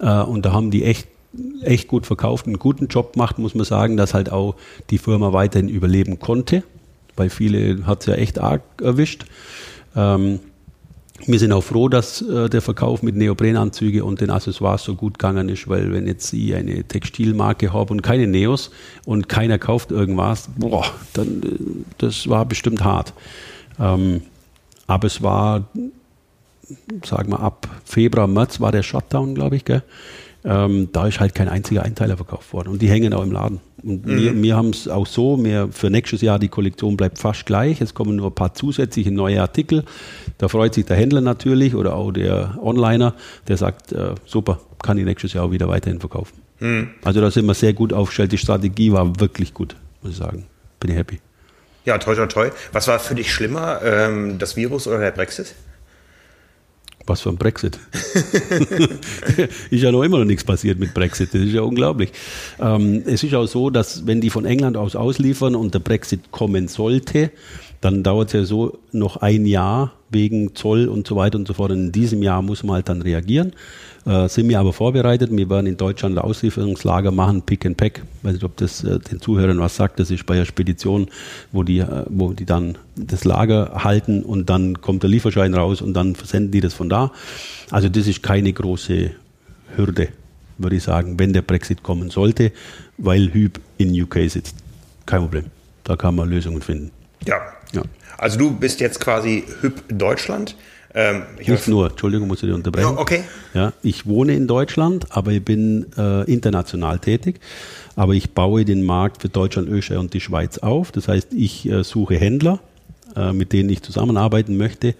Äh, 0.00 0.22
und 0.22 0.44
da 0.44 0.52
haben 0.52 0.70
die 0.70 0.84
echt 0.84 1.08
echt 1.62 1.88
gut 1.88 2.06
verkauft, 2.06 2.46
einen 2.46 2.58
guten 2.58 2.88
Job 2.88 3.12
gemacht, 3.12 3.38
muss 3.38 3.54
man 3.54 3.64
sagen, 3.64 3.96
dass 3.96 4.14
halt 4.14 4.32
auch 4.32 4.56
die 4.90 4.98
Firma 4.98 5.32
weiterhin 5.32 5.68
überleben 5.68 6.18
konnte, 6.18 6.64
weil 7.16 7.30
viele 7.30 7.86
hat 7.86 8.00
es 8.00 8.06
ja 8.06 8.14
echt 8.14 8.38
arg 8.38 8.62
erwischt. 8.82 9.26
Ähm, 9.94 10.40
wir 11.26 11.38
sind 11.38 11.52
auch 11.52 11.62
froh, 11.62 11.88
dass 11.88 12.22
äh, 12.22 12.48
der 12.48 12.62
Verkauf 12.62 13.02
mit 13.02 13.16
Neoprenanzüge 13.16 14.04
und 14.04 14.20
den 14.20 14.30
Accessoires 14.30 14.84
so 14.84 14.94
gut 14.94 15.18
gegangen 15.18 15.48
ist, 15.48 15.68
weil 15.68 15.92
wenn 15.92 16.06
jetzt 16.06 16.32
ich 16.32 16.54
eine 16.54 16.84
Textilmarke 16.84 17.72
habe 17.72 17.92
und 17.92 18.02
keine 18.02 18.26
Neos 18.26 18.70
und 19.04 19.28
keiner 19.28 19.58
kauft 19.58 19.90
irgendwas, 19.90 20.48
boah, 20.56 20.86
dann 21.14 21.42
äh, 21.42 21.84
das 21.98 22.28
war 22.28 22.44
bestimmt 22.44 22.84
hart. 22.84 23.12
Ähm, 23.80 24.22
aber 24.86 25.06
es 25.06 25.22
war, 25.22 25.68
sagen 27.04 27.30
wir 27.30 27.40
ab 27.40 27.68
Februar, 27.84 28.26
März 28.26 28.60
war 28.60 28.72
der 28.72 28.82
Shutdown, 28.82 29.34
glaube 29.34 29.56
ich, 29.56 29.64
gell? 29.64 29.82
Ähm, 30.44 30.88
da 30.92 31.08
ist 31.08 31.18
halt 31.18 31.34
kein 31.34 31.48
einziger 31.48 31.82
Einteiler 31.82 32.16
verkauft 32.16 32.52
worden 32.52 32.68
und 32.68 32.80
die 32.80 32.88
hängen 32.88 33.12
auch 33.12 33.24
im 33.24 33.32
Laden. 33.32 33.60
Und 33.82 34.06
wir, 34.06 34.40
wir 34.40 34.56
haben 34.56 34.70
es 34.70 34.88
auch 34.88 35.06
so, 35.06 35.42
wir, 35.42 35.68
für 35.70 35.90
nächstes 35.90 36.20
Jahr 36.20 36.38
die 36.38 36.48
Kollektion 36.48 36.96
bleibt 36.96 37.18
fast 37.18 37.46
gleich. 37.46 37.80
Es 37.80 37.94
kommen 37.94 38.16
nur 38.16 38.28
ein 38.28 38.34
paar 38.34 38.54
zusätzliche 38.54 39.10
neue 39.10 39.40
Artikel. 39.40 39.84
Da 40.38 40.48
freut 40.48 40.74
sich 40.74 40.86
der 40.86 40.96
Händler 40.96 41.20
natürlich 41.20 41.74
oder 41.74 41.94
auch 41.94 42.12
der 42.12 42.58
Onliner, 42.62 43.14
der 43.48 43.56
sagt, 43.56 43.92
äh, 43.92 44.14
super, 44.24 44.60
kann 44.82 44.96
ich 44.96 45.04
nächstes 45.04 45.32
Jahr 45.32 45.44
auch 45.44 45.50
wieder 45.50 45.68
weiterhin 45.68 46.00
verkaufen. 46.00 46.40
Also 47.04 47.20
da 47.20 47.30
sind 47.30 47.46
wir 47.46 47.54
sehr 47.54 47.72
gut 47.72 47.92
aufgestellt. 47.92 48.32
Die 48.32 48.38
Strategie 48.38 48.92
war 48.92 49.20
wirklich 49.20 49.54
gut, 49.54 49.76
muss 50.02 50.12
ich 50.12 50.18
sagen. 50.18 50.46
Bin 50.80 50.90
ich 50.90 50.96
happy. 50.96 51.20
Ja, 51.84 51.98
toi, 51.98 52.14
toi, 52.14 52.26
toi. 52.26 52.50
Was 52.72 52.88
war 52.88 52.98
für 52.98 53.14
dich 53.14 53.32
schlimmer, 53.32 53.80
ähm, 53.82 54.38
das 54.38 54.56
Virus 54.56 54.86
oder 54.86 54.98
der 54.98 55.12
Brexit? 55.12 55.54
Was 57.06 57.22
für 57.22 57.30
ein 57.30 57.38
Brexit. 57.38 57.78
ist 59.70 59.82
ja 59.82 59.90
noch 59.90 60.02
immer 60.02 60.18
noch 60.18 60.26
nichts 60.26 60.44
passiert 60.44 60.78
mit 60.78 60.92
Brexit. 60.92 61.32
Das 61.32 61.40
ist 61.40 61.52
ja 61.52 61.62
unglaublich. 61.62 62.12
Ähm, 62.60 63.02
es 63.06 63.22
ist 63.22 63.34
auch 63.34 63.46
so, 63.46 63.70
dass 63.70 64.06
wenn 64.06 64.20
die 64.20 64.28
von 64.28 64.44
England 64.44 64.76
aus 64.76 64.94
ausliefern 64.94 65.54
und 65.54 65.72
der 65.72 65.78
Brexit 65.78 66.30
kommen 66.30 66.68
sollte, 66.68 67.30
dann 67.80 68.02
dauert 68.02 68.28
es 68.28 68.32
ja 68.34 68.44
so 68.44 68.78
noch 68.92 69.16
ein 69.18 69.46
Jahr 69.46 69.94
wegen 70.10 70.54
Zoll 70.54 70.88
und 70.88 71.06
so 71.06 71.16
weiter 71.16 71.38
und 71.38 71.46
so 71.46 71.54
fort. 71.54 71.72
Und 71.72 71.78
in 71.78 71.92
diesem 71.92 72.22
Jahr 72.22 72.42
muss 72.42 72.62
man 72.62 72.76
halt 72.76 72.88
dann 72.88 73.02
reagieren. 73.02 73.52
Äh, 74.06 74.28
sind 74.28 74.48
wir 74.48 74.58
aber 74.58 74.72
vorbereitet. 74.72 75.30
Wir 75.30 75.50
werden 75.50 75.66
in 75.66 75.76
Deutschland 75.76 76.16
ein 76.16 76.24
Auslieferungslager 76.24 77.10
machen, 77.10 77.42
Pick 77.42 77.66
and 77.66 77.76
Pack. 77.76 78.02
Ich 78.18 78.24
weiß 78.24 78.32
nicht, 78.34 78.44
ob 78.44 78.56
das 78.56 78.82
äh, 78.82 78.98
den 78.98 79.20
Zuhörern 79.20 79.60
was 79.60 79.76
sagt. 79.76 80.00
Das 80.00 80.10
ist 80.10 80.24
bei 80.24 80.36
der 80.36 80.46
Spedition, 80.46 81.08
wo 81.52 81.62
die, 81.62 81.80
äh, 81.80 82.04
wo 82.08 82.32
die 82.32 82.46
dann 82.46 82.78
das 82.96 83.24
Lager 83.24 83.84
halten 83.84 84.22
und 84.22 84.48
dann 84.48 84.80
kommt 84.80 85.02
der 85.02 85.10
Lieferschein 85.10 85.52
raus 85.52 85.82
und 85.82 85.94
dann 85.94 86.14
versenden 86.14 86.52
die 86.52 86.60
das 86.60 86.72
von 86.72 86.88
da. 86.88 87.12
Also 87.70 87.88
das 87.88 88.06
ist 88.06 88.22
keine 88.22 88.52
große 88.52 89.10
Hürde, 89.76 90.08
würde 90.56 90.76
ich 90.76 90.82
sagen, 90.82 91.18
wenn 91.18 91.34
der 91.34 91.42
Brexit 91.42 91.82
kommen 91.82 92.10
sollte, 92.10 92.52
weil 92.96 93.32
Hüb 93.32 93.60
in 93.76 93.90
UK 94.00 94.30
sitzt. 94.30 94.56
Kein 95.04 95.20
Problem. 95.20 95.44
Da 95.84 95.96
kann 95.96 96.14
man 96.14 96.28
Lösungen 96.28 96.62
finden. 96.62 96.90
Ja. 97.26 97.36
Ja. 97.72 97.82
Also 98.18 98.38
du 98.38 98.50
bist 98.50 98.80
jetzt 98.80 99.00
quasi 99.00 99.44
Hüb 99.60 99.82
Deutschland. 99.88 100.56
Ähm, 100.94 101.22
ich 101.38 101.48
Nicht 101.48 101.68
nur, 101.68 101.90
Entschuldigung, 101.90 102.26
muss 102.26 102.42
ich 102.42 102.48
dir 102.48 102.54
unterbrechen. 102.54 102.94
Ja, 102.94 102.98
okay. 102.98 103.22
Ja, 103.54 103.72
ich 103.82 104.06
wohne 104.06 104.34
in 104.34 104.48
Deutschland, 104.48 105.06
aber 105.10 105.30
ich 105.30 105.44
bin 105.44 105.86
äh, 105.96 106.24
international 106.30 106.98
tätig. 106.98 107.40
Aber 107.94 108.14
ich 108.14 108.32
baue 108.32 108.64
den 108.64 108.82
Markt 108.82 109.22
für 109.22 109.28
Deutschland, 109.28 109.68
Österreich 109.68 110.00
und 110.00 110.14
die 110.14 110.20
Schweiz 110.20 110.58
auf. 110.58 110.90
Das 110.90 111.06
heißt, 111.08 111.32
ich 111.32 111.68
äh, 111.68 111.84
suche 111.84 112.16
Händler, 112.16 112.58
äh, 113.14 113.32
mit 113.32 113.52
denen 113.52 113.70
ich 113.70 113.82
zusammenarbeiten 113.82 114.56
möchte. 114.56 114.94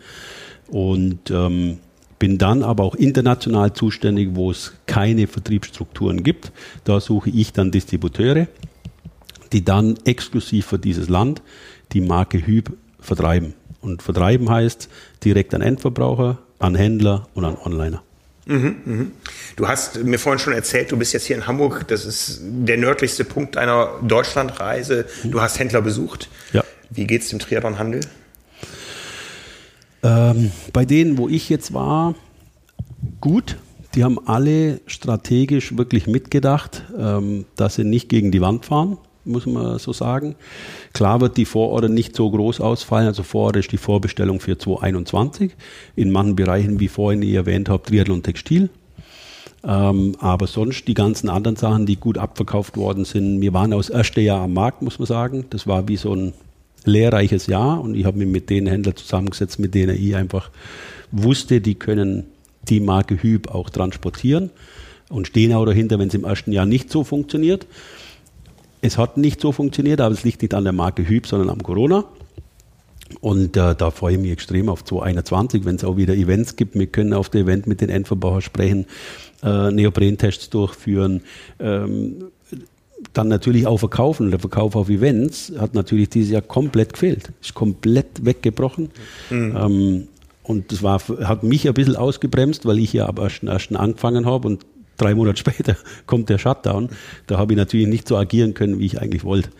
Und 0.69 1.31
ähm, 1.31 1.79
bin 2.21 2.39
dann 2.39 2.63
aber 2.63 2.85
auch 2.85 2.95
international 2.95 3.73
zuständig, 3.73 4.31
wo 4.35 4.51
es 4.53 4.75
keine 4.87 5.27
Vertriebsstrukturen 5.27 6.23
gibt. 6.23 6.53
Da 6.85 7.01
suche 7.01 7.31
ich 7.31 7.53
dann 7.53 7.73
Distributeure, 7.73 8.47
die 9.53 9.65
dann 9.65 9.97
exklusiv 10.05 10.67
für 10.67 10.79
dieses 10.79 11.09
Land 11.09 11.43
die 11.93 12.01
Marke 12.01 12.47
Hüb 12.47 12.77
vertreiben. 13.01 13.55
Und 13.81 14.03
vertreiben 14.03 14.51
heißt 14.51 14.89
direkt 15.25 15.55
an 15.55 15.63
Endverbraucher, 15.63 16.39
an 16.59 16.75
Händler 16.75 17.29
und 17.35 17.45
an 17.45 17.57
Onliner. 17.65 18.03
Du 19.57 19.69
hast 19.69 20.03
mir 20.03 20.19
vorhin 20.19 20.39
schon 20.39 20.55
erzählt, 20.55 20.91
du 20.91 20.97
bist 20.97 21.13
jetzt 21.13 21.27
hier 21.27 21.37
in 21.37 21.47
Hamburg. 21.47 21.87
Das 21.89 22.07
ist 22.07 22.41
der 22.43 22.79
nördlichste 22.79 23.25
Punkt 23.25 23.57
deiner 23.57 23.91
Deutschlandreise. 24.03 25.05
Du 25.25 25.41
hast 25.41 25.59
Händler 25.59 25.83
besucht. 25.83 26.31
Ja. 26.53 26.65
Wie 26.91 27.07
geht's 27.07 27.29
dem 27.29 27.39
Triathlon-Handel? 27.39 28.01
Ähm, 30.03 30.51
bei 30.73 30.85
denen, 30.87 31.19
wo 31.19 31.29
ich 31.29 31.49
jetzt 31.51 31.75
war, 31.75 32.15
gut. 33.21 33.57
Die 33.95 34.05
haben 34.05 34.19
alle 34.27 34.81
strategisch 34.87 35.77
wirklich 35.77 36.07
mitgedacht, 36.07 36.85
ähm, 36.97 37.47
dass 37.57 37.75
sie 37.75 37.85
nicht 37.85 38.09
gegen 38.09 38.31
die 38.31 38.41
Wand 38.41 38.67
fahren, 38.67 38.99
muss 39.29 39.47
man 39.47 39.79
so 39.79 39.93
sagen. 39.93 40.35
Klar 40.93 41.21
wird 41.21 41.37
die 41.37 41.45
Vororder 41.45 41.89
nicht 41.89 42.17
so 42.17 42.31
groß 42.31 42.61
ausfallen. 42.61 43.07
Also 43.07 43.23
Vororder 43.23 43.61
ist 43.61 43.73
die 43.73 43.79
Vorbestellung 43.79 44.41
für 44.41 44.59
2021. 44.59 45.53
In 45.97 46.11
manchen 46.11 46.37
Bereichen, 46.37 46.81
wie 46.81 46.89
vorhin 46.89 47.23
ich 47.23 47.35
erwähnt 47.35 47.69
habe, 47.69 47.85
Triathlon 47.85 48.23
Textil. 48.23 48.71
Ähm, 49.65 50.17
aber 50.21 50.47
sonst 50.47 50.87
die 50.87 50.95
ganzen 50.95 51.29
anderen 51.29 51.57
Sachen, 51.57 51.87
die 51.87 51.97
gut 51.97 52.19
abverkauft 52.19 52.77
worden 52.77 53.05
sind. 53.05 53.41
Wir 53.41 53.53
waren 53.53 53.73
aus 53.73 53.91
erste 53.91 54.21
Jahr 54.21 54.43
am 54.43 54.53
Markt, 54.53 54.83
muss 54.83 54.99
man 54.99 55.07
sagen. 55.07 55.47
Das 55.51 55.67
war 55.67 55.89
wie 55.89 55.97
so 55.97 56.15
ein 56.15 56.33
lehrreiches 56.85 57.47
Jahr 57.47 57.81
und 57.81 57.95
ich 57.95 58.05
habe 58.05 58.19
mich 58.19 58.29
mit 58.29 58.51
den 58.51 58.67
Händlern 58.67 58.97
zusammengesetzt, 58.97 59.59
mit 59.59 59.75
denen 59.75 59.97
ich 59.97 60.17
einfach 60.17 60.51
wusste, 61.11 61.61
die 61.61 61.75
können 61.75 62.25
die 62.69 62.81
Marke 62.81 63.23
Hüb 63.23 63.49
auch 63.51 63.71
transportieren 63.71 64.51
und 65.09 65.27
stehen 65.27 65.53
auch 65.55 65.65
dahinter, 65.65 65.99
wenn 65.99 66.09
es 66.09 66.15
im 66.15 66.25
ersten 66.25 66.53
Jahr 66.53 66.67
nicht 66.67 66.91
so 66.91 67.05
funktioniert. 67.05 67.67
Es 68.81 68.99
hat 68.99 69.17
nicht 69.17 69.41
so 69.41 69.53
funktioniert, 69.53 70.01
aber 70.01 70.15
es 70.15 70.25
liegt 70.25 70.43
nicht 70.43 70.55
an 70.55 70.65
der 70.65 70.73
Marke 70.73 71.07
Hüb, 71.09 71.27
sondern 71.27 71.51
am 71.51 71.63
Corona. 71.63 72.05
Und 73.21 73.57
äh, 73.57 73.75
da 73.75 73.91
freue 73.91 74.15
ich 74.15 74.21
mich 74.21 74.33
extrem 74.33 74.69
auf 74.69 74.85
2021, 74.85 75.65
wenn 75.65 75.77
es 75.77 75.85
auch 75.85 75.97
wieder 75.97 76.15
Events 76.15 76.57
gibt. 76.57 76.79
Wir 76.79 76.87
können 76.87 77.15
auf 77.15 77.31
dem 77.31 77.43
Event 77.43 77.67
mit 77.67 77.81
den 77.81 77.89
Endverbrauchern 77.89 78.43
sprechen, 78.43 78.87
äh, 79.43 79.71
Neoprentests 79.71 80.51
durchführen, 80.51 81.23
ähm, 81.59 82.25
dann 83.15 83.29
natürlich 83.29 83.67
auch 83.67 83.79
verkaufen. 83.79 84.31
Der 84.31 84.41
Verkauf 84.41 84.77
auf 84.77 84.89
Events 84.91 85.53
hat 85.59 85.75
natürlich 85.75 86.11
dieses 86.11 86.31
Jahr 86.31 86.43
komplett 86.43 86.93
gefehlt, 86.93 87.33
ist 87.41 87.55
komplett 87.55 88.25
weggebrochen. 88.25 88.91
Ähm, 89.31 90.09
und 90.43 90.73
das 90.73 90.83
war, 90.83 91.01
hat 91.25 91.43
mich 91.43 91.67
ein 91.69 91.75
bisschen 91.75 91.97
ausgebremst, 91.97 92.67
weil 92.67 92.79
ich 92.79 92.93
ja 92.93 93.07
ab 93.07 93.21
1.1. 93.21 93.75
angefangen 93.75 94.27
habe 94.27 94.49
und 94.49 94.67
drei 94.99 95.15
Monate 95.15 95.39
später 95.39 95.77
kommt 96.07 96.29
der 96.29 96.39
Shutdown. 96.39 96.91
Da 97.27 97.39
habe 97.39 97.55
ich 97.55 97.57
natürlich 97.57 97.87
nicht 97.87 98.07
so 98.07 98.17
agieren 98.17 98.55
können, 98.55 98.79
wie 98.79 98.87
ich 98.87 99.01
eigentlich 99.01 99.25
wollte. 99.25 99.51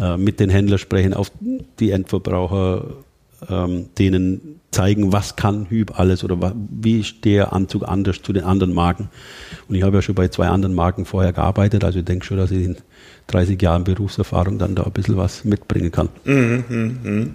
Äh, 0.00 0.16
mit 0.16 0.40
den 0.40 0.50
Händlern 0.50 0.78
sprechen, 0.78 1.14
auf 1.14 1.30
die 1.78 1.90
Endverbraucher, 1.90 2.84
ähm, 3.48 3.86
denen 3.98 4.60
zeigen, 4.70 5.12
was 5.12 5.36
kann 5.36 5.70
Hüb 5.70 5.98
alles 5.98 6.22
oder 6.22 6.52
wie 6.70 7.00
ist 7.00 7.24
der 7.24 7.52
Anzug 7.52 7.88
anders 7.88 8.20
zu 8.22 8.32
den 8.32 8.44
anderen 8.44 8.74
Marken. 8.74 9.08
Und 9.68 9.74
ich 9.74 9.82
habe 9.82 9.96
ja 9.96 10.02
schon 10.02 10.14
bei 10.14 10.28
zwei 10.28 10.48
anderen 10.48 10.74
Marken 10.74 11.06
vorher 11.06 11.32
gearbeitet, 11.32 11.84
also 11.84 11.98
ich 12.00 12.04
denke 12.04 12.26
schon, 12.26 12.36
dass 12.36 12.50
ich 12.50 12.64
in 12.64 12.76
30 13.28 13.60
Jahren 13.60 13.84
Berufserfahrung 13.84 14.58
dann 14.58 14.74
da 14.74 14.82
ein 14.82 14.92
bisschen 14.92 15.16
was 15.16 15.44
mitbringen 15.44 15.90
kann. 15.92 16.08
Mhm, 16.24 16.64
mh, 16.68 17.10
mh. 17.10 17.26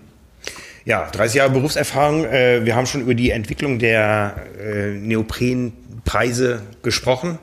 Ja, 0.83 1.07
30 1.11 1.37
Jahre 1.37 1.51
Berufserfahrung. 1.51 2.25
Äh, 2.25 2.65
wir 2.65 2.75
haben 2.75 2.87
schon 2.87 3.01
über 3.01 3.13
die 3.13 3.29
Entwicklung 3.29 3.77
der 3.77 4.35
äh, 4.59 4.91
Neoprenpreise 4.93 6.63
gesprochen. 6.81 7.37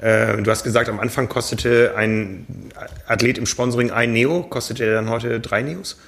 Äh, 0.00 0.42
du 0.42 0.50
hast 0.50 0.64
gesagt, 0.64 0.88
am 0.88 0.98
Anfang 0.98 1.28
kostete 1.28 1.94
ein 1.96 2.46
Athlet 3.06 3.38
im 3.38 3.46
Sponsoring 3.46 3.92
ein 3.92 4.12
Neo, 4.12 4.42
kostete 4.42 4.84
er 4.84 4.94
dann 4.94 5.08
heute 5.08 5.38
drei 5.38 5.62
Neos? 5.62 5.98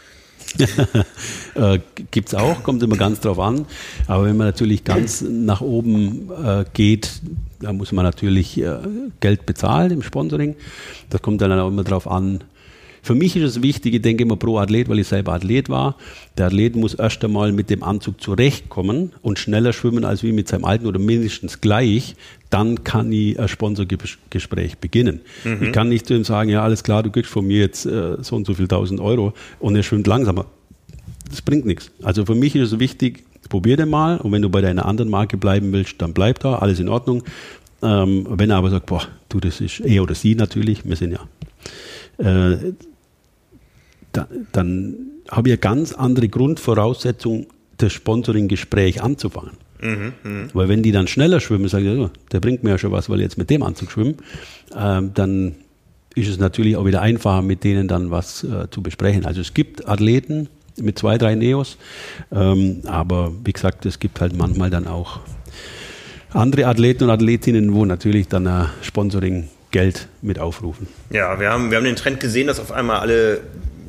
äh, 1.55 1.79
Gibt 2.11 2.29
es 2.29 2.35
auch, 2.35 2.65
kommt 2.65 2.83
immer 2.83 2.97
ganz 2.97 3.21
drauf 3.21 3.39
an. 3.39 3.67
Aber 4.09 4.25
wenn 4.25 4.37
man 4.37 4.49
natürlich 4.49 4.83
ganz 4.83 5.21
nach 5.23 5.61
oben 5.61 6.31
geht, 6.73 7.23
da 7.61 7.73
muss 7.73 7.93
man 7.93 8.05
natürlich 8.05 8.61
Geld 9.21 9.47
bezahlen 9.47 9.93
im 9.93 10.03
Sponsoring. 10.03 10.57
Das 11.11 11.23
kommt 11.23 11.41
dann 11.41 11.53
auch 11.53 11.69
immer 11.69 11.85
drauf 11.85 12.09
an, 12.09 12.43
für 13.03 13.17
mich 13.17 13.35
ist 13.35 13.43
es 13.43 13.63
wichtig, 13.63 13.95
ich 13.95 14.03
denke 14.03 14.23
immer 14.23 14.37
pro 14.37 14.59
Athlet, 14.59 14.89
weil 14.89 15.01
ich 15.01 15.09
selber 15.09 15.33
Athlet 15.33 15.69
war. 15.69 15.97
Der 16.39 16.47
Athlet 16.47 16.77
muss 16.77 16.95
erst 16.95 17.25
einmal 17.25 17.51
mit 17.51 17.69
dem 17.69 17.83
Anzug 17.83 18.21
zurechtkommen 18.21 19.13
und 19.23 19.41
schneller 19.41 19.73
schwimmen 19.73 20.05
als 20.05 20.23
wie 20.23 20.31
mit 20.31 20.47
seinem 20.47 20.65
alten 20.65 20.87
oder 20.87 21.01
mindestens 21.01 21.61
gleich. 21.61 22.15
Dann 22.49 22.85
kann 22.85 23.11
ich 23.11 23.41
ein 23.41 23.49
Sponsorgespräch 23.49 24.79
beginnen. 24.79 25.21
Mhm. 25.43 25.65
Ich 25.65 25.73
kann 25.73 25.89
nicht 25.89 26.07
zu 26.07 26.15
ihm 26.15 26.23
sagen, 26.23 26.49
ja, 26.49 26.63
alles 26.63 26.85
klar, 26.85 27.03
du 27.03 27.11
kriegst 27.11 27.31
von 27.31 27.45
mir 27.45 27.59
jetzt 27.59 27.87
äh, 27.87 28.19
so 28.21 28.37
und 28.37 28.47
so 28.47 28.55
viel 28.55 28.69
tausend 28.69 29.01
Euro 29.01 29.35
und 29.59 29.75
er 29.75 29.83
schwimmt 29.83 30.07
langsamer. 30.07 30.47
Das 31.29 31.43
bringt 31.43 31.67
nichts. 31.67 31.91
Also 32.05 32.25
für 32.25 32.37
mich 32.37 32.55
ist 32.55 32.73
es 32.73 32.79
wichtig, 32.79 33.25
probier 33.49 33.77
den 33.77 33.91
mal 33.91 34.19
und 34.19 34.31
wenn 34.31 34.43
du 34.43 34.49
bei 34.49 34.61
deiner 34.61 34.87
anderen 34.87 35.11
Marke 35.11 35.37
bleiben 35.37 35.73
willst, 35.73 36.01
dann 36.01 36.13
bleib 36.13 36.39
da, 36.39 36.57
alles 36.57 36.79
in 36.79 36.89
Ordnung. 36.89 37.25
Ähm, 37.83 38.29
wenn 38.31 38.51
er 38.51 38.59
aber 38.59 38.71
sagt, 38.71 38.87
boah, 38.87 39.03
du, 39.29 39.41
das 39.41 39.61
ist 39.61 39.81
er 39.81 40.05
oder 40.05 40.15
sie 40.15 40.37
natürlich, 40.37 40.85
wir 40.85 40.95
sind 40.95 41.11
ja 41.11 41.27
äh, 42.19 42.73
da, 44.13 44.29
dann 44.53 44.95
habe 45.31 45.49
ich 45.49 45.53
eine 45.53 45.59
ganz 45.59 45.93
andere 45.93 46.29
Grundvoraussetzung, 46.29 47.47
das 47.79 47.93
Sponsoring-Gespräch 47.93 49.03
anzufangen. 49.03 49.53
Mhm, 49.81 50.13
mh. 50.23 50.49
Weil 50.53 50.69
wenn 50.69 50.83
die 50.83 50.93
dann 50.93 51.07
schneller 51.09 51.41
schwimmen, 51.41 51.69
sagen 51.69 51.85
sie, 51.85 51.99
oh, 51.99 52.11
der 52.31 52.41
bringt 52.41 52.63
mir 52.63 52.71
ja 52.71 52.79
schon 52.79 52.93
was, 52.93 53.11
weil 53.11 53.19
ich 53.19 53.25
jetzt 53.25 53.39
mit 53.39 53.51
dem 53.51 53.63
Anzug 53.63 53.91
schwimmen, 53.91 54.17
ähm, 54.77 55.13
dann 55.15 55.57
ist 56.15 56.29
es 56.29 56.39
natürlich 56.39 56.77
auch 56.77 56.85
wieder 56.85 57.03
einfacher, 57.03 57.43
mit 57.43 57.65
denen 57.65 57.89
dann 57.89 58.11
was 58.11 58.45
äh, 58.45 58.69
zu 58.71 58.83
besprechen. 58.83 59.25
Also 59.25 59.41
es 59.41 59.55
gibt 59.55 59.89
Athleten 59.89 60.49
mit 60.77 60.99
zwei, 60.99 61.19
drei 61.19 61.35
Neos, 61.35 61.79
ähm, 62.31 62.83
aber 62.87 63.33
wie 63.45 63.53
gesagt, 63.53 63.87
es 63.87 63.99
gibt 63.99 64.21
halt 64.21 64.37
manchmal 64.37 64.71
dann 64.71 64.87
auch 64.87 65.21
andere 66.33 66.67
Athleten 66.67 67.05
und 67.05 67.11
Athletinnen, 67.11 67.75
wo 67.75 67.85
natürlich 67.85 68.29
dann 68.29 68.47
ein 68.47 68.69
Sponsoring 68.83 69.49
Geld 69.71 70.09
mit 70.21 70.39
aufrufen. 70.39 70.87
Ja, 71.11 71.41
wir 71.41 71.51
haben, 71.51 71.71
wir 71.71 71.79
haben 71.79 71.85
den 71.85 71.97
Trend 71.97 72.21
gesehen, 72.21 72.47
dass 72.47 72.61
auf 72.61 72.73
einmal 72.73 73.01
alle 73.01 73.41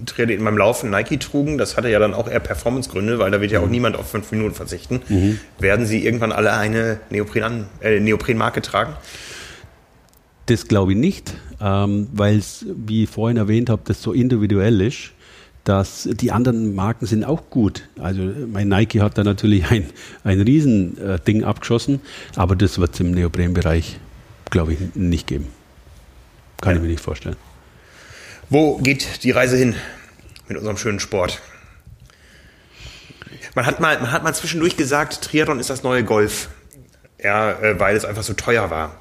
Triathleten 0.06 0.44
beim 0.46 0.58
Laufen 0.58 0.90
Nike 0.90 1.18
trugen, 1.18 1.58
das 1.58 1.78
hatte 1.78 1.90
ja 1.90 2.00
dann 2.00 2.14
auch 2.14 2.28
eher 2.28 2.40
Performancegründe, 2.40 3.20
weil 3.20 3.32
da 3.32 3.42
wird 3.42 3.52
ja 3.52 3.60
auch 3.60 3.66
mhm. 3.66 3.72
niemand 3.72 3.96
auf 3.96 4.10
fünf 4.10 4.32
Minuten 4.32 4.56
verzichten. 4.56 5.02
Mhm. 5.10 5.40
Werden 5.60 5.86
sie 5.86 6.06
irgendwann 6.06 6.32
alle 6.32 6.54
eine 6.54 7.00
Neopren 7.10 7.66
äh, 7.82 8.00
Neoprenmarke 8.00 8.62
tragen? 8.62 8.94
Das 10.48 10.68
glaube 10.68 10.92
ich 10.92 10.98
nicht, 10.98 11.36
ähm, 11.62 12.08
weil 12.12 12.38
es, 12.38 12.66
wie 12.68 13.04
ich 13.04 13.10
vorhin 13.10 13.38
erwähnt 13.38 13.70
habe, 13.70 13.82
das 13.86 14.02
so 14.02 14.12
individuell 14.12 14.82
ist, 14.82 15.12
dass 15.64 16.10
die 16.12 16.32
anderen 16.32 16.76
Marken 16.76 17.06
sind 17.06 17.24
auch 17.24 17.50
gut. 17.50 17.84
Also 17.98 18.22
mein 18.52 18.68
Nike 18.68 19.00
hat 19.00 19.18
da 19.18 19.24
natürlich 19.24 19.66
ein, 19.70 19.86
ein 20.24 20.42
Riesending 20.42 21.42
äh, 21.42 21.46
abgeschossen, 21.46 22.02
aber 22.36 22.56
das 22.56 22.80
wird 22.80 22.94
es 22.94 23.00
im 23.00 23.12
Neoprenbereich, 23.12 24.00
glaube 24.50 24.74
ich, 24.74 24.80
nicht 24.96 25.28
geben. 25.28 25.48
Kann 26.60 26.74
ja. 26.74 26.78
ich 26.78 26.82
mir 26.82 26.90
nicht 26.90 27.04
vorstellen. 27.04 27.38
Wo 28.50 28.78
geht 28.78 29.24
die 29.24 29.32
Reise 29.32 29.58
hin 29.58 29.76
mit 30.48 30.58
unserem 30.58 30.78
schönen 30.78 31.00
Sport? 31.00 31.42
Man 33.56 33.66
hat 33.66 33.80
mal, 33.80 34.00
man 34.00 34.12
hat 34.12 34.24
mal 34.24 34.34
zwischendurch 34.34 34.78
gesagt, 34.78 35.22
Triathlon 35.22 35.60
ist 35.60 35.70
das 35.70 35.84
neue 35.84 36.04
Golf. 36.04 36.50
Ja, 37.22 37.52
äh, 37.52 37.80
weil 37.80 37.96
es 37.96 38.06
einfach 38.06 38.24
so 38.24 38.34
teuer 38.34 38.70
war. 38.70 39.00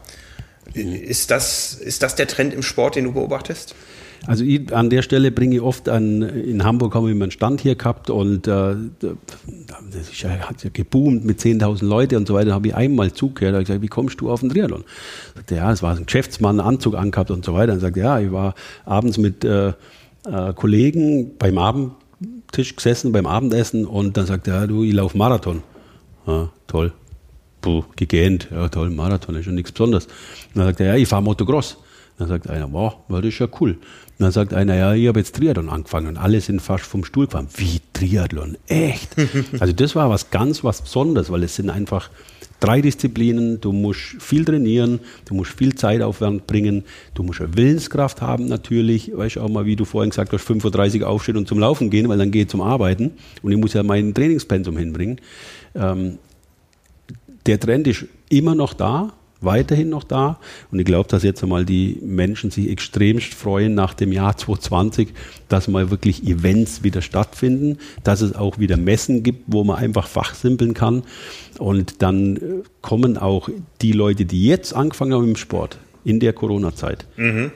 Ist 0.74 1.30
das, 1.30 1.74
ist 1.74 2.02
das 2.02 2.14
der 2.14 2.28
Trend 2.28 2.54
im 2.54 2.62
Sport, 2.62 2.96
den 2.96 3.04
du 3.04 3.12
beobachtest? 3.12 3.74
Also 4.26 4.44
ich, 4.44 4.72
an 4.74 4.88
der 4.88 5.02
Stelle 5.02 5.32
bringe 5.32 5.56
ich 5.56 5.60
oft 5.60 5.88
an, 5.88 6.22
in 6.22 6.62
Hamburg 6.62 6.94
haben 6.94 7.06
wir 7.06 7.12
einen 7.12 7.32
Stand 7.32 7.60
hier 7.60 7.74
gehabt 7.74 8.08
und 8.08 8.46
äh, 8.46 8.74
das 9.00 10.10
ist 10.10 10.22
ja, 10.22 10.30
hat 10.30 10.62
ja 10.62 10.70
geboomt 10.72 11.24
mit 11.24 11.40
10.000 11.40 11.84
Leute 11.84 12.16
und 12.16 12.28
so 12.28 12.34
weiter. 12.34 12.50
Da 12.50 12.54
habe 12.54 12.68
ich 12.68 12.74
einmal 12.74 13.12
zugehört, 13.12 13.54
habe 13.54 13.64
gesagt, 13.64 13.82
wie 13.82 13.88
kommst 13.88 14.20
du 14.20 14.30
auf 14.30 14.40
den 14.40 14.50
Triathlon? 14.50 14.84
Sagte, 15.34 15.56
ja, 15.56 15.72
es 15.72 15.82
war 15.82 15.96
ein 15.96 16.06
Geschäftsmann, 16.06 16.60
Anzug 16.60 16.94
angehabt 16.94 17.32
und 17.32 17.44
so 17.44 17.54
weiter. 17.54 17.72
Und 17.72 17.80
sagte, 17.80 18.00
ja, 18.00 18.20
ich 18.20 18.30
war 18.30 18.54
abends 18.84 19.18
mit 19.18 19.44
äh, 19.44 19.68
äh, 19.68 20.52
Kollegen 20.54 21.36
beim 21.36 21.58
Abendtisch 21.58 22.76
gesessen, 22.76 23.10
beim 23.10 23.26
Abendessen 23.26 23.86
und 23.86 24.16
dann 24.16 24.26
sagte 24.26 24.52
er, 24.52 24.60
ja, 24.60 24.66
du, 24.68 24.84
ich 24.84 24.92
laufe 24.92 25.18
Marathon. 25.18 25.62
Ja, 26.26 26.50
toll. 26.68 26.92
Puh, 27.60 27.84
gegähnt. 27.96 28.48
Ja, 28.52 28.68
toll, 28.68 28.90
Marathon 28.90 29.34
ist 29.34 29.44
schon 29.44 29.54
nichts 29.54 29.72
Besonderes. 29.72 30.06
Und 30.06 30.56
dann 30.56 30.66
sagte 30.66 30.84
er, 30.84 30.96
ja, 30.96 31.02
ich 31.02 31.08
fahre 31.08 31.22
Motocross. 31.22 31.78
Dann 32.18 32.28
sagt 32.28 32.48
einer, 32.48 32.72
wow, 32.72 32.96
das 33.08 33.24
ist 33.24 33.38
ja 33.38 33.48
cool. 33.60 33.72
Und 33.72 33.78
dann 34.18 34.32
sagt 34.32 34.54
einer, 34.54 34.76
ja, 34.76 34.94
ich 34.94 35.08
habe 35.08 35.18
jetzt 35.18 35.34
Triathlon 35.36 35.68
angefangen. 35.68 36.16
Alle 36.16 36.40
sind 36.40 36.60
fast 36.60 36.84
vom 36.84 37.04
Stuhl 37.04 37.26
gefahren. 37.26 37.48
Wie 37.56 37.80
Triathlon? 37.92 38.56
Echt? 38.68 39.16
also 39.60 39.72
das 39.72 39.96
war 39.96 40.10
was 40.10 40.30
ganz 40.30 40.62
was 40.62 40.82
Besonderes, 40.82 41.30
weil 41.30 41.42
es 41.42 41.56
sind 41.56 41.70
einfach 41.70 42.10
drei 42.62 42.80
Disziplinen. 42.80 43.60
Du 43.60 43.72
musst 43.72 44.16
viel 44.20 44.44
trainieren, 44.44 45.00
du 45.24 45.34
musst 45.34 45.52
viel 45.52 45.74
Zeitaufwand 45.74 46.46
bringen, 46.46 46.84
du 47.14 47.22
musst 47.22 47.40
eine 47.40 47.56
Willenskraft 47.56 48.22
haben 48.22 48.46
natürlich. 48.46 49.10
Weißt 49.14 49.36
du 49.36 49.40
auch 49.40 49.48
mal, 49.48 49.66
wie 49.66 49.76
du 49.76 49.84
vorhin 49.84 50.10
gesagt 50.10 50.32
hast, 50.32 50.48
5.30 50.48 51.00
Uhr 51.00 51.08
aufstehen 51.08 51.36
und 51.36 51.48
zum 51.48 51.58
Laufen 51.58 51.90
gehen, 51.90 52.08
weil 52.08 52.18
dann 52.18 52.30
gehe 52.30 52.42
ich 52.42 52.48
zum 52.48 52.60
Arbeiten 52.60 53.12
und 53.42 53.52
ich 53.52 53.58
muss 53.58 53.72
ja 53.72 53.82
mein 53.82 54.14
Trainingspensum 54.14 54.76
hinbringen. 54.76 55.20
Ähm, 55.74 56.18
der 57.46 57.58
Trend 57.58 57.88
ist 57.88 58.04
immer 58.28 58.54
noch 58.54 58.74
da 58.74 59.12
weiterhin 59.44 59.88
noch 59.88 60.04
da. 60.04 60.38
Und 60.70 60.78
ich 60.78 60.84
glaube, 60.84 61.08
dass 61.08 61.22
jetzt 61.22 61.42
einmal 61.42 61.64
die 61.64 61.98
Menschen 62.02 62.50
sich 62.50 62.70
extremst 62.70 63.34
freuen 63.34 63.74
nach 63.74 63.94
dem 63.94 64.12
Jahr 64.12 64.36
2020, 64.36 65.08
dass 65.48 65.68
mal 65.68 65.90
wirklich 65.90 66.26
Events 66.26 66.82
wieder 66.82 67.02
stattfinden, 67.02 67.78
dass 68.04 68.20
es 68.20 68.34
auch 68.34 68.58
wieder 68.58 68.76
Messen 68.76 69.22
gibt, 69.22 69.44
wo 69.46 69.64
man 69.64 69.76
einfach 69.76 70.06
fachsimpeln 70.06 70.74
kann. 70.74 71.02
Und 71.58 72.02
dann 72.02 72.36
äh, 72.36 72.40
kommen 72.80 73.18
auch 73.18 73.48
die 73.80 73.92
Leute, 73.92 74.24
die 74.24 74.44
jetzt 74.46 74.74
angefangen 74.74 75.14
haben 75.14 75.28
im 75.28 75.36
Sport, 75.36 75.78
in 76.04 76.20
der 76.20 76.32
Corona-Zeit, 76.32 77.06
mhm 77.16 77.52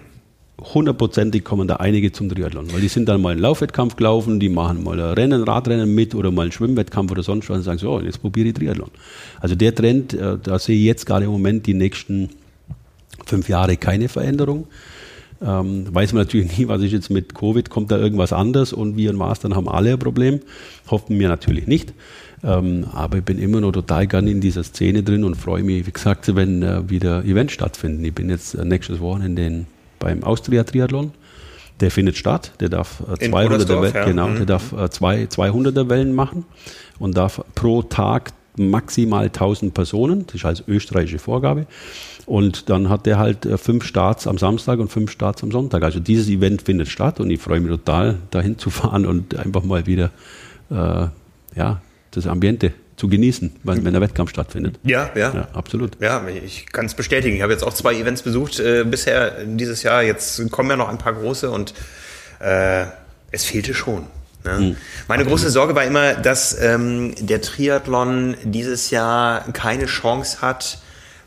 hundertprozentig 0.59 1.44
kommen 1.44 1.68
da 1.68 1.76
einige 1.76 2.12
zum 2.12 2.28
Triathlon, 2.28 2.72
weil 2.72 2.80
die 2.80 2.88
sind 2.88 3.09
dann 3.09 3.20
mal 3.20 3.32
einen 3.32 3.40
Laufwettkampf 3.40 3.96
gelaufen, 3.96 4.40
die 4.40 4.48
machen 4.48 4.82
mal 4.82 4.98
ein 4.98 5.12
Rennen, 5.12 5.42
Radrennen 5.42 5.94
mit 5.94 6.14
oder 6.14 6.30
mal 6.30 6.42
einen 6.42 6.52
Schwimmwettkampf 6.52 7.11
oder 7.11 7.22
sonst 7.22 7.50
was 7.50 7.59
und 7.59 7.62
sagen 7.64 7.78
so, 7.78 7.90
oh, 7.90 8.00
jetzt 8.00 8.20
probiere 8.20 8.48
ich 8.48 8.54
Triathlon. 8.54 8.90
Also 9.40 9.54
der 9.54 9.74
Trend, 9.74 10.14
äh, 10.14 10.38
da 10.42 10.59
sehe 10.59 10.76
ich 10.76 10.84
jetzt 10.84 11.04
gerade 11.04 11.26
im 11.26 11.30
Moment 11.30 11.66
die 11.66 11.74
nächsten 11.74 12.30
fünf 13.26 13.48
Jahre 13.48 13.76
keine 13.76 14.09
Veränderung. 14.09 14.66
Ähm, 15.42 15.86
weiß 15.90 16.14
man 16.14 16.22
natürlich 16.22 16.57
nie, 16.59 16.68
was 16.68 16.80
ist 16.80 16.92
jetzt 16.92 17.11
mit 17.11 17.34
Covid, 17.34 17.68
kommt 17.68 17.90
da 17.90 17.98
irgendwas 17.98 18.32
anders 18.32 18.72
und 18.72 18.96
wir 18.96 19.11
in 19.11 19.16
Mastern 19.16 19.54
haben 19.54 19.68
alle 19.68 19.92
ein 19.92 19.98
Problem. 19.98 20.40
Hoffen 20.90 21.18
wir 21.18 21.28
natürlich 21.28 21.66
nicht. 21.66 21.92
Ähm, 22.42 22.86
aber 22.92 23.18
ich 23.18 23.24
bin 23.24 23.38
immer 23.38 23.61
noch 23.61 23.72
total 23.72 24.07
gern 24.07 24.26
in 24.26 24.40
dieser 24.40 24.62
Szene 24.62 25.02
drin 25.02 25.24
und 25.24 25.34
freue 25.34 25.62
mich, 25.62 25.86
wie 25.86 25.90
gesagt, 25.90 26.34
wenn 26.34 26.62
äh, 26.62 26.88
wieder 26.88 27.24
Events 27.24 27.52
stattfinden. 27.52 28.04
Ich 28.04 28.14
bin 28.14 28.30
jetzt 28.30 28.54
äh, 28.54 28.64
nächstes 28.64 29.00
Wochenende 29.00 29.46
in 29.46 29.66
beim 29.99 30.24
Austria 30.24 30.64
Triathlon. 30.64 31.12
Der 31.80 31.90
findet 31.90 32.16
statt. 32.16 32.53
Der 32.61 32.70
darf 32.70 33.01
äh, 33.01 33.26
200er 33.26 33.82
Wellen, 33.82 33.94
ja. 33.94 34.05
genau, 34.05 34.28
mhm. 34.28 34.36
der 34.36 34.47
darf 34.47 34.72
äh, 34.72 34.88
zwei, 34.88 35.24
200er 35.24 35.90
Wellen 35.90 36.14
machen 36.14 36.47
und 36.99 37.16
darf 37.16 37.42
pro 37.55 37.82
Tag 37.82 38.32
maximal 38.57 39.26
1000 39.26 39.74
Personen. 39.74 40.24
Das 40.26 40.36
ist 40.36 40.44
als 40.47 40.64
österreichische 40.66 41.18
Vorgabe. 41.18 41.66
Und 42.24 42.70
dann 42.70 42.88
hat 42.88 43.05
der 43.07 43.18
halt 43.18 43.44
äh, 43.44 43.59
fünf 43.59 43.84
Starts 43.84 44.26
am 44.26 44.38
Samstag 44.38 44.78
und 44.78 44.88
fünf 44.90 45.11
Starts 45.11 45.42
am 45.42 45.53
Sonntag. 45.53 45.82
Also 45.82 46.01
dieses 46.01 46.28
Event 46.28 46.62
findet 46.62 46.88
statt 46.88 47.20
und 47.20 47.30
ich 47.30 47.40
freue 47.40 47.61
mich 47.61 47.70
total, 47.70 48.16
dahin 48.30 48.59
zu 48.59 48.70
fahren 48.70 49.07
und 49.07 49.36
einfach 49.36 49.62
mal 49.62 49.86
wieder 49.86 50.11
äh, 50.70 51.09
ja, 51.55 51.82
das 52.11 52.26
Ambiente 52.26 52.72
zu 52.97 53.09
genießen, 53.09 53.55
wenn, 53.62 53.84
wenn 53.84 53.92
der 53.92 54.01
Wettkampf 54.01 54.30
stattfindet. 54.30 54.78
Ja, 54.82 55.11
ja. 55.14 55.34
ja 55.34 55.49
absolut. 55.53 56.01
Ja, 56.01 56.26
ich 56.28 56.66
kann 56.72 56.86
es 56.86 56.94
bestätigen. 56.94 57.36
Ich 57.36 57.42
habe 57.42 57.53
jetzt 57.53 57.62
auch 57.62 57.74
zwei 57.74 57.94
Events 57.94 58.22
besucht 58.22 58.59
äh, 58.59 58.84
bisher 58.84 59.44
dieses 59.44 59.82
Jahr. 59.82 60.03
Jetzt 60.03 60.51
kommen 60.51 60.70
ja 60.70 60.76
noch 60.76 60.88
ein 60.88 60.99
paar 60.99 61.12
große 61.12 61.51
und 61.51 61.74
äh, 62.40 62.86
es 63.30 63.44
fehlte 63.44 63.74
schon. 63.74 64.07
Ne? 64.44 64.59
Mhm. 64.59 64.76
Meine 65.09 65.24
große 65.24 65.51
Sorge 65.51 65.74
war 65.74 65.84
immer, 65.84 66.14
dass 66.14 66.59
ähm, 66.61 67.14
der 67.18 67.42
Triathlon 67.42 68.36
dieses 68.44 68.90
Jahr 68.90 69.44
keine 69.53 69.86
Chance 69.86 70.40
hat, 70.40 70.78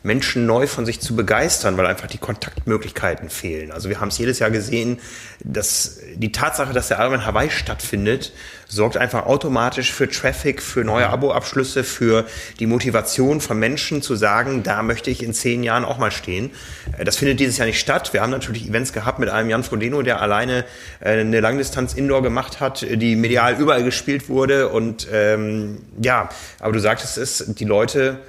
Menschen 0.04 0.46
neu 0.46 0.68
von 0.68 0.86
sich 0.86 1.00
zu 1.02 1.16
begeistern, 1.16 1.78
weil 1.78 1.86
einfach 1.86 2.08
die 2.08 2.18
Kontaktmöglichkeiten 2.18 3.30
fehlen. 3.30 3.72
Also 3.72 3.90
wir 3.90 4.00
haben 4.00 4.08
es 4.10 4.18
jedes 4.18 4.40
Jahr 4.40 4.50
gesehen, 4.52 5.00
dass 5.44 6.00
die 6.16 6.32
Tatsache, 6.32 6.74
dass 6.74 6.88
der 6.88 7.00
Ironman 7.00 7.26
Hawaii 7.26 7.50
stattfindet, 7.50 8.34
sorgt 8.68 8.98
einfach 8.98 9.26
automatisch 9.26 9.92
für 9.92 10.08
Traffic, 10.08 10.62
für 10.62 10.84
neue 10.84 11.10
Abo-Abschlüsse, 11.10 11.84
für 11.84 12.26
die 12.60 12.68
Motivation 12.68 13.42
von 13.42 13.58
Menschen 13.58 14.02
zu 14.02 14.16
sagen, 14.16 14.64
da 14.64 14.84
möchte 14.84 15.10
ich 15.10 15.24
in 15.24 15.34
zehn 15.34 15.64
Jahren 15.64 15.84
auch 15.84 15.98
mal 15.98 16.12
stehen. 16.12 16.52
Äh, 16.98 17.04
das 17.04 17.18
findet 17.18 17.40
dieses 17.40 17.58
Jahr 17.58 17.68
nicht 17.68 17.80
statt. 17.80 18.14
Wir 18.14 18.22
haben 18.22 18.32
natürlich 18.32 18.70
Events 18.70 18.94
gehabt 18.94 19.20
mit 19.20 19.30
einem 19.30 19.50
Jan 19.50 19.64
Frodeno, 19.64 20.02
der 20.02 20.22
alleine 20.22 20.66
äh, 21.02 21.20
eine 21.20 21.40
Langdistanz 21.40 21.94
Indoor 21.94 22.22
gemacht 22.22 22.60
hat, 22.60 22.86
die 22.90 23.16
medial 23.16 23.60
überall 23.60 23.84
gespielt 23.84 24.30
wurde. 24.30 24.70
Und 24.70 25.08
ähm, 25.12 25.80
ja, 26.02 26.30
aber 26.60 26.74
du 26.74 26.80
sagtest 26.80 27.18
es, 27.18 27.46
die 27.48 27.66
Leute 27.66 28.20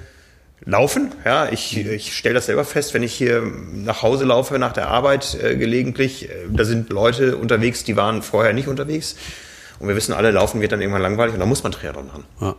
Laufen, 0.63 1.11
ja, 1.25 1.49
ich, 1.49 1.75
ich 1.75 2.15
stelle 2.15 2.35
das 2.35 2.45
selber 2.45 2.63
fest, 2.65 2.93
wenn 2.93 3.01
ich 3.01 3.13
hier 3.13 3.41
nach 3.73 4.03
Hause 4.03 4.25
laufe 4.25 4.59
nach 4.59 4.73
der 4.73 4.89
Arbeit 4.89 5.35
äh, 5.41 5.55
gelegentlich, 5.55 6.29
äh, 6.29 6.33
da 6.49 6.65
sind 6.65 6.91
Leute 6.91 7.37
unterwegs, 7.37 7.83
die 7.83 7.95
waren 7.95 8.21
vorher 8.21 8.53
nicht 8.53 8.67
unterwegs. 8.67 9.15
Und 9.81 9.87
wir 9.87 9.95
wissen 9.95 10.13
alle, 10.13 10.29
Laufen 10.29 10.61
wird 10.61 10.71
dann 10.71 10.79
irgendwann 10.79 11.01
langweilig 11.01 11.33
und 11.33 11.39
da 11.39 11.47
muss 11.47 11.63
man 11.63 11.71
Triathlon 11.71 12.05
machen. 12.05 12.23
Ja. 12.39 12.55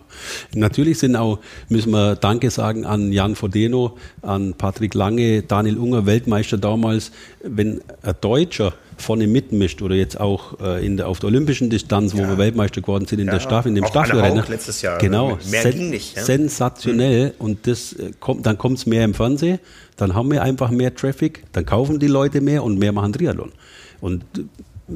Natürlich 0.56 0.98
sind 0.98 1.14
auch, 1.14 1.38
müssen 1.68 1.92
wir 1.92 2.16
Danke 2.16 2.50
sagen 2.50 2.84
an 2.84 3.12
Jan 3.12 3.36
Fodeno, 3.36 3.96
an 4.22 4.54
Patrick 4.54 4.94
Lange, 4.94 5.42
Daniel 5.42 5.78
Unger, 5.78 6.04
Weltmeister 6.04 6.58
damals. 6.58 7.12
Wenn 7.44 7.80
ein 8.02 8.14
Deutscher 8.20 8.72
vorne 8.96 9.28
mitmischt 9.28 9.82
oder 9.82 9.94
jetzt 9.94 10.18
auch 10.18 10.58
äh, 10.60 10.84
in 10.84 10.96
der, 10.96 11.06
auf 11.06 11.20
der 11.20 11.28
olympischen 11.28 11.70
Distanz, 11.70 12.12
wo 12.14 12.22
ja. 12.22 12.28
wir 12.28 12.38
Weltmeister 12.38 12.80
geworden 12.80 13.06
sind 13.06 13.20
in 13.20 13.26
ja. 13.26 13.34
der 13.34 13.40
Staffel, 13.40 13.68
in 13.68 13.76
dem 13.76 13.86
Staffelrennen. 13.86 14.44
letztes 14.48 14.82
Jahr. 14.82 14.98
Genau, 14.98 15.38
mehr 15.48 15.62
sen 15.62 15.72
ging 15.72 15.90
nicht. 15.90 16.16
Ja? 16.16 16.24
Sensationell 16.24 17.26
mhm. 17.26 17.32
und 17.38 17.66
das 17.68 17.92
äh, 17.92 18.10
kommt, 18.18 18.46
dann 18.46 18.58
kommt 18.58 18.78
es 18.78 18.86
mehr 18.86 19.04
im 19.04 19.14
Fernsehen, 19.14 19.60
dann 19.96 20.16
haben 20.16 20.28
wir 20.32 20.42
einfach 20.42 20.70
mehr 20.70 20.92
Traffic, 20.92 21.44
dann 21.52 21.66
kaufen 21.66 22.00
die 22.00 22.08
Leute 22.08 22.40
mehr 22.40 22.64
und 22.64 22.80
mehr 22.80 22.90
machen 22.90 23.12
Triathlon. 23.12 23.52
Und 24.00 24.24
äh, 24.36 24.42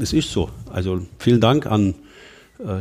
es 0.00 0.12
ist 0.12 0.32
so. 0.32 0.50
Also 0.72 1.02
vielen 1.20 1.40
Dank 1.40 1.66
an 1.66 1.94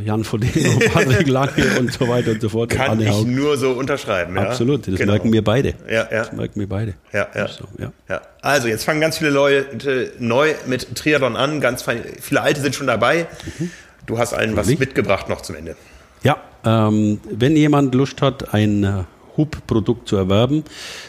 Jan 0.04 0.24
Fodeno, 0.24 0.78
Patrick 0.92 1.28
Lange 1.28 1.78
und 1.78 1.92
so 1.92 2.08
weiter 2.08 2.30
und 2.32 2.40
so 2.40 2.48
fort. 2.48 2.70
Kann 2.70 3.00
ich 3.00 3.10
Haug. 3.10 3.26
nur 3.26 3.58
so 3.58 3.72
unterschreiben. 3.72 4.38
Absolut, 4.38 4.88
das 4.88 4.94
genau. 4.94 5.12
merken 5.12 5.32
wir 5.32 5.44
beide. 5.44 5.74
Ja, 5.88 6.08
ja. 6.10 6.24
Das 6.24 6.32
merken 6.32 6.60
wir 6.60 6.68
beide. 6.68 6.94
Ja, 7.12 7.28
ja. 7.34 7.48
So, 7.48 7.64
ja. 7.78 7.92
ja. 8.08 8.22
Also 8.40 8.68
jetzt 8.68 8.84
fangen 8.84 9.00
ganz 9.00 9.18
viele 9.18 9.30
Leute 9.30 10.12
neu 10.18 10.54
mit 10.66 10.94
Triathlon 10.94 11.36
an, 11.36 11.60
ganz 11.60 11.84
viele 12.20 12.40
Alte 12.40 12.60
sind 12.60 12.74
schon 12.74 12.86
dabei. 12.86 13.26
Mhm. 13.58 13.70
Du 14.06 14.18
hast 14.18 14.32
allen 14.32 14.56
was 14.56 14.66
mitgebracht 14.66 15.28
noch 15.28 15.42
zum 15.42 15.56
Ende. 15.56 15.76
Ja, 16.22 16.38
ähm, 16.64 17.20
wenn 17.30 17.54
jemand 17.56 17.94
Lust 17.94 18.22
hat, 18.22 18.54
ein 18.54 18.84
äh, 18.84 19.04
Hub-Produkt 19.36 20.08
zu 20.08 20.16
erwerben, 20.16 20.64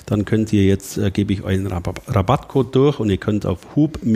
dann 0.06 0.26
könnt 0.26 0.52
ihr 0.52 0.66
jetzt, 0.66 0.98
äh, 0.98 1.10
gebe 1.12 1.32
ich 1.34 1.44
euch 1.44 1.58
einen 1.58 1.68
Rabattcode 1.68 2.76
durch 2.76 3.00
und 3.00 3.10
ihr 3.10 3.18
könnt 3.18 3.46
auf 3.46 3.60
hub-store.de 3.76 4.12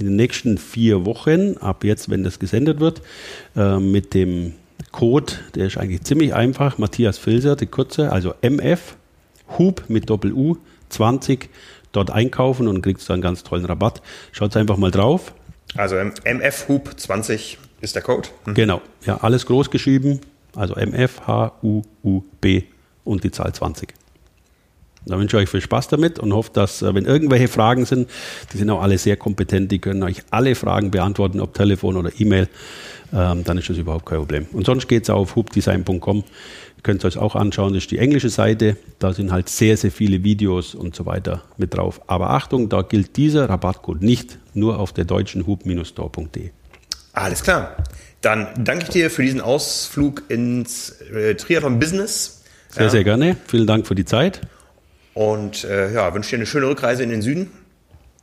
in 0.00 0.06
den 0.06 0.16
nächsten 0.16 0.58
vier 0.58 1.04
Wochen, 1.04 1.56
ab 1.58 1.84
jetzt, 1.84 2.10
wenn 2.10 2.24
das 2.24 2.38
gesendet 2.38 2.80
wird, 2.80 3.02
äh, 3.56 3.78
mit 3.78 4.14
dem 4.14 4.54
Code, 4.92 5.34
der 5.54 5.66
ist 5.66 5.76
eigentlich 5.76 6.02
ziemlich 6.02 6.34
einfach, 6.34 6.78
Matthias 6.78 7.18
Filser, 7.18 7.54
die 7.54 7.66
kurze, 7.66 8.10
also 8.10 8.34
MF, 8.40 8.96
Hub 9.58 9.84
mit 9.88 10.08
Doppel-U, 10.08 10.56
20, 10.88 11.48
dort 11.92 12.10
einkaufen 12.10 12.66
und 12.66 12.82
kriegst 12.82 13.08
du 13.08 13.12
einen 13.12 13.22
ganz 13.22 13.44
tollen 13.44 13.64
Rabatt. 13.64 14.02
Schaut 14.32 14.56
einfach 14.56 14.76
mal 14.76 14.90
drauf. 14.90 15.32
Also 15.76 15.96
MF 15.96 16.68
Hub 16.68 16.98
20 16.98 17.58
ist 17.80 17.94
der 17.94 18.02
Code. 18.02 18.28
Mhm. 18.46 18.54
Genau, 18.54 18.80
ja, 19.04 19.18
alles 19.18 19.46
groß 19.46 19.70
geschrieben, 19.70 20.20
also 20.54 20.74
MF, 20.74 21.26
H, 21.26 21.52
U, 21.62 21.82
U, 22.02 22.22
B 22.40 22.62
und 23.04 23.24
die 23.24 23.30
Zahl 23.30 23.52
20. 23.52 23.94
Da 25.06 25.18
wünsche 25.18 25.36
ich 25.36 25.44
euch 25.44 25.48
viel 25.48 25.60
Spaß 25.60 25.88
damit 25.88 26.18
und 26.18 26.32
hoffe, 26.32 26.50
dass, 26.52 26.82
äh, 26.82 26.94
wenn 26.94 27.04
irgendwelche 27.04 27.48
Fragen 27.48 27.84
sind, 27.86 28.10
die 28.52 28.58
sind 28.58 28.70
auch 28.70 28.82
alle 28.82 28.98
sehr 28.98 29.16
kompetent, 29.16 29.72
die 29.72 29.78
können 29.78 30.02
euch 30.02 30.22
alle 30.30 30.54
Fragen 30.54 30.90
beantworten, 30.90 31.40
ob 31.40 31.54
Telefon 31.54 31.96
oder 31.96 32.10
E-Mail, 32.18 32.48
ähm, 33.12 33.42
dann 33.44 33.58
ist 33.58 33.70
das 33.70 33.78
überhaupt 33.78 34.06
kein 34.06 34.18
Problem. 34.18 34.46
Und 34.52 34.66
sonst 34.66 34.88
geht 34.88 35.04
es 35.04 35.10
auf 35.10 35.36
hubdesign.com, 35.36 36.18
ihr 36.18 36.82
könnt 36.82 37.02
es 37.02 37.16
euch 37.16 37.22
auch 37.22 37.34
anschauen, 37.34 37.72
das 37.72 37.84
ist 37.84 37.90
die 37.90 37.98
englische 37.98 38.28
Seite, 38.28 38.76
da 38.98 39.12
sind 39.12 39.32
halt 39.32 39.48
sehr, 39.48 39.76
sehr 39.76 39.90
viele 39.90 40.22
Videos 40.22 40.74
und 40.74 40.94
so 40.94 41.06
weiter 41.06 41.42
mit 41.56 41.74
drauf. 41.74 42.00
Aber 42.06 42.30
Achtung, 42.30 42.68
da 42.68 42.82
gilt 42.82 43.16
dieser 43.16 43.48
Rabattcode 43.48 44.02
nicht, 44.02 44.38
nur 44.54 44.78
auf 44.78 44.92
der 44.92 45.06
deutschen 45.06 45.46
hub-store.de. 45.46 46.50
Alles 47.12 47.42
klar. 47.42 47.76
Dann 48.20 48.48
danke 48.58 48.84
ich 48.84 48.90
dir 48.90 49.10
für 49.10 49.22
diesen 49.22 49.40
Ausflug 49.40 50.24
ins 50.28 50.90
äh, 51.12 51.34
Triathlon-Business. 51.34 52.42
Sehr, 52.68 52.84
ja. 52.84 52.90
sehr 52.90 53.04
gerne. 53.04 53.36
Vielen 53.46 53.66
Dank 53.66 53.86
für 53.86 53.94
die 53.94 54.04
Zeit. 54.04 54.42
Und 55.14 55.64
äh, 55.64 55.92
ja, 55.92 56.14
wünsche 56.14 56.30
dir 56.30 56.36
eine 56.36 56.46
schöne 56.46 56.68
Rückreise 56.68 57.02
in 57.02 57.10
den 57.10 57.22
Süden. 57.22 57.50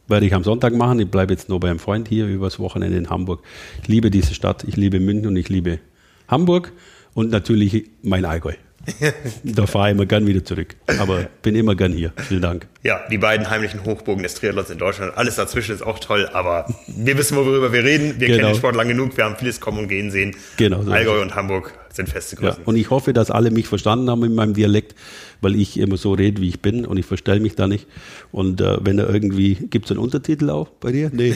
Werde 0.08 0.26
ich 0.26 0.34
am 0.34 0.44
Sonntag 0.44 0.74
machen. 0.74 1.00
Ich 1.00 1.10
bleibe 1.10 1.34
jetzt 1.34 1.50
nur 1.50 1.60
bei 1.60 1.70
einem 1.70 1.80
Freund 1.80 2.08
hier 2.08 2.28
übers 2.28 2.60
Wochenende 2.60 2.98
in 2.98 3.10
Hamburg. 3.10 3.44
Ich 3.82 3.88
liebe 3.88 4.10
diese 4.10 4.34
Stadt, 4.34 4.64
ich 4.64 4.78
liebe 4.78 5.00
München 5.00 5.28
und 5.28 5.36
ich 5.36 5.50
liebe 5.50 5.80
Hamburg 6.28 6.72
und 7.14 7.30
natürlich 7.30 7.90
mein 8.04 8.24
Allgäu. 8.24 8.54
da 9.44 9.66
fahre 9.66 9.90
ich 9.90 9.96
immer 9.96 10.06
gern 10.06 10.26
wieder 10.26 10.44
zurück. 10.44 10.76
Aber 11.00 11.28
bin 11.42 11.56
immer 11.56 11.76
gern 11.76 11.92
hier. 11.92 12.14
Vielen 12.16 12.42
Dank. 12.42 12.68
Ja, 12.84 13.02
die 13.12 13.18
beiden 13.18 13.50
heimlichen 13.50 13.84
Hochbogen 13.84 14.24
des 14.24 14.36
Triathlons 14.36 14.70
in 14.70 14.78
Deutschland. 14.78 15.18
Alles 15.18 15.36
dazwischen 15.36 15.76
ist 15.76 15.82
auch 15.82 16.00
toll, 16.00 16.30
aber 16.32 16.74
wir 16.88 17.18
wissen, 17.18 17.36
worüber 17.36 17.74
wir 17.74 17.84
reden. 17.84 18.20
Wir 18.20 18.28
genau. 18.28 18.40
kennen 18.40 18.54
den 18.54 18.58
Sport 18.58 18.76
lang 18.76 18.88
genug. 18.88 19.18
Wir 19.18 19.26
haben 19.26 19.36
vieles 19.36 19.60
kommen 19.60 19.80
und 19.80 19.88
gehen 19.90 20.12
sehen. 20.12 20.36
Genau. 20.56 20.84
So 20.84 20.92
Allgäu 20.92 21.22
und 21.22 21.36
Hamburg 21.36 21.74
sind 21.92 22.08
feste 22.08 22.38
Größen. 22.38 22.62
Ja, 22.62 22.68
und 22.68 22.78
ich 22.78 22.90
hoffe, 22.90 23.12
dass 23.12 23.30
alle 23.30 23.52
mich 23.52 23.68
verstanden 23.68 24.10
haben 24.10 24.24
in 24.24 24.36
meinem 24.36 24.54
Dialekt, 24.54 24.96
weil 25.42 25.56
ich 25.56 25.80
immer 25.80 25.98
so 25.98 26.14
rede, 26.14 26.42
wie 26.42 26.50
ich 26.50 26.62
bin 26.62 26.86
und 26.86 26.98
ich 26.98 27.06
verstelle 27.06 27.40
mich 27.40 27.56
da 27.56 27.68
nicht. 27.68 27.88
Und 28.32 28.62
äh, 28.62 28.78
wenn 28.82 29.00
er 29.00 29.10
irgendwie, 29.10 29.56
gibt 29.56 29.86
es 29.86 29.92
einen 29.92 30.00
Untertitel 30.00 30.50
auch 30.50 30.70
bei 30.70 30.92
dir? 30.92 31.10
Nee. 31.14 31.34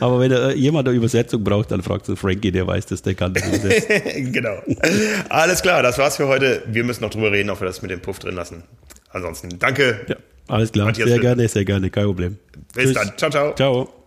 Aber 0.00 0.20
wenn 0.20 0.32
er, 0.32 0.50
äh, 0.50 0.56
jemand 0.56 0.88
eine 0.88 0.96
Übersetzung 0.96 1.44
braucht, 1.44 1.70
dann 1.70 1.82
fragt 1.82 2.08
du 2.08 2.16
Frankie, 2.16 2.52
der 2.52 2.66
weiß 2.66 2.86
das, 2.86 3.02
der 3.02 3.14
kann 3.14 3.34
das 3.34 3.46
übersetzen. 3.46 4.32
genau. 4.32 4.56
Alles 5.28 5.62
klar, 5.62 5.82
das 5.82 5.98
war's 5.98 6.16
für 6.16 6.28
heute. 6.28 6.62
Wir 6.66 6.84
müssen 6.84 7.02
noch 7.02 7.10
drüber 7.10 7.32
reden, 7.32 7.50
ob 7.50 7.60
wir 7.60 7.66
das 7.66 7.82
mit 7.82 7.90
dem 7.90 8.00
Puff 8.00 8.18
drin 8.18 8.34
lassen. 8.34 8.64
Ansonsten, 9.10 9.58
danke. 9.58 10.00
Ja, 10.08 10.16
alles 10.48 10.72
klar. 10.72 10.86
Matthias 10.86 11.08
sehr 11.08 11.20
gerne, 11.20 11.48
sehr 11.48 11.64
gerne, 11.64 11.90
kein 11.90 12.04
Problem. 12.04 12.36
Bis 12.74 12.84
Tschüss. 12.86 12.94
dann. 12.94 13.12
Ciao, 13.16 13.30
ciao. 13.30 13.54
Ciao. 13.54 14.03